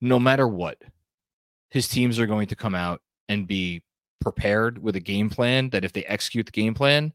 no 0.00 0.18
matter 0.18 0.46
what, 0.46 0.82
his 1.70 1.88
teams 1.88 2.18
are 2.18 2.26
going 2.26 2.48
to 2.48 2.56
come 2.56 2.74
out 2.74 3.00
and 3.28 3.46
be 3.46 3.82
prepared 4.20 4.78
with 4.78 4.96
a 4.96 5.00
game 5.00 5.30
plan 5.30 5.70
that 5.70 5.84
if 5.84 5.92
they 5.92 6.04
execute 6.04 6.46
the 6.46 6.52
game 6.52 6.74
plan, 6.74 7.12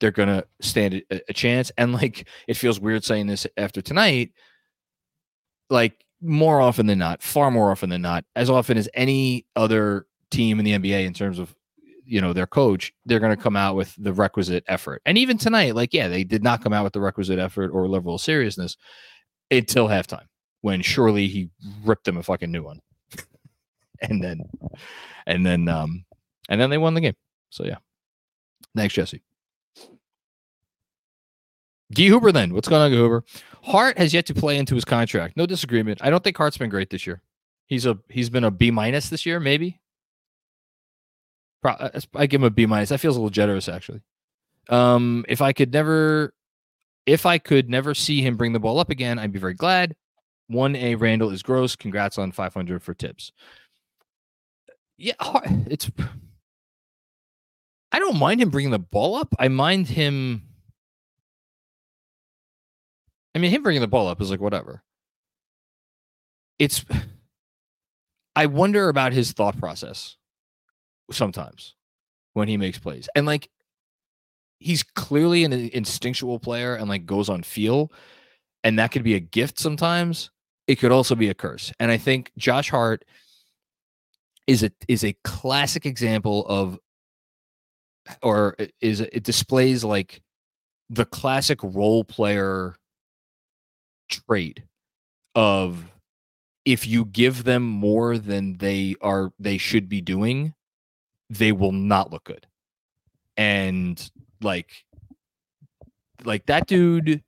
they're 0.00 0.10
going 0.10 0.28
to 0.28 0.46
stand 0.60 1.02
a, 1.10 1.20
a, 1.28 1.32
chance. 1.32 1.72
And 1.78 1.92
like, 1.92 2.28
it 2.46 2.54
feels 2.54 2.80
weird 2.80 3.04
saying 3.04 3.26
this 3.26 3.46
after 3.56 3.80
tonight. 3.80 4.32
Like, 5.70 6.04
more 6.20 6.60
often 6.60 6.86
than 6.86 6.98
not, 6.98 7.22
far 7.22 7.50
more 7.50 7.70
often 7.70 7.90
than 7.90 8.02
not, 8.02 8.24
as 8.34 8.50
often 8.50 8.78
as 8.78 8.88
any 8.94 9.46
other 9.54 10.06
team 10.30 10.58
in 10.58 10.64
the 10.64 10.72
NBA 10.72 11.06
in 11.06 11.12
terms 11.12 11.38
of 11.38 11.54
you 12.04 12.20
know 12.20 12.32
their 12.32 12.46
coach, 12.46 12.92
they're 13.04 13.20
going 13.20 13.36
to 13.36 13.42
come 13.42 13.56
out 13.56 13.74
with 13.74 13.94
the 13.98 14.12
requisite 14.12 14.64
effort. 14.68 15.02
And 15.04 15.18
even 15.18 15.38
tonight, 15.38 15.74
like 15.74 15.92
yeah, 15.92 16.08
they 16.08 16.24
did 16.24 16.42
not 16.42 16.62
come 16.62 16.72
out 16.72 16.84
with 16.84 16.92
the 16.92 17.00
requisite 17.00 17.38
effort 17.38 17.70
or 17.70 17.88
level 17.88 18.14
of 18.14 18.20
seriousness 18.20 18.76
until 19.50 19.88
halftime 19.88 20.26
when 20.60 20.82
surely 20.82 21.26
he 21.28 21.50
ripped 21.84 22.04
them 22.04 22.16
a 22.16 22.22
fucking 22.22 22.50
new 22.50 22.62
one. 22.62 22.80
and 24.00 24.22
then 24.22 24.40
and 25.26 25.44
then 25.44 25.68
um 25.68 26.04
and 26.48 26.60
then 26.60 26.70
they 26.70 26.78
won 26.78 26.94
the 26.94 27.00
game. 27.00 27.16
So 27.50 27.64
yeah. 27.64 27.78
Thanks, 28.76 28.94
Jesse. 28.94 29.22
Guy 31.96 32.04
Huber, 32.04 32.30
then. 32.30 32.52
What's 32.52 32.68
going 32.68 32.82
on, 32.82 32.92
Huber? 32.92 33.24
Hart 33.62 33.98
has 33.98 34.12
yet 34.12 34.26
to 34.26 34.34
play 34.34 34.58
into 34.58 34.74
his 34.74 34.84
contract. 34.84 35.36
No 35.36 35.46
disagreement. 35.46 36.00
I 36.02 36.10
don't 36.10 36.22
think 36.22 36.36
Hart's 36.36 36.58
been 36.58 36.70
great 36.70 36.90
this 36.90 37.06
year. 37.06 37.22
He's 37.66 37.86
a 37.86 37.98
he's 38.08 38.30
been 38.30 38.44
a 38.44 38.50
B 38.50 38.70
minus 38.70 39.08
this 39.08 39.26
year, 39.26 39.40
maybe. 39.40 39.80
Uh, 41.64 42.00
I 42.14 42.26
give 42.26 42.40
him 42.42 42.46
a 42.46 42.50
B 42.50 42.66
minus. 42.66 42.90
That 42.90 43.00
feels 43.00 43.16
a 43.16 43.18
little 43.18 43.30
generous, 43.30 43.68
actually. 43.68 44.02
Um, 44.68 45.24
if 45.28 45.42
I 45.42 45.52
could 45.52 45.72
never, 45.72 46.32
if 47.06 47.26
I 47.26 47.38
could 47.38 47.68
never 47.68 47.94
see 47.94 48.20
him 48.22 48.36
bring 48.36 48.52
the 48.52 48.60
ball 48.60 48.78
up 48.78 48.90
again, 48.90 49.18
I'd 49.18 49.32
be 49.32 49.40
very 49.40 49.54
glad. 49.54 49.96
One 50.48 50.76
A 50.76 50.94
Randle 50.94 51.30
is 51.30 51.42
gross. 51.42 51.74
Congrats 51.74 52.18
on 52.18 52.30
500 52.30 52.82
for 52.82 52.94
Thibs. 52.94 53.32
Yeah, 54.96 55.14
it's. 55.66 55.90
I 57.90 57.98
don't 57.98 58.18
mind 58.18 58.40
him 58.40 58.50
bringing 58.50 58.70
the 58.70 58.78
ball 58.78 59.16
up. 59.16 59.34
I 59.38 59.48
mind 59.48 59.88
him 59.88 60.42
I 63.36 63.38
mean, 63.38 63.50
him 63.50 63.62
bringing 63.62 63.82
the 63.82 63.86
ball 63.86 64.08
up 64.08 64.22
is 64.22 64.30
like 64.30 64.40
whatever. 64.40 64.82
It's. 66.58 66.84
I 68.34 68.46
wonder 68.46 68.88
about 68.88 69.12
his 69.12 69.32
thought 69.32 69.58
process 69.58 70.16
sometimes 71.10 71.74
when 72.32 72.48
he 72.48 72.56
makes 72.56 72.78
plays, 72.78 73.08
and 73.14 73.26
like 73.26 73.50
he's 74.58 74.82
clearly 74.82 75.44
an 75.44 75.52
instinctual 75.52 76.38
player 76.38 76.74
and 76.74 76.88
like 76.88 77.04
goes 77.06 77.28
on 77.28 77.42
feel, 77.42 77.92
and 78.64 78.78
that 78.78 78.90
could 78.90 79.02
be 79.02 79.14
a 79.14 79.20
gift 79.20 79.58
sometimes. 79.58 80.30
It 80.66 80.76
could 80.76 80.92
also 80.92 81.14
be 81.14 81.28
a 81.28 81.34
curse, 81.34 81.72
and 81.78 81.90
I 81.90 81.98
think 81.98 82.32
Josh 82.38 82.70
Hart 82.70 83.04
is 84.46 84.62
a 84.62 84.70
is 84.88 85.04
a 85.04 85.14
classic 85.24 85.84
example 85.84 86.46
of 86.46 86.78
or 88.22 88.56
is 88.80 89.00
it 89.00 89.24
displays 89.24 89.84
like 89.84 90.22
the 90.88 91.04
classic 91.04 91.62
role 91.62 92.04
player 92.04 92.76
trait 94.08 94.62
of 95.34 95.84
if 96.64 96.86
you 96.86 97.04
give 97.04 97.44
them 97.44 97.62
more 97.62 98.18
than 98.18 98.56
they 98.58 98.96
are 99.00 99.32
they 99.38 99.58
should 99.58 99.88
be 99.88 100.00
doing, 100.00 100.54
they 101.30 101.52
will 101.52 101.72
not 101.72 102.10
look 102.10 102.24
good. 102.24 102.46
And 103.36 104.10
like 104.42 104.70
like 106.24 106.46
that 106.46 106.66
dude 106.66 107.22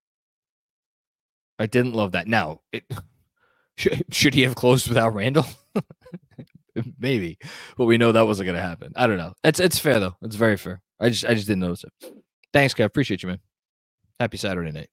I 1.58 1.66
didn't 1.66 1.94
love 1.94 2.12
that. 2.12 2.26
Now, 2.26 2.60
it, 2.72 2.84
should, 3.76 4.04
should 4.10 4.34
he 4.34 4.42
have 4.42 4.54
closed 4.54 4.88
without 4.88 5.14
Randle? 5.14 5.46
Maybe, 6.98 7.38
but 7.78 7.86
we 7.86 7.96
know 7.96 8.12
that 8.12 8.26
wasn't 8.26 8.46
going 8.46 8.56
to 8.56 8.62
happen. 8.62 8.92
I 8.96 9.06
don't 9.06 9.16
know. 9.16 9.32
It's 9.42 9.60
it's 9.60 9.78
fair 9.78 9.98
though. 9.98 10.16
It's 10.22 10.36
very 10.36 10.58
fair. 10.58 10.82
I 11.00 11.08
just 11.08 11.24
I 11.24 11.34
just 11.34 11.46
didn't 11.46 11.60
notice 11.60 11.84
it. 11.84 12.12
Thanks, 12.52 12.74
Kev. 12.74 12.84
Appreciate 12.84 13.22
you, 13.22 13.30
man. 13.30 13.40
Happy 14.20 14.36
Saturday 14.36 14.72
night. 14.72 14.88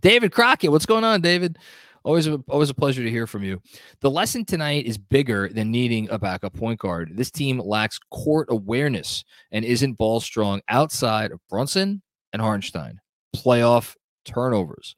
David 0.00 0.32
Crockett, 0.32 0.70
what's 0.70 0.86
going 0.86 1.04
on, 1.04 1.20
David? 1.20 1.58
Always 2.02 2.26
a, 2.26 2.42
always 2.48 2.70
a 2.70 2.74
pleasure 2.74 3.02
to 3.02 3.10
hear 3.10 3.26
from 3.26 3.44
you. 3.44 3.60
The 4.00 4.10
lesson 4.10 4.44
tonight 4.44 4.86
is 4.86 4.96
bigger 4.96 5.48
than 5.48 5.70
needing 5.70 6.08
a 6.10 6.18
backup 6.18 6.54
point 6.54 6.80
guard. 6.80 7.12
This 7.14 7.30
team 7.30 7.58
lacks 7.58 7.98
court 8.10 8.48
awareness 8.50 9.24
and 9.52 9.64
isn't 9.64 9.98
ball 9.98 10.20
strong 10.20 10.62
outside 10.68 11.30
of 11.30 11.40
Brunson 11.50 12.00
and 12.32 12.40
Hartenstein. 12.40 13.00
Playoff 13.36 13.96
turnovers. 14.24 14.96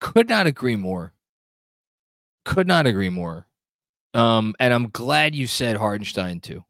Could 0.00 0.28
not 0.28 0.46
agree 0.46 0.76
more. 0.76 1.14
Could 2.44 2.66
not 2.66 2.86
agree 2.86 3.10
more. 3.10 3.46
Um, 4.12 4.54
and 4.60 4.74
I'm 4.74 4.90
glad 4.90 5.34
you 5.34 5.46
said 5.46 5.76
Hartenstein 5.76 6.40
too. 6.40 6.64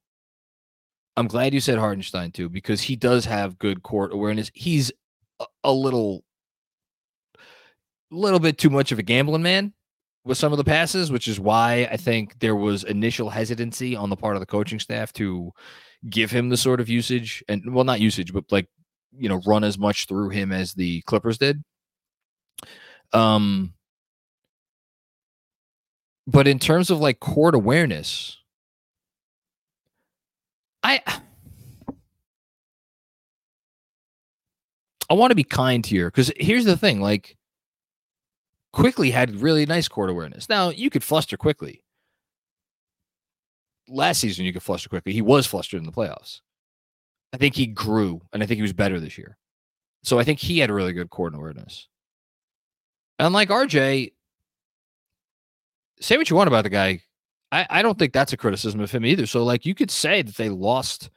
I'm 1.17 1.27
glad 1.27 1.55
you 1.55 1.61
said 1.61 1.79
Hartenstein 1.79 2.33
too 2.33 2.49
because 2.49 2.83
he 2.83 2.97
does 2.97 3.25
have 3.25 3.59
good 3.59 3.83
court 3.83 4.13
awareness. 4.13 4.51
He's 4.55 4.93
a, 5.41 5.47
a 5.65 5.73
little, 5.73 6.25
little 8.17 8.41
bit 8.41 8.59
too 8.59 8.71
much 8.71 8.93
of 8.93 8.99
a 8.99 9.03
gambling 9.03 9.43
man 9.43 9.73
with 10.25 10.39
some 10.39 10.53
of 10.53 10.59
the 10.59 10.65
passes, 10.65 11.11
which 11.11 11.29
is 11.29 11.39
why 11.39 11.89
I 11.91 11.97
think 11.97 12.39
there 12.41 12.57
was 12.57 12.85
initial 12.85 13.31
hesitancy 13.31 13.95
on 13.95 14.11
the 14.11 14.17
part 14.17 14.37
of 14.37 14.41
the 14.41 14.47
coaching 14.47 14.81
staff 14.81 15.13
to 15.15 15.53
give 16.09 16.31
him 16.31 16.49
the 16.49 16.57
sort 16.57 16.81
of 16.81 16.89
usage 16.89 17.43
and 17.49 17.75
well, 17.75 17.85
not 17.85 18.01
usage, 18.01 18.33
but 18.33 18.45
like 18.51 18.69
you 19.17 19.29
know, 19.29 19.41
run 19.47 19.65
as 19.65 19.79
much 19.79 20.07
through 20.07 20.31
him 20.31 20.53
as 20.53 20.75
the 20.75 21.03
Clippers 21.03 21.39
did. 21.39 21.63
Um, 23.13 23.75
but 26.27 26.49
in 26.49 26.59
terms 26.59 26.91
of 26.91 26.99
like 27.01 27.21
court 27.21 27.55
awareness, 27.55 28.39
I 30.83 31.01
I 35.11 35.15
want 35.15 35.31
to 35.31 35.37
be 35.37 35.45
kind 35.45 35.85
here 35.85 36.09
because 36.09 36.33
here's 36.37 36.65
the 36.65 36.77
thing: 36.77 37.01
like, 37.01 37.37
Quickley 38.75 39.13
had 39.13 39.41
really 39.41 39.65
nice 39.67 39.87
court 39.87 40.11
awareness. 40.11 40.49
Now 40.49 40.71
you 40.71 40.91
could 40.91 41.05
fluster 41.05 41.37
Quickley. 41.37 41.85
Last 43.87 44.19
season, 44.19 44.45
you 44.45 44.53
could 44.53 44.65
fluster 44.65 44.89
Quickley. 44.89 45.13
He 45.13 45.23
was 45.23 45.47
flustered 45.47 45.79
in 45.79 45.87
the 45.87 45.93
playoffs. 45.93 46.41
I 47.33 47.37
think 47.37 47.55
he 47.55 47.67
grew, 47.67 48.21
and 48.33 48.43
I 48.43 48.47
think 48.47 48.57
he 48.57 48.63
was 48.63 48.73
better 48.73 48.99
this 48.99 49.17
year. 49.17 49.37
So 50.03 50.19
I 50.19 50.25
think 50.25 50.41
he 50.41 50.59
had 50.59 50.71
a 50.71 50.75
really 50.75 50.93
good 50.93 51.09
court 51.09 51.37
awareness. 51.37 51.87
Unlike 53.21 53.51
RJ, 53.51 54.13
say 56.01 56.17
what 56.17 56.29
you 56.29 56.35
want 56.35 56.49
about 56.49 56.65
the 56.65 56.71
guy. 56.71 57.01
I, 57.53 57.67
I 57.71 57.83
don't 57.83 57.97
think 57.97 58.13
that's 58.13 58.33
a 58.33 58.37
criticism 58.37 58.81
of 58.81 58.91
him 58.91 59.07
either. 59.07 59.27
So 59.27 59.45
like 59.45 59.65
you 59.65 59.77
could 59.77 59.91
say 59.91 60.23
that 60.23 60.35
they 60.35 60.49
lost 60.49 61.11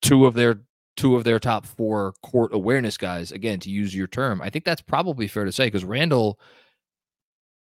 two 0.00 0.26
of 0.26 0.34
their 0.34 0.60
two 0.96 1.16
of 1.16 1.24
their 1.24 1.38
top 1.38 1.66
four 1.66 2.14
court 2.22 2.52
awareness 2.54 2.96
guys, 2.96 3.32
again, 3.32 3.60
to 3.60 3.70
use 3.70 3.94
your 3.94 4.06
term. 4.06 4.40
I 4.40 4.50
think 4.50 4.64
that's 4.64 4.82
probably 4.82 5.28
fair 5.28 5.44
to 5.44 5.52
say 5.52 5.66
because 5.66 5.84
Randle, 5.84 6.40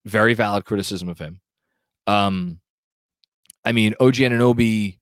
very 0.05 0.33
valid 0.33 0.65
criticism 0.65 1.09
of 1.09 1.19
him. 1.19 1.39
Um 2.07 2.59
I 3.65 3.73
mean, 3.73 3.95
OG 3.99 4.15
Anunoby, 4.15 4.97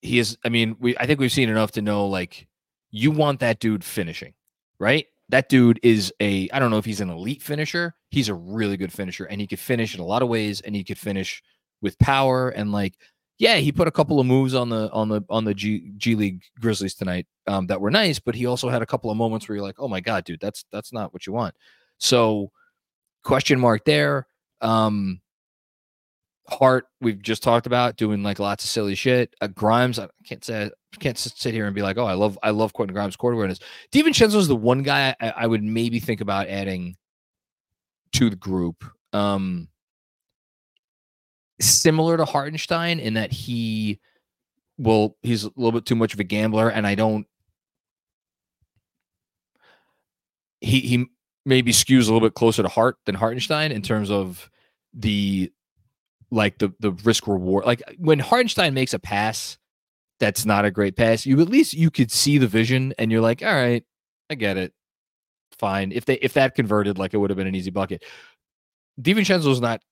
he 0.00 0.18
is, 0.18 0.38
I 0.44 0.48
mean, 0.48 0.76
we 0.80 0.96
I 0.98 1.06
think 1.06 1.20
we've 1.20 1.32
seen 1.32 1.50
enough 1.50 1.72
to 1.72 1.82
know 1.82 2.06
like 2.06 2.48
you 2.90 3.10
want 3.10 3.40
that 3.40 3.60
dude 3.60 3.84
finishing, 3.84 4.34
right? 4.78 5.06
that 5.30 5.48
dude 5.48 5.80
is 5.82 6.12
a 6.20 6.48
I 6.50 6.58
don't 6.58 6.70
know 6.70 6.78
if 6.78 6.84
he's 6.84 7.00
an 7.00 7.10
elite 7.10 7.42
finisher. 7.42 7.94
He's 8.10 8.28
a 8.28 8.34
really 8.34 8.76
good 8.76 8.92
finisher 8.92 9.24
and 9.24 9.40
he 9.40 9.46
could 9.46 9.58
finish 9.58 9.94
in 9.94 10.00
a 10.00 10.04
lot 10.04 10.22
of 10.22 10.28
ways 10.28 10.60
and 10.60 10.74
he 10.74 10.84
could 10.84 10.98
finish 10.98 11.42
with 11.82 11.98
power 11.98 12.50
and 12.50 12.72
like 12.72 12.94
yeah, 13.38 13.56
he 13.56 13.72
put 13.72 13.88
a 13.88 13.92
couple 13.92 14.20
of 14.20 14.26
moves 14.26 14.54
on 14.54 14.68
the 14.68 14.90
on 14.92 15.08
the 15.08 15.22
on 15.28 15.44
the 15.44 15.54
G, 15.54 15.92
G 15.96 16.14
League 16.14 16.42
Grizzlies 16.60 16.94
tonight 16.94 17.26
um, 17.46 17.66
that 17.66 17.80
were 17.80 17.90
nice, 17.90 18.18
but 18.18 18.34
he 18.34 18.46
also 18.46 18.68
had 18.68 18.82
a 18.82 18.86
couple 18.86 19.10
of 19.10 19.16
moments 19.16 19.48
where 19.48 19.56
you're 19.56 19.64
like, 19.64 19.80
"Oh 19.80 19.88
my 19.88 20.00
god, 20.00 20.24
dude, 20.24 20.40
that's 20.40 20.64
that's 20.70 20.92
not 20.92 21.12
what 21.12 21.26
you 21.26 21.32
want." 21.32 21.54
So, 21.98 22.50
question 23.24 23.58
mark 23.58 23.84
there. 23.84 24.28
Um, 24.60 25.20
Hart, 26.48 26.86
we've 27.00 27.22
just 27.22 27.42
talked 27.42 27.66
about 27.66 27.96
doing 27.96 28.22
like 28.22 28.38
lots 28.38 28.64
of 28.64 28.70
silly 28.70 28.94
shit. 28.94 29.34
Uh, 29.40 29.46
Grimes, 29.46 29.98
I 29.98 30.08
can't 30.26 30.44
say 30.44 30.64
I 30.66 30.96
can't 30.98 31.18
sit 31.18 31.54
here 31.54 31.66
and 31.66 31.74
be 31.74 31.82
like, 31.82 31.96
oh, 31.96 32.04
I 32.04 32.14
love 32.14 32.38
I 32.42 32.50
love 32.50 32.72
Quentin 32.72 32.94
Grimes 32.94 33.16
court 33.16 33.34
awareness. 33.34 33.60
DiVincenzo 33.92 34.36
is 34.36 34.48
the 34.48 34.56
one 34.56 34.82
guy 34.82 35.16
I, 35.20 35.30
I, 35.30 35.46
would 35.46 35.62
maybe 35.62 36.00
think 36.00 36.20
about 36.20 36.48
adding 36.48 36.96
to 38.12 38.28
the 38.28 38.36
group. 38.36 38.84
Um, 39.12 39.68
similar 41.60 42.16
to 42.16 42.24
Hartenstein 42.24 43.00
in 43.00 43.14
that 43.14 43.32
he 43.32 44.00
well, 44.78 45.16
he's 45.22 45.44
a 45.44 45.52
little 45.56 45.72
bit 45.72 45.86
too 45.86 45.94
much 45.94 46.14
of 46.14 46.20
a 46.20 46.24
gambler, 46.24 46.68
and 46.68 46.86
I 46.86 46.94
don't. 46.94 47.26
He 50.60 50.80
he 50.80 51.06
maybe 51.44 51.72
skews 51.72 52.02
a 52.02 52.12
little 52.12 52.20
bit 52.20 52.34
closer 52.34 52.62
to 52.62 52.68
Hart 52.68 52.96
than 53.06 53.14
Hartenstein 53.14 53.70
in 53.70 53.82
terms 53.82 54.10
of 54.10 54.50
the 54.92 55.52
like 56.30 56.58
the 56.58 56.72
the 56.80 56.92
risk 57.04 57.26
reward. 57.26 57.66
Like 57.66 57.82
when 57.98 58.18
Hartenstein 58.18 58.74
makes 58.74 58.94
a 58.94 58.98
pass 58.98 59.58
that's 60.20 60.46
not 60.46 60.64
a 60.64 60.70
great 60.70 60.96
pass, 60.96 61.26
you 61.26 61.40
at 61.40 61.48
least 61.48 61.74
you 61.74 61.90
could 61.90 62.10
see 62.10 62.38
the 62.38 62.46
vision 62.46 62.94
and 62.98 63.12
you're 63.12 63.20
like, 63.20 63.42
all 63.42 63.54
right, 63.54 63.84
I 64.30 64.34
get 64.34 64.56
it. 64.56 64.72
Fine. 65.58 65.92
If 65.92 66.06
they 66.06 66.14
if 66.14 66.32
that 66.34 66.54
converted, 66.54 66.98
like 66.98 67.14
it 67.14 67.18
would 67.18 67.30
have 67.30 67.36
been 67.36 67.46
an 67.46 67.54
easy 67.54 67.70
bucket. 67.70 68.04
DiVincenzo's 69.00 69.60
not 69.60 69.82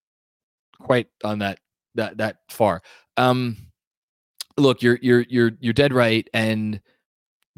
quite 0.82 1.08
on 1.24 1.38
that 1.38 1.58
that 1.94 2.18
that 2.18 2.38
far. 2.48 2.82
Um 3.16 3.56
look, 4.56 4.82
you're 4.82 4.98
you're 5.02 5.24
you're 5.28 5.52
you're 5.60 5.72
dead 5.72 5.92
right. 5.92 6.28
And 6.34 6.80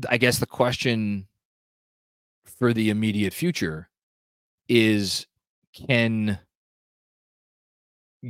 I 0.09 0.17
guess 0.17 0.39
the 0.39 0.47
question 0.47 1.27
for 2.45 2.73
the 2.73 2.91
immediate 2.91 3.33
future 3.33 3.89
is 4.69 5.27
can 5.73 6.39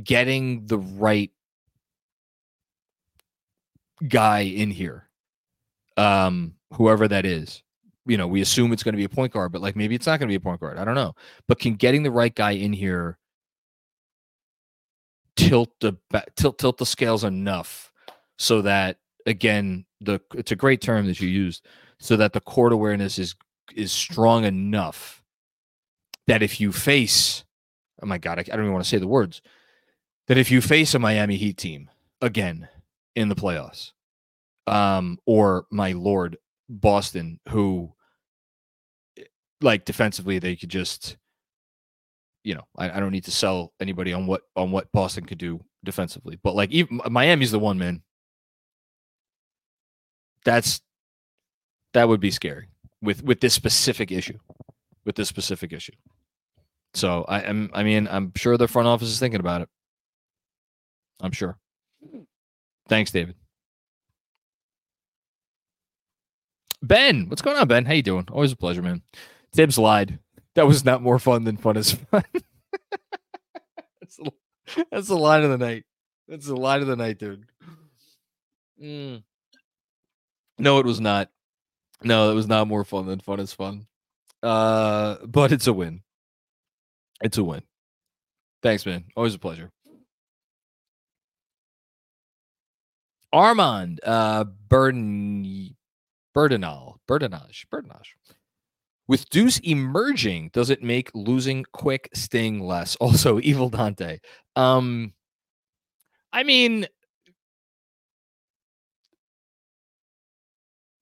getting 0.03 0.65
the 0.67 0.77
right 0.77 1.31
guy 4.07 4.41
in 4.41 4.71
here, 4.71 5.07
um, 5.97 6.55
whoever 6.73 7.07
that 7.07 7.25
is. 7.25 7.61
You 8.07 8.17
know, 8.17 8.27
we 8.27 8.41
assume 8.41 8.71
it's 8.71 8.83
going 8.83 8.93
to 8.93 8.97
be 8.97 9.05
a 9.05 9.09
point 9.09 9.33
guard, 9.33 9.51
but 9.51 9.61
like 9.61 9.75
maybe 9.75 9.95
it's 9.95 10.05
not 10.05 10.19
going 10.19 10.27
to 10.27 10.31
be 10.31 10.35
a 10.35 10.39
point 10.39 10.59
guard. 10.59 10.77
I 10.77 10.85
don't 10.85 10.95
know. 10.95 11.15
But 11.47 11.59
can 11.59 11.75
getting 11.75 12.03
the 12.03 12.11
right 12.11 12.33
guy 12.33 12.51
in 12.51 12.71
here 12.71 13.17
tilt 15.35 15.69
the 15.81 15.93
tilt 16.35 16.57
tilt 16.57 16.77
the 16.77 16.85
scales 16.85 17.23
enough 17.23 17.91
so 18.37 18.61
that 18.61 18.97
again 19.25 19.85
the 20.01 20.19
it's 20.33 20.51
a 20.51 20.55
great 20.55 20.81
term 20.81 21.05
that 21.07 21.19
you 21.19 21.27
used 21.27 21.65
so 21.99 22.15
that 22.15 22.33
the 22.33 22.41
court 22.41 22.73
awareness 22.73 23.19
is 23.19 23.35
is 23.75 23.91
strong 23.91 24.45
enough 24.45 25.23
that 26.27 26.43
if 26.43 26.59
you 26.61 26.71
face 26.71 27.43
oh 28.01 28.05
my 28.05 28.17
god 28.17 28.39
I, 28.39 28.41
I 28.41 28.43
don't 28.43 28.61
even 28.61 28.73
want 28.73 28.83
to 28.83 28.89
say 28.89 28.97
the 28.97 29.07
words 29.07 29.41
that 30.27 30.37
if 30.37 30.49
you 30.49 30.61
face 30.61 30.93
a 30.93 30.99
Miami 30.99 31.37
Heat 31.37 31.57
team 31.57 31.89
again 32.21 32.67
in 33.15 33.29
the 33.29 33.35
playoffs, 33.35 33.91
um, 34.67 35.19
or 35.25 35.65
my 35.69 35.91
lord 35.91 36.37
Boston, 36.67 37.39
who 37.49 37.93
eh, 39.17 39.23
like 39.61 39.85
defensively 39.85 40.39
they 40.39 40.55
could 40.55 40.69
just, 40.69 41.17
you 42.45 42.53
know, 42.53 42.63
I, 42.77 42.91
I 42.91 42.99
don't 42.99 43.11
need 43.11 43.25
to 43.25 43.31
sell 43.31 43.73
anybody 43.79 44.13
on 44.13 44.27
what 44.27 44.43
on 44.55 44.71
what 44.71 44.91
Boston 44.91 45.25
could 45.25 45.39
do 45.39 45.59
defensively, 45.83 46.39
but 46.43 46.55
like 46.55 46.71
even 46.71 47.01
Miami's 47.09 47.51
the 47.51 47.59
one 47.59 47.79
man. 47.79 48.03
That's 50.45 50.79
that 51.93 52.07
would 52.07 52.19
be 52.19 52.29
scary 52.29 52.67
with 53.01 53.23
with 53.23 53.41
this 53.41 53.55
specific 53.55 54.11
issue, 54.11 54.37
with 55.05 55.15
this 55.15 55.27
specific 55.27 55.73
issue. 55.73 55.93
So 56.93 57.25
I 57.27 57.39
am. 57.41 57.71
I 57.73 57.83
mean, 57.83 58.07
I'm 58.09 58.31
sure 58.35 58.57
the 58.57 58.67
front 58.67 58.87
office 58.87 59.07
is 59.07 59.19
thinking 59.19 59.39
about 59.39 59.61
it. 59.61 59.69
I'm 61.21 61.31
sure. 61.31 61.57
Thanks, 62.87 63.11
David. 63.11 63.35
Ben, 66.83 67.27
what's 67.27 67.41
going 67.41 67.57
on, 67.57 67.67
Ben? 67.67 67.85
How 67.85 67.93
you 67.93 68.03
doing? 68.03 68.27
Always 68.31 68.51
a 68.51 68.55
pleasure, 68.55 68.83
man. 68.83 69.01
Thibs 69.55 69.79
lied. 69.79 70.19
That 70.55 70.67
was 70.67 70.85
not 70.85 71.01
more 71.01 71.19
fun 71.19 71.43
than 71.43 71.57
fun 71.57 71.77
is 71.77 71.91
fun. 71.91 72.23
that's, 74.01 74.17
the, 74.17 74.31
that's 74.91 75.07
the 75.07 75.17
line 75.17 75.43
of 75.43 75.51
the 75.51 75.57
night. 75.57 75.83
That's 76.27 76.47
the 76.47 76.55
line 76.55 76.81
of 76.81 76.87
the 76.87 76.95
night, 76.95 77.19
dude. 77.19 77.45
Mm. 78.81 79.23
No, 80.57 80.79
it 80.79 80.85
was 80.85 80.99
not. 80.99 81.29
No, 82.03 82.31
it 82.31 82.35
was 82.35 82.47
not 82.47 82.67
more 82.67 82.83
fun 82.83 83.05
than 83.05 83.19
fun 83.19 83.39
is 83.39 83.53
fun. 83.53 83.87
Uh, 84.41 85.17
but 85.25 85.51
it's 85.51 85.67
a 85.67 85.73
win. 85.73 86.01
It's 87.21 87.37
a 87.37 87.43
win. 87.43 87.63
Thanks, 88.61 88.85
man. 88.85 89.05
Always 89.15 89.35
a 89.35 89.39
pleasure. 89.39 89.71
Armand 93.31 93.99
uh, 94.03 94.45
Burden 94.45 95.75
Burdenal 96.35 96.95
Burdenage 97.07 97.67
Burdenage. 97.69 98.15
With 99.07 99.29
Deuce 99.29 99.59
emerging, 99.59 100.49
does 100.53 100.69
it 100.69 100.81
make 100.81 101.11
losing 101.13 101.63
quick 101.71 102.09
sting 102.13 102.59
less? 102.59 102.95
Also, 103.01 103.39
Evil 103.41 103.69
Dante. 103.69 104.19
Um, 104.55 105.13
I 106.33 106.43
mean, 106.43 106.87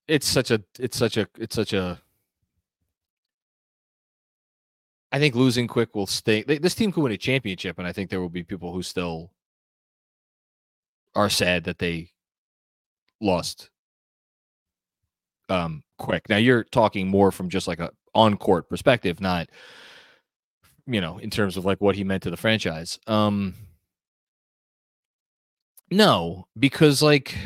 it's 0.07 0.27
such 0.27 0.51
a 0.51 0.61
it's 0.79 0.97
such 0.97 1.17
a 1.17 1.27
it's 1.37 1.55
such 1.55 1.73
a 1.73 2.01
I 5.11 5.19
think 5.19 5.35
losing 5.35 5.67
quick 5.67 5.93
will 5.95 6.07
stay. 6.07 6.41
This 6.43 6.73
team 6.75 6.91
could 6.91 7.03
win 7.03 7.11
a 7.11 7.17
championship, 7.17 7.77
and 7.77 7.87
I 7.87 7.93
think 7.93 8.09
there 8.09 8.19
will 8.19 8.29
be 8.29 8.43
people 8.43 8.73
who 8.73 8.81
still 8.81 9.31
are 11.15 11.29
sad 11.29 11.65
that 11.65 11.77
they 11.77 12.09
lost 13.21 13.69
um 15.53 15.83
quick. 15.97 16.27
Now 16.29 16.37
you're 16.37 16.63
talking 16.65 17.07
more 17.07 17.31
from 17.31 17.49
just 17.49 17.67
like 17.67 17.79
a 17.79 17.91
on 18.15 18.37
court 18.37 18.69
perspective, 18.69 19.21
not 19.21 19.49
you 20.85 20.99
know, 20.99 21.17
in 21.19 21.29
terms 21.29 21.55
of 21.55 21.63
like 21.63 21.79
what 21.79 21.95
he 21.95 22.03
meant 22.03 22.23
to 22.23 22.29
the 22.29 22.37
franchise. 22.37 22.99
Um 23.07 23.55
no, 25.91 26.47
because 26.57 27.01
like 27.01 27.37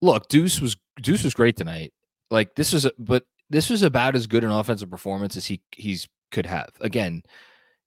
look, 0.00 0.28
Deuce 0.28 0.60
was 0.60 0.76
Deuce 1.00 1.24
was 1.24 1.34
great 1.34 1.56
tonight. 1.56 1.92
Like 2.30 2.54
this 2.54 2.72
was 2.72 2.86
a, 2.86 2.92
but 2.98 3.24
this 3.50 3.68
was 3.68 3.82
about 3.82 4.16
as 4.16 4.26
good 4.26 4.44
an 4.44 4.50
offensive 4.50 4.90
performance 4.90 5.36
as 5.36 5.46
he 5.46 5.60
he's 5.72 6.08
could 6.30 6.46
have. 6.46 6.70
Again, 6.80 7.22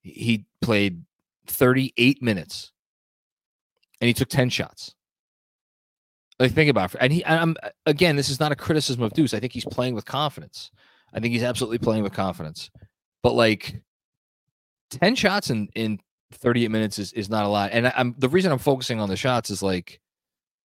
he 0.01 0.45
played 0.62 1.03
38 1.47 2.22
minutes 2.22 2.72
and 3.99 4.08
he 4.08 4.14
took 4.14 4.30
10 4.30 4.49
shots. 4.49 4.93
Like 6.39 6.51
think 6.51 6.69
about 6.69 6.93
it. 6.93 6.97
And 7.01 7.13
he 7.13 7.25
I'm 7.25 7.55
again, 7.86 8.15
this 8.15 8.29
is 8.29 8.39
not 8.39 8.51
a 8.51 8.55
criticism 8.55 9.03
of 9.03 9.13
Deuce. 9.13 9.33
I 9.33 9.39
think 9.39 9.53
he's 9.53 9.65
playing 9.65 9.95
with 9.95 10.05
confidence. 10.05 10.71
I 11.13 11.19
think 11.19 11.33
he's 11.33 11.43
absolutely 11.43 11.77
playing 11.77 12.03
with 12.03 12.13
confidence. 12.13 12.69
But 13.23 13.36
like 13.36 13.81
10 14.91 15.15
shots 15.15 15.49
in 15.49 15.69
in 15.75 15.99
38 16.33 16.69
minutes 16.69 16.99
is, 16.99 17.13
is 17.13 17.29
not 17.29 17.45
a 17.45 17.47
lot. 17.47 17.71
And 17.71 17.88
I, 17.88 17.93
I'm 17.95 18.15
the 18.17 18.29
reason 18.29 18.51
I'm 18.51 18.59
focusing 18.59 18.99
on 18.99 19.09
the 19.09 19.15
shots 19.15 19.49
is 19.49 19.63
like 19.63 20.01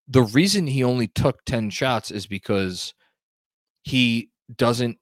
the 0.09 0.23
reason 0.23 0.67
he 0.67 0.83
only 0.83 1.07
took 1.07 1.45
10 1.45 1.71
shots 1.71 2.11
is 2.11 2.27
because 2.27 2.95
he 3.83 4.31
doesn't 4.57 4.99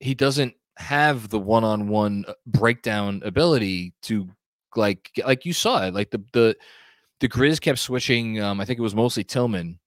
he 0.00 0.14
doesn't 0.14 0.54
have 0.76 1.28
the 1.28 1.38
one-on-one 1.38 2.24
uh, 2.28 2.32
breakdown 2.46 3.22
ability 3.24 3.94
to 4.02 4.28
like 4.76 5.10
like 5.26 5.44
you 5.44 5.52
saw 5.52 5.86
it 5.86 5.94
like 5.94 6.10
the 6.10 6.22
the 6.32 6.56
the 7.20 7.28
Grizz 7.28 7.60
kept 7.60 7.78
switching 7.78 8.40
um 8.40 8.60
I 8.60 8.64
think 8.64 8.78
it 8.78 8.82
was 8.82 8.94
mostly 8.94 9.24
Tillman 9.24 9.78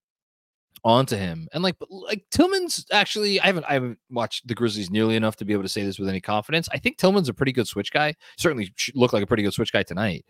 onto 0.83 1.15
him. 1.15 1.47
And 1.53 1.63
like 1.63 1.75
like 1.89 2.23
Tillman's 2.31 2.85
actually 2.91 3.39
I 3.39 3.47
haven't 3.47 3.65
I 3.67 3.73
haven't 3.73 3.99
watched 4.09 4.47
the 4.47 4.55
Grizzlies 4.55 4.91
nearly 4.91 5.15
enough 5.15 5.35
to 5.37 5.45
be 5.45 5.53
able 5.53 5.63
to 5.63 5.69
say 5.69 5.83
this 5.83 5.99
with 5.99 6.09
any 6.09 6.21
confidence. 6.21 6.67
I 6.71 6.77
think 6.77 6.97
Tillman's 6.97 7.29
a 7.29 7.33
pretty 7.33 7.51
good 7.51 7.67
switch 7.67 7.91
guy. 7.91 8.13
Certainly 8.37 8.73
looked 8.95 9.13
like 9.13 9.23
a 9.23 9.27
pretty 9.27 9.43
good 9.43 9.53
switch 9.53 9.71
guy 9.73 9.83
tonight. 9.83 10.25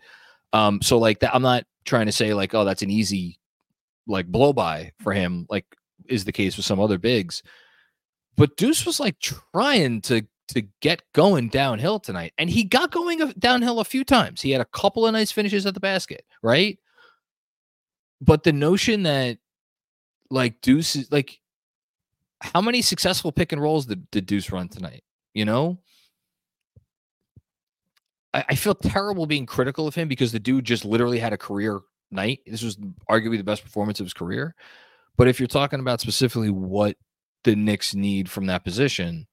Um 0.52 0.80
so 0.82 0.98
like 0.98 1.20
that 1.20 1.34
I'm 1.34 1.42
not 1.42 1.64
trying 1.84 2.06
to 2.06 2.12
say 2.12 2.34
like 2.34 2.54
oh 2.54 2.64
that's 2.64 2.82
an 2.82 2.90
easy 2.90 3.38
like 4.06 4.26
blow 4.26 4.52
by 4.52 4.92
for 5.00 5.12
him 5.12 5.46
like 5.48 5.66
is 6.08 6.24
the 6.24 6.32
case 6.32 6.56
with 6.56 6.66
some 6.66 6.80
other 6.80 6.98
bigs. 6.98 7.42
But 8.36 8.56
Deuce 8.56 8.84
was 8.84 8.98
like 8.98 9.18
trying 9.20 10.00
to 10.02 10.26
to 10.48 10.62
get 10.80 11.02
going 11.14 11.48
downhill 11.48 11.98
tonight, 11.98 12.32
and 12.36 12.50
he 12.50 12.64
got 12.64 12.90
going 12.90 13.32
downhill 13.38 13.80
a 13.80 13.84
few 13.84 14.04
times. 14.04 14.42
He 14.42 14.50
had 14.50 14.60
a 14.60 14.66
couple 14.66 15.06
of 15.06 15.12
nice 15.12 15.32
finishes 15.32 15.64
at 15.64 15.72
the 15.74 15.80
basket, 15.80 16.24
right? 16.42 16.78
But 18.24 18.42
the 18.42 18.52
notion 18.52 19.02
that 19.02 19.38
like 20.30 20.60
Deuce 20.60 20.96
is 20.96 21.12
like, 21.12 21.40
how 22.40 22.60
many 22.60 22.82
successful 22.82 23.32
pick 23.32 23.52
and 23.52 23.60
rolls 23.60 23.86
did, 23.86 24.10
did 24.10 24.26
Deuce 24.26 24.50
run 24.50 24.68
tonight? 24.68 25.04
You 25.34 25.44
know, 25.44 25.78
I, 28.32 28.44
I 28.50 28.54
feel 28.54 28.74
terrible 28.74 29.26
being 29.26 29.46
critical 29.46 29.86
of 29.86 29.94
him 29.94 30.08
because 30.08 30.32
the 30.32 30.38
dude 30.40 30.64
just 30.64 30.84
literally 30.84 31.18
had 31.18 31.32
a 31.32 31.38
career 31.38 31.80
night. 32.10 32.40
This 32.46 32.62
was 32.62 32.76
arguably 33.10 33.36
the 33.36 33.44
best 33.44 33.62
performance 33.62 34.00
of 34.00 34.06
his 34.06 34.14
career. 34.14 34.54
But 35.16 35.28
if 35.28 35.38
you're 35.38 35.46
talking 35.46 35.80
about 35.80 36.00
specifically 36.00 36.50
what 36.50 36.96
the 37.44 37.54
Knicks 37.54 37.94
need 37.94 38.28
from 38.28 38.46
that 38.46 38.64
position. 38.64 39.26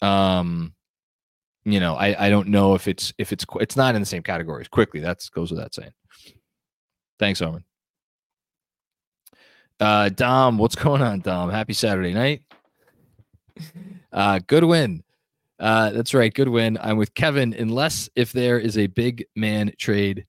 Um, 0.00 0.74
you 1.64 1.80
know, 1.80 1.96
I, 1.96 2.26
I 2.26 2.30
don't 2.30 2.48
know 2.48 2.74
if 2.74 2.88
it's 2.88 3.12
if 3.18 3.32
it's 3.32 3.44
it's 3.56 3.76
not 3.76 3.94
in 3.94 4.00
the 4.00 4.06
same 4.06 4.22
categories. 4.22 4.68
Quickley, 4.68 5.00
that's 5.00 5.28
goes 5.28 5.50
without 5.50 5.74
saying. 5.74 5.90
Thanks, 7.18 7.42
Owen. 7.42 7.64
Uh, 9.80 10.08
Dom, 10.08 10.58
what's 10.58 10.74
going 10.74 11.02
on, 11.02 11.20
Dom? 11.20 11.50
Happy 11.50 11.72
Saturday 11.72 12.12
night. 12.12 12.42
Uh, 14.12 14.40
good 14.46 14.64
win. 14.64 15.02
Uh, 15.60 15.90
that's 15.90 16.14
right, 16.14 16.32
good 16.32 16.48
win. 16.48 16.78
I'm 16.80 16.96
with 16.96 17.14
Kevin. 17.14 17.52
Unless 17.52 18.08
if 18.14 18.32
there 18.32 18.58
is 18.58 18.78
a 18.78 18.86
big 18.86 19.26
man 19.34 19.72
trade 19.78 20.26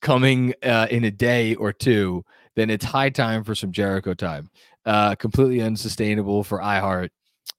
coming 0.00 0.54
uh, 0.62 0.86
in 0.90 1.04
a 1.04 1.10
day 1.10 1.54
or 1.56 1.72
two, 1.72 2.24
then 2.54 2.70
it's 2.70 2.84
high 2.84 3.10
time 3.10 3.44
for 3.44 3.54
some 3.54 3.72
Jericho 3.72 4.14
time. 4.14 4.50
Uh, 4.84 5.14
completely 5.16 5.60
unsustainable 5.60 6.44
for 6.44 6.60
iHeart. 6.60 7.10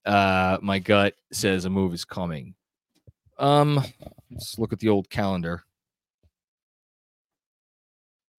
Uh, 0.05 0.57
my 0.61 0.79
gut 0.79 1.13
says 1.31 1.65
a 1.65 1.69
move 1.69 1.93
is 1.93 2.05
coming. 2.05 2.55
Um, 3.37 3.83
let's 4.31 4.57
look 4.57 4.71
at 4.73 4.79
the 4.79 4.89
old 4.89 5.09
calendar. 5.09 5.63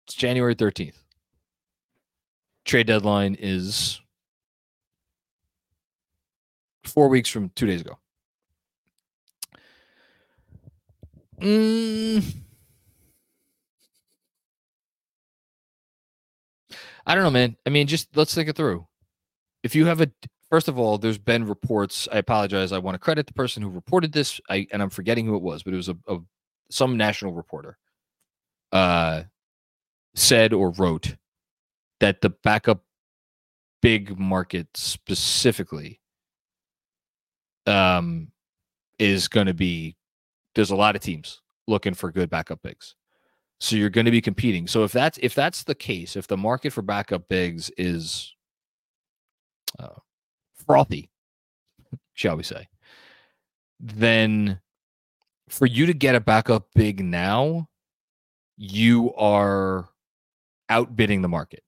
It's 0.09 0.15
January 0.15 0.55
13th. 0.55 0.95
Trade 2.65 2.87
deadline 2.87 3.37
is 3.39 4.01
four 6.83 7.09
weeks 7.09 7.29
from 7.29 7.51
two 7.51 7.67
days 7.67 7.83
ago. 7.83 7.99
Mm, 11.43 12.25
I 17.07 17.15
don't 17.15 17.23
know, 17.23 17.31
man. 17.31 17.59
I 17.67 17.71
mean, 17.71 17.87
just 17.87 18.17
let's 18.17 18.35
think 18.35 18.49
it 18.49 18.57
through. 18.57 18.87
If 19.63 19.75
you 19.75 19.85
have 19.85 20.01
a 20.01 20.11
first 20.49 20.69
of 20.69 20.79
all, 20.79 20.97
there's 20.97 21.19
been 21.19 21.47
reports. 21.47 22.09
I 22.11 22.17
apologize. 22.17 22.73
I 22.73 22.79
want 22.79 22.95
to 22.95 22.99
credit 22.99 23.27
the 23.27 23.35
person 23.35 23.63
who 23.63 23.69
reported 23.69 24.13
this. 24.13 24.41
I 24.49 24.67
and 24.73 24.81
I'm 24.81 24.89
forgetting 24.91 25.27
who 25.27 25.37
it 25.37 25.43
was, 25.43 25.63
but 25.63 25.75
it 25.75 25.77
was 25.77 25.91
a, 25.91 25.97
a 26.09 26.17
some 26.71 26.97
national 26.97 27.35
reporter. 27.35 27.77
Uh, 28.73 29.25
said 30.19 30.53
or 30.53 30.71
wrote 30.73 31.17
that 32.01 32.21
the 32.21 32.31
backup 32.31 32.83
big 33.81 34.19
market 34.19 34.67
specifically 34.75 36.01
um 37.67 38.31
is 38.99 39.29
going 39.29 39.47
to 39.47 39.55
be 39.55 39.97
there's 40.55 40.71
a 40.71 40.77
lot 40.77 40.97
of 40.97 41.03
teams 41.03 41.41
looking 41.67 41.95
for 41.95 42.11
good 42.11 42.29
backup 42.29 42.61
bigs 42.63 42.97
so 43.61 43.77
you're 43.77 43.91
going 43.91 44.05
to 44.05 44.11
be 44.11 44.21
competing. 44.21 44.67
So 44.69 44.85
if 44.85 44.93
that's 44.93 45.19
if 45.21 45.35
that's 45.35 45.65
the 45.65 45.75
case, 45.75 46.17
if 46.17 46.27
the 46.29 46.37
market 46.37 46.73
for 46.73 46.83
backup 46.83 47.29
bigs 47.29 47.71
is 47.77 48.35
uh, 49.79 49.99
frothy, 50.65 51.11
shall 52.15 52.37
we 52.37 52.45
say, 52.45 52.69
then 53.81 54.61
for 55.49 55.67
you 55.67 55.87
to 55.87 55.95
get 55.95 56.15
a 56.15 56.21
backup 56.21 56.69
big 56.75 57.05
now, 57.05 57.69
you 58.57 59.13
are 59.15 59.89
outbidding 60.71 61.23
the 61.23 61.29
market, 61.29 61.63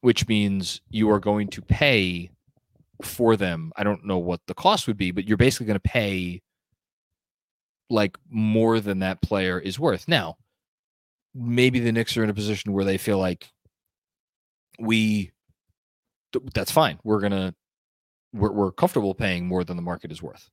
which 0.00 0.28
means 0.28 0.80
you 0.90 1.10
are 1.10 1.20
going 1.20 1.48
to 1.48 1.62
pay 1.62 2.30
for 3.02 3.36
them. 3.36 3.72
I 3.76 3.84
don't 3.84 4.04
know 4.04 4.18
what 4.18 4.40
the 4.46 4.54
cost 4.54 4.86
would 4.86 4.96
be, 4.96 5.10
but 5.10 5.26
you're 5.26 5.36
basically 5.36 5.66
going 5.66 5.80
to 5.80 5.80
pay 5.80 6.42
like 7.88 8.16
more 8.28 8.80
than 8.80 9.00
that 9.00 9.22
player 9.22 9.58
is 9.58 9.78
worth. 9.78 10.08
Now, 10.08 10.36
maybe 11.34 11.78
the 11.80 11.92
Knicks 11.92 12.16
are 12.16 12.24
in 12.24 12.30
a 12.30 12.34
position 12.34 12.72
where 12.72 12.84
they 12.84 12.98
feel 12.98 13.18
like 13.18 13.48
we 14.78 15.32
that's 16.54 16.70
fine. 16.70 16.98
We're 17.04 17.20
gonna 17.20 17.54
we're, 18.32 18.52
we're 18.52 18.72
comfortable 18.72 19.14
paying 19.14 19.46
more 19.46 19.64
than 19.64 19.76
the 19.76 19.82
market 19.82 20.12
is 20.12 20.22
worth 20.22 20.50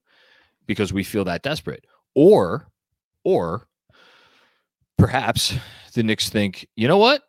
because 0.68 0.94
we 0.94 1.04
feel 1.04 1.26
that 1.26 1.42
desperate. 1.42 1.86
Or 2.16 2.68
or 3.24 3.68
perhaps 4.98 5.56
the 5.94 6.04
Knicks 6.04 6.30
think, 6.30 6.68
you 6.76 6.88
know 6.88 6.98
what? 6.98 7.24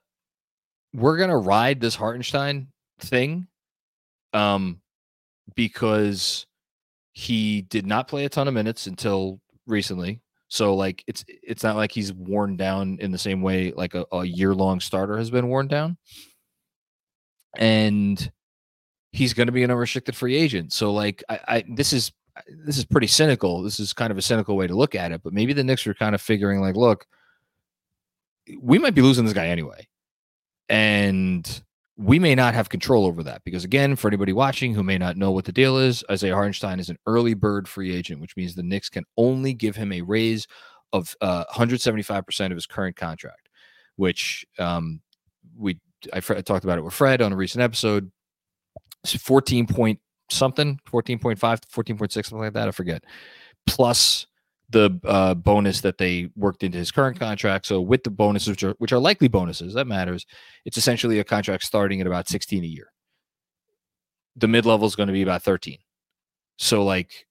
We're 0.95 1.19
gonna 1.19 1.37
ride 1.37 1.81
this 1.81 1.95
Hartenstein 1.95 2.69
thing 3.01 3.49
um 4.33 4.81
because 5.55 6.47
he 7.13 7.63
did 7.63 7.87
not 7.87 8.09
play 8.09 8.25
a 8.25 8.29
ton 8.29 8.49
of 8.49 8.55
minutes 8.55 8.87
until 8.87 9.41
recently 9.67 10.21
so 10.55 10.75
like 10.77 11.03
it's 11.09 11.25
it's 11.27 11.65
not 11.65 11.75
like 11.75 11.91
he's 11.91 12.13
worn 12.13 12.57
down 12.57 12.99
in 13.01 13.11
the 13.11 13.19
same 13.19 13.43
way 13.43 13.73
like 13.73 13.95
a, 13.97 14.05
a 14.13 14.25
year 14.25 14.55
long 14.55 14.79
starter 14.79 15.19
has 15.19 15.29
been 15.29 15.49
worn 15.49 15.67
down. 15.67 15.97
And 17.57 18.31
he's 19.11 19.35
going 19.35 19.47
to 19.47 19.53
be 19.53 19.65
an 19.65 19.73
unrestricted 19.73 20.15
free 20.15 20.37
agent. 20.37 20.73
So 20.73 20.93
like 20.93 21.25
I, 21.29 21.41
I 21.49 21.65
this 21.69 21.93
is 21.93 22.13
this 22.65 22.79
is 22.79 22.85
pretty 22.85 23.09
cynical. 23.09 23.63
This 23.63 23.81
is 23.81 23.93
kind 23.93 24.13
of 24.13 24.19
a 24.19 24.23
cynical 24.23 24.57
way 24.57 24.69
to 24.69 24.77
look 24.77 24.95
at 24.95 25.11
it, 25.11 25.25
but 25.25 25.33
maybe 25.33 25.55
the 25.55 25.65
Knicks 25.65 25.89
are 25.89 25.95
kind 25.95 26.15
of 26.15 26.21
figuring 26.21 26.61
like, 26.61 26.77
look, 26.77 27.05
we 28.61 28.79
might 28.79 28.95
be 28.95 29.03
losing 29.03 29.25
this 29.25 29.35
guy 29.35 29.49
anyway. 29.49 29.89
And 30.69 31.63
we 31.97 32.19
may 32.19 32.35
not 32.35 32.55
have 32.55 32.69
control 32.69 33.05
over 33.07 33.23
that 33.23 33.43
because 33.45 33.65
again 33.65 33.95
for 33.95 34.09
anybody 34.09 34.33
watching 34.33 34.75
who 34.75 34.83
may 34.83 34.99
not 34.99 35.17
know 35.17 35.31
what 35.31 35.45
the 35.45 35.53
deal 35.53 35.79
is 35.79 36.03
isaiah 36.11 36.35
hartenstein 36.35 36.81
is 36.81 36.91
an 36.91 36.99
early 37.07 37.35
bird 37.35 37.69
free 37.69 37.95
agent 37.95 38.21
which 38.21 38.37
means 38.37 38.55
the 38.55 38.63
knicks 38.63 38.89
can 38.89 39.05
only 39.17 39.55
give 39.55 39.77
him 39.77 39.93
a 39.93 40.01
raise 40.01 40.47
of 40.93 41.15
uh, 41.21 41.45
175% 41.53 42.47
of 42.47 42.57
his 42.57 42.67
current 42.67 42.97
contract 42.97 43.49
which 43.97 44.45
um, 44.59 45.01
we 45.57 45.79
I, 46.13 46.19
I 46.19 46.21
talked 46.21 46.65
about 46.65 46.79
it 46.79 46.85
with 46.85 46.95
fred 46.95 47.23
on 47.23 47.33
a 47.33 47.37
recent 47.37 47.63
episode. 47.63 48.11
It's 49.05 49.15
14 49.15 49.67
point 49.67 50.01
something 50.31 50.79
14.5 50.91 51.39
14.6 51.39 52.13
something 52.13 52.39
like 52.39 52.55
that 52.55 52.67
i 52.67 52.71
forget 52.71 53.05
plus 53.67 54.27
the 54.71 54.99
uh, 55.05 55.35
bonus 55.35 55.83
that 55.83 55.99
they 55.99 56.31
worked 56.37 56.63
into 56.63 56.79
his 56.79 56.91
current 56.91 57.19
contract. 57.19 57.67
So 57.67 57.81
with 57.81 58.03
the 58.03 58.11
bonuses, 58.11 58.49
which 58.49 58.65
are 58.65 58.75
which 58.79 58.93
are 58.93 58.99
likely 58.99 59.29
bonuses, 59.29 59.75
that 59.75 59.87
matters. 59.87 60.27
It's 60.65 60.77
essentially 60.77 61.19
a 61.19 61.25
contract 61.25 61.65
starting 61.65 62.01
at 62.01 62.07
about 62.07 62.29
16 62.29 62.65
a 62.65 62.67
year. 62.67 62.93
The 64.37 64.49
mid 64.49 64.67
level 64.67 64.87
is 64.87 64.97
going 64.97 65.07
to 65.09 65.13
be 65.13 65.23
about 65.23 65.43
13. 65.43 65.79
So 66.59 66.85
like 66.85 67.27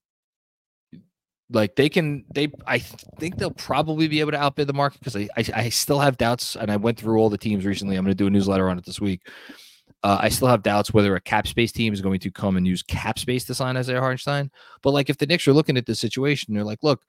Like 1.50 1.76
they 1.76 1.90
can, 1.90 2.26
they 2.34 2.52
I 2.66 2.80
think 3.20 3.38
they'll 3.38 3.52
probably 3.52 4.08
be 4.08 4.20
able 4.22 4.32
to 4.32 4.42
outbid 4.42 4.68
the 4.68 4.74
market 4.74 5.00
because 5.00 5.16
I, 5.16 5.28
I, 5.38 5.46
I 5.56 5.70
still 5.70 6.00
have 6.00 6.18
doubts, 6.18 6.56
and 6.56 6.72
I 6.72 6.78
went 6.78 6.98
through 7.00 7.20
all 7.20 7.30
the 7.30 7.38
teams 7.38 7.66
recently. 7.66 7.96
I'm 7.96 8.04
going 8.06 8.16
to 8.18 8.24
do 8.24 8.28
a 8.28 8.30
newsletter 8.30 8.70
on 8.70 8.78
it 8.78 8.86
this 8.86 9.02
week. 9.02 9.22
Uh, 10.02 10.18
I 10.22 10.30
still 10.30 10.48
have 10.48 10.64
doubts 10.64 10.94
whether 10.94 11.16
a 11.16 11.22
cap 11.22 11.48
space 11.48 11.72
team 11.72 11.94
is 11.94 12.02
going 12.02 12.20
to 12.22 12.32
come 12.32 12.58
and 12.58 12.68
use 12.68 12.82
cap 12.84 13.20
space 13.20 13.46
to 13.46 13.54
sign 13.54 13.78
Isaiah 13.78 14.00
Hartenstein. 14.02 14.52
But 14.82 14.92
like 14.92 15.10
if 15.10 15.18
the 15.18 15.26
Knicks 15.26 15.48
are 15.48 15.54
looking 15.54 15.78
at 15.78 15.86
this 15.86 16.00
situation, 16.00 16.54
they're 16.54 16.64
like, 16.64 16.84
look, 16.84 17.04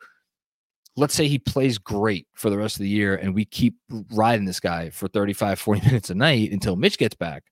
let's 0.97 1.14
say 1.14 1.26
he 1.26 1.38
plays 1.38 1.78
great 1.78 2.26
for 2.34 2.51
the 2.51 2.57
rest 2.57 2.76
of 2.76 2.80
the 2.80 2.88
year 2.88 3.16
and 3.16 3.34
we 3.34 3.45
keep 3.45 3.76
riding 4.12 4.45
this 4.45 4.61
guy 4.61 4.90
for 4.90 5.09
35, 5.09 5.59
40 5.59 5.80
minutes 5.86 6.11
a 6.11 6.14
night 6.14 6.53
until 6.53 6.76
Mitch 6.76 6.99
gets 6.99 7.16
back. 7.16 7.45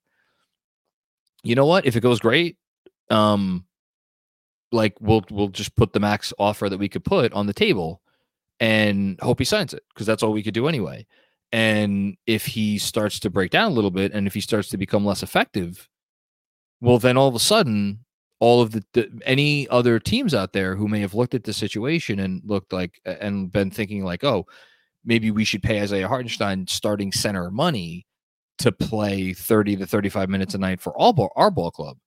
You 1.43 1.55
know 1.55 1.65
what? 1.65 1.85
If 1.85 1.95
it 1.95 2.01
goes 2.01 2.19
great, 2.19 2.57
um, 3.09 3.65
like 4.71 4.95
we'll 4.99 5.23
we'll 5.29 5.49
just 5.49 5.75
put 5.75 5.93
the 5.93 5.99
max 5.99 6.33
offer 6.39 6.69
that 6.69 6.77
we 6.77 6.89
could 6.89 7.03
put 7.03 7.33
on 7.33 7.45
the 7.45 7.53
table 7.53 8.01
and 8.59 9.19
hope 9.21 9.39
he 9.39 9.45
signs 9.45 9.73
it 9.73 9.83
because 9.93 10.07
that's 10.07 10.23
all 10.23 10.31
we 10.31 10.43
could 10.43 10.53
do 10.53 10.67
anyway. 10.67 11.05
And 11.51 12.17
if 12.25 12.45
he 12.45 12.79
starts 12.79 13.19
to 13.19 13.29
break 13.29 13.51
down 13.51 13.71
a 13.71 13.75
little 13.75 13.91
bit 13.91 14.13
and 14.13 14.25
if 14.25 14.33
he 14.33 14.41
starts 14.41 14.69
to 14.69 14.77
become 14.77 15.05
less 15.05 15.21
effective, 15.21 15.87
well, 16.81 16.97
then 16.97 17.17
all 17.17 17.27
of 17.27 17.35
a 17.35 17.39
sudden, 17.39 18.02
all 18.43 18.61
of 18.61 18.71
the, 18.71 18.83
the 18.91 19.09
any 19.25 19.69
other 19.69 19.99
teams 19.99 20.33
out 20.33 20.51
there 20.51 20.75
who 20.75 20.89
may 20.89 20.99
have 20.99 21.13
looked 21.13 21.33
at 21.33 21.45
the 21.45 21.53
situation 21.53 22.19
and 22.19 22.41
looked 22.43 22.73
like 22.73 22.99
and 23.05 23.49
been 23.49 23.71
thinking 23.71 24.03
like, 24.03 24.21
oh, 24.25 24.45
maybe 25.05 25.31
we 25.31 25.45
should 25.45 25.63
pay 25.63 25.81
Isaiah 25.81 26.09
Hartenstein 26.09 26.67
starting 26.67 27.13
center 27.13 27.49
money 27.49 28.05
to 28.57 28.73
play 28.73 29.31
30 29.31 29.77
to 29.77 29.87
35 29.87 30.27
minutes 30.27 30.53
a 30.55 30.57
night 30.57 30.81
for 30.81 30.91
all 30.97 31.13
ball, 31.13 31.31
our 31.37 31.49
ball 31.51 31.71
club. 31.71 31.97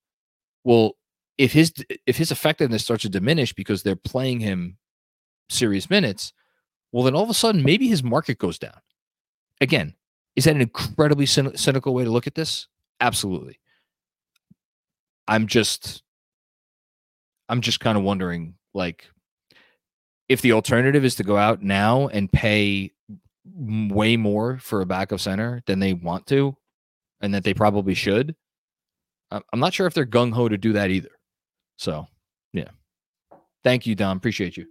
Well, 0.63 0.99
if 1.39 1.55
his 1.55 1.73
if 2.05 2.19
his 2.19 2.31
effectiveness 2.31 2.85
starts 2.85 3.05
to 3.05 3.09
diminish 3.09 3.55
because 3.55 3.83
they're 3.83 3.97
playing 3.97 4.41
him 4.41 4.77
serious 5.49 5.89
minutes, 5.89 6.35
well, 6.93 7.03
then 7.03 7.15
all 7.15 7.25
of 7.25 7.31
a 7.31 7.35
sudden 7.35 7.63
maybe 7.63 7.89
his 7.89 8.03
market 8.03 8.37
goes 8.37 8.59
down. 8.59 8.79
Again, 9.63 9.95
is 10.35 10.45
that 10.45 10.55
an 10.55 10.61
incredibly 10.61 11.25
cynical 11.25 11.95
way 11.95 12.05
to 12.05 12.11
look 12.11 12.27
at 12.27 12.35
this? 12.35 12.69
Absolutely. 13.01 13.59
I'm 15.29 15.47
just, 15.47 16.03
I'm 17.49 17.61
just 17.61 17.81
kind 17.81 17.97
of 17.97 18.05
wondering, 18.05 18.55
like, 18.75 19.07
if 20.29 20.43
the 20.43 20.53
alternative 20.53 21.05
is 21.05 21.15
to 21.17 21.23
go 21.23 21.37
out 21.37 21.63
now 21.63 22.09
and 22.09 22.31
pay 22.31 22.93
way 23.45 24.17
more 24.17 24.59
for 24.59 24.81
a 24.81 24.87
backup 24.87 25.21
center 25.21 25.63
than 25.67 25.79
they 25.79 25.93
want 25.93 26.27
to, 26.27 26.57
and 27.21 27.33
that 27.33 27.45
they 27.45 27.55
probably 27.55 27.95
should. 27.95 28.35
I'm 29.31 29.61
not 29.61 29.73
sure 29.73 29.87
if 29.87 29.95
they're 29.95 30.07
gung 30.07 30.33
ho 30.33 30.49
to 30.49 30.59
do 30.59 30.75
that 30.75 30.91
either. 30.91 31.11
So, 31.79 32.07
yeah. 32.53 32.69
Thank 33.65 33.87
you, 33.87 33.95
Don. 33.95 34.17
Appreciate 34.17 34.57
you. 34.57 34.67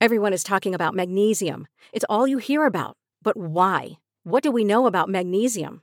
Everyone 0.00 0.32
is 0.32 0.42
talking 0.42 0.74
about 0.74 0.94
magnesium. 0.94 1.66
It's 1.92 2.04
all 2.08 2.26
you 2.26 2.38
hear 2.38 2.64
about. 2.66 2.96
But 3.22 3.36
why? 3.36 3.98
What 4.24 4.42
do 4.42 4.50
we 4.50 4.64
know 4.64 4.86
about 4.86 5.08
magnesium? 5.08 5.82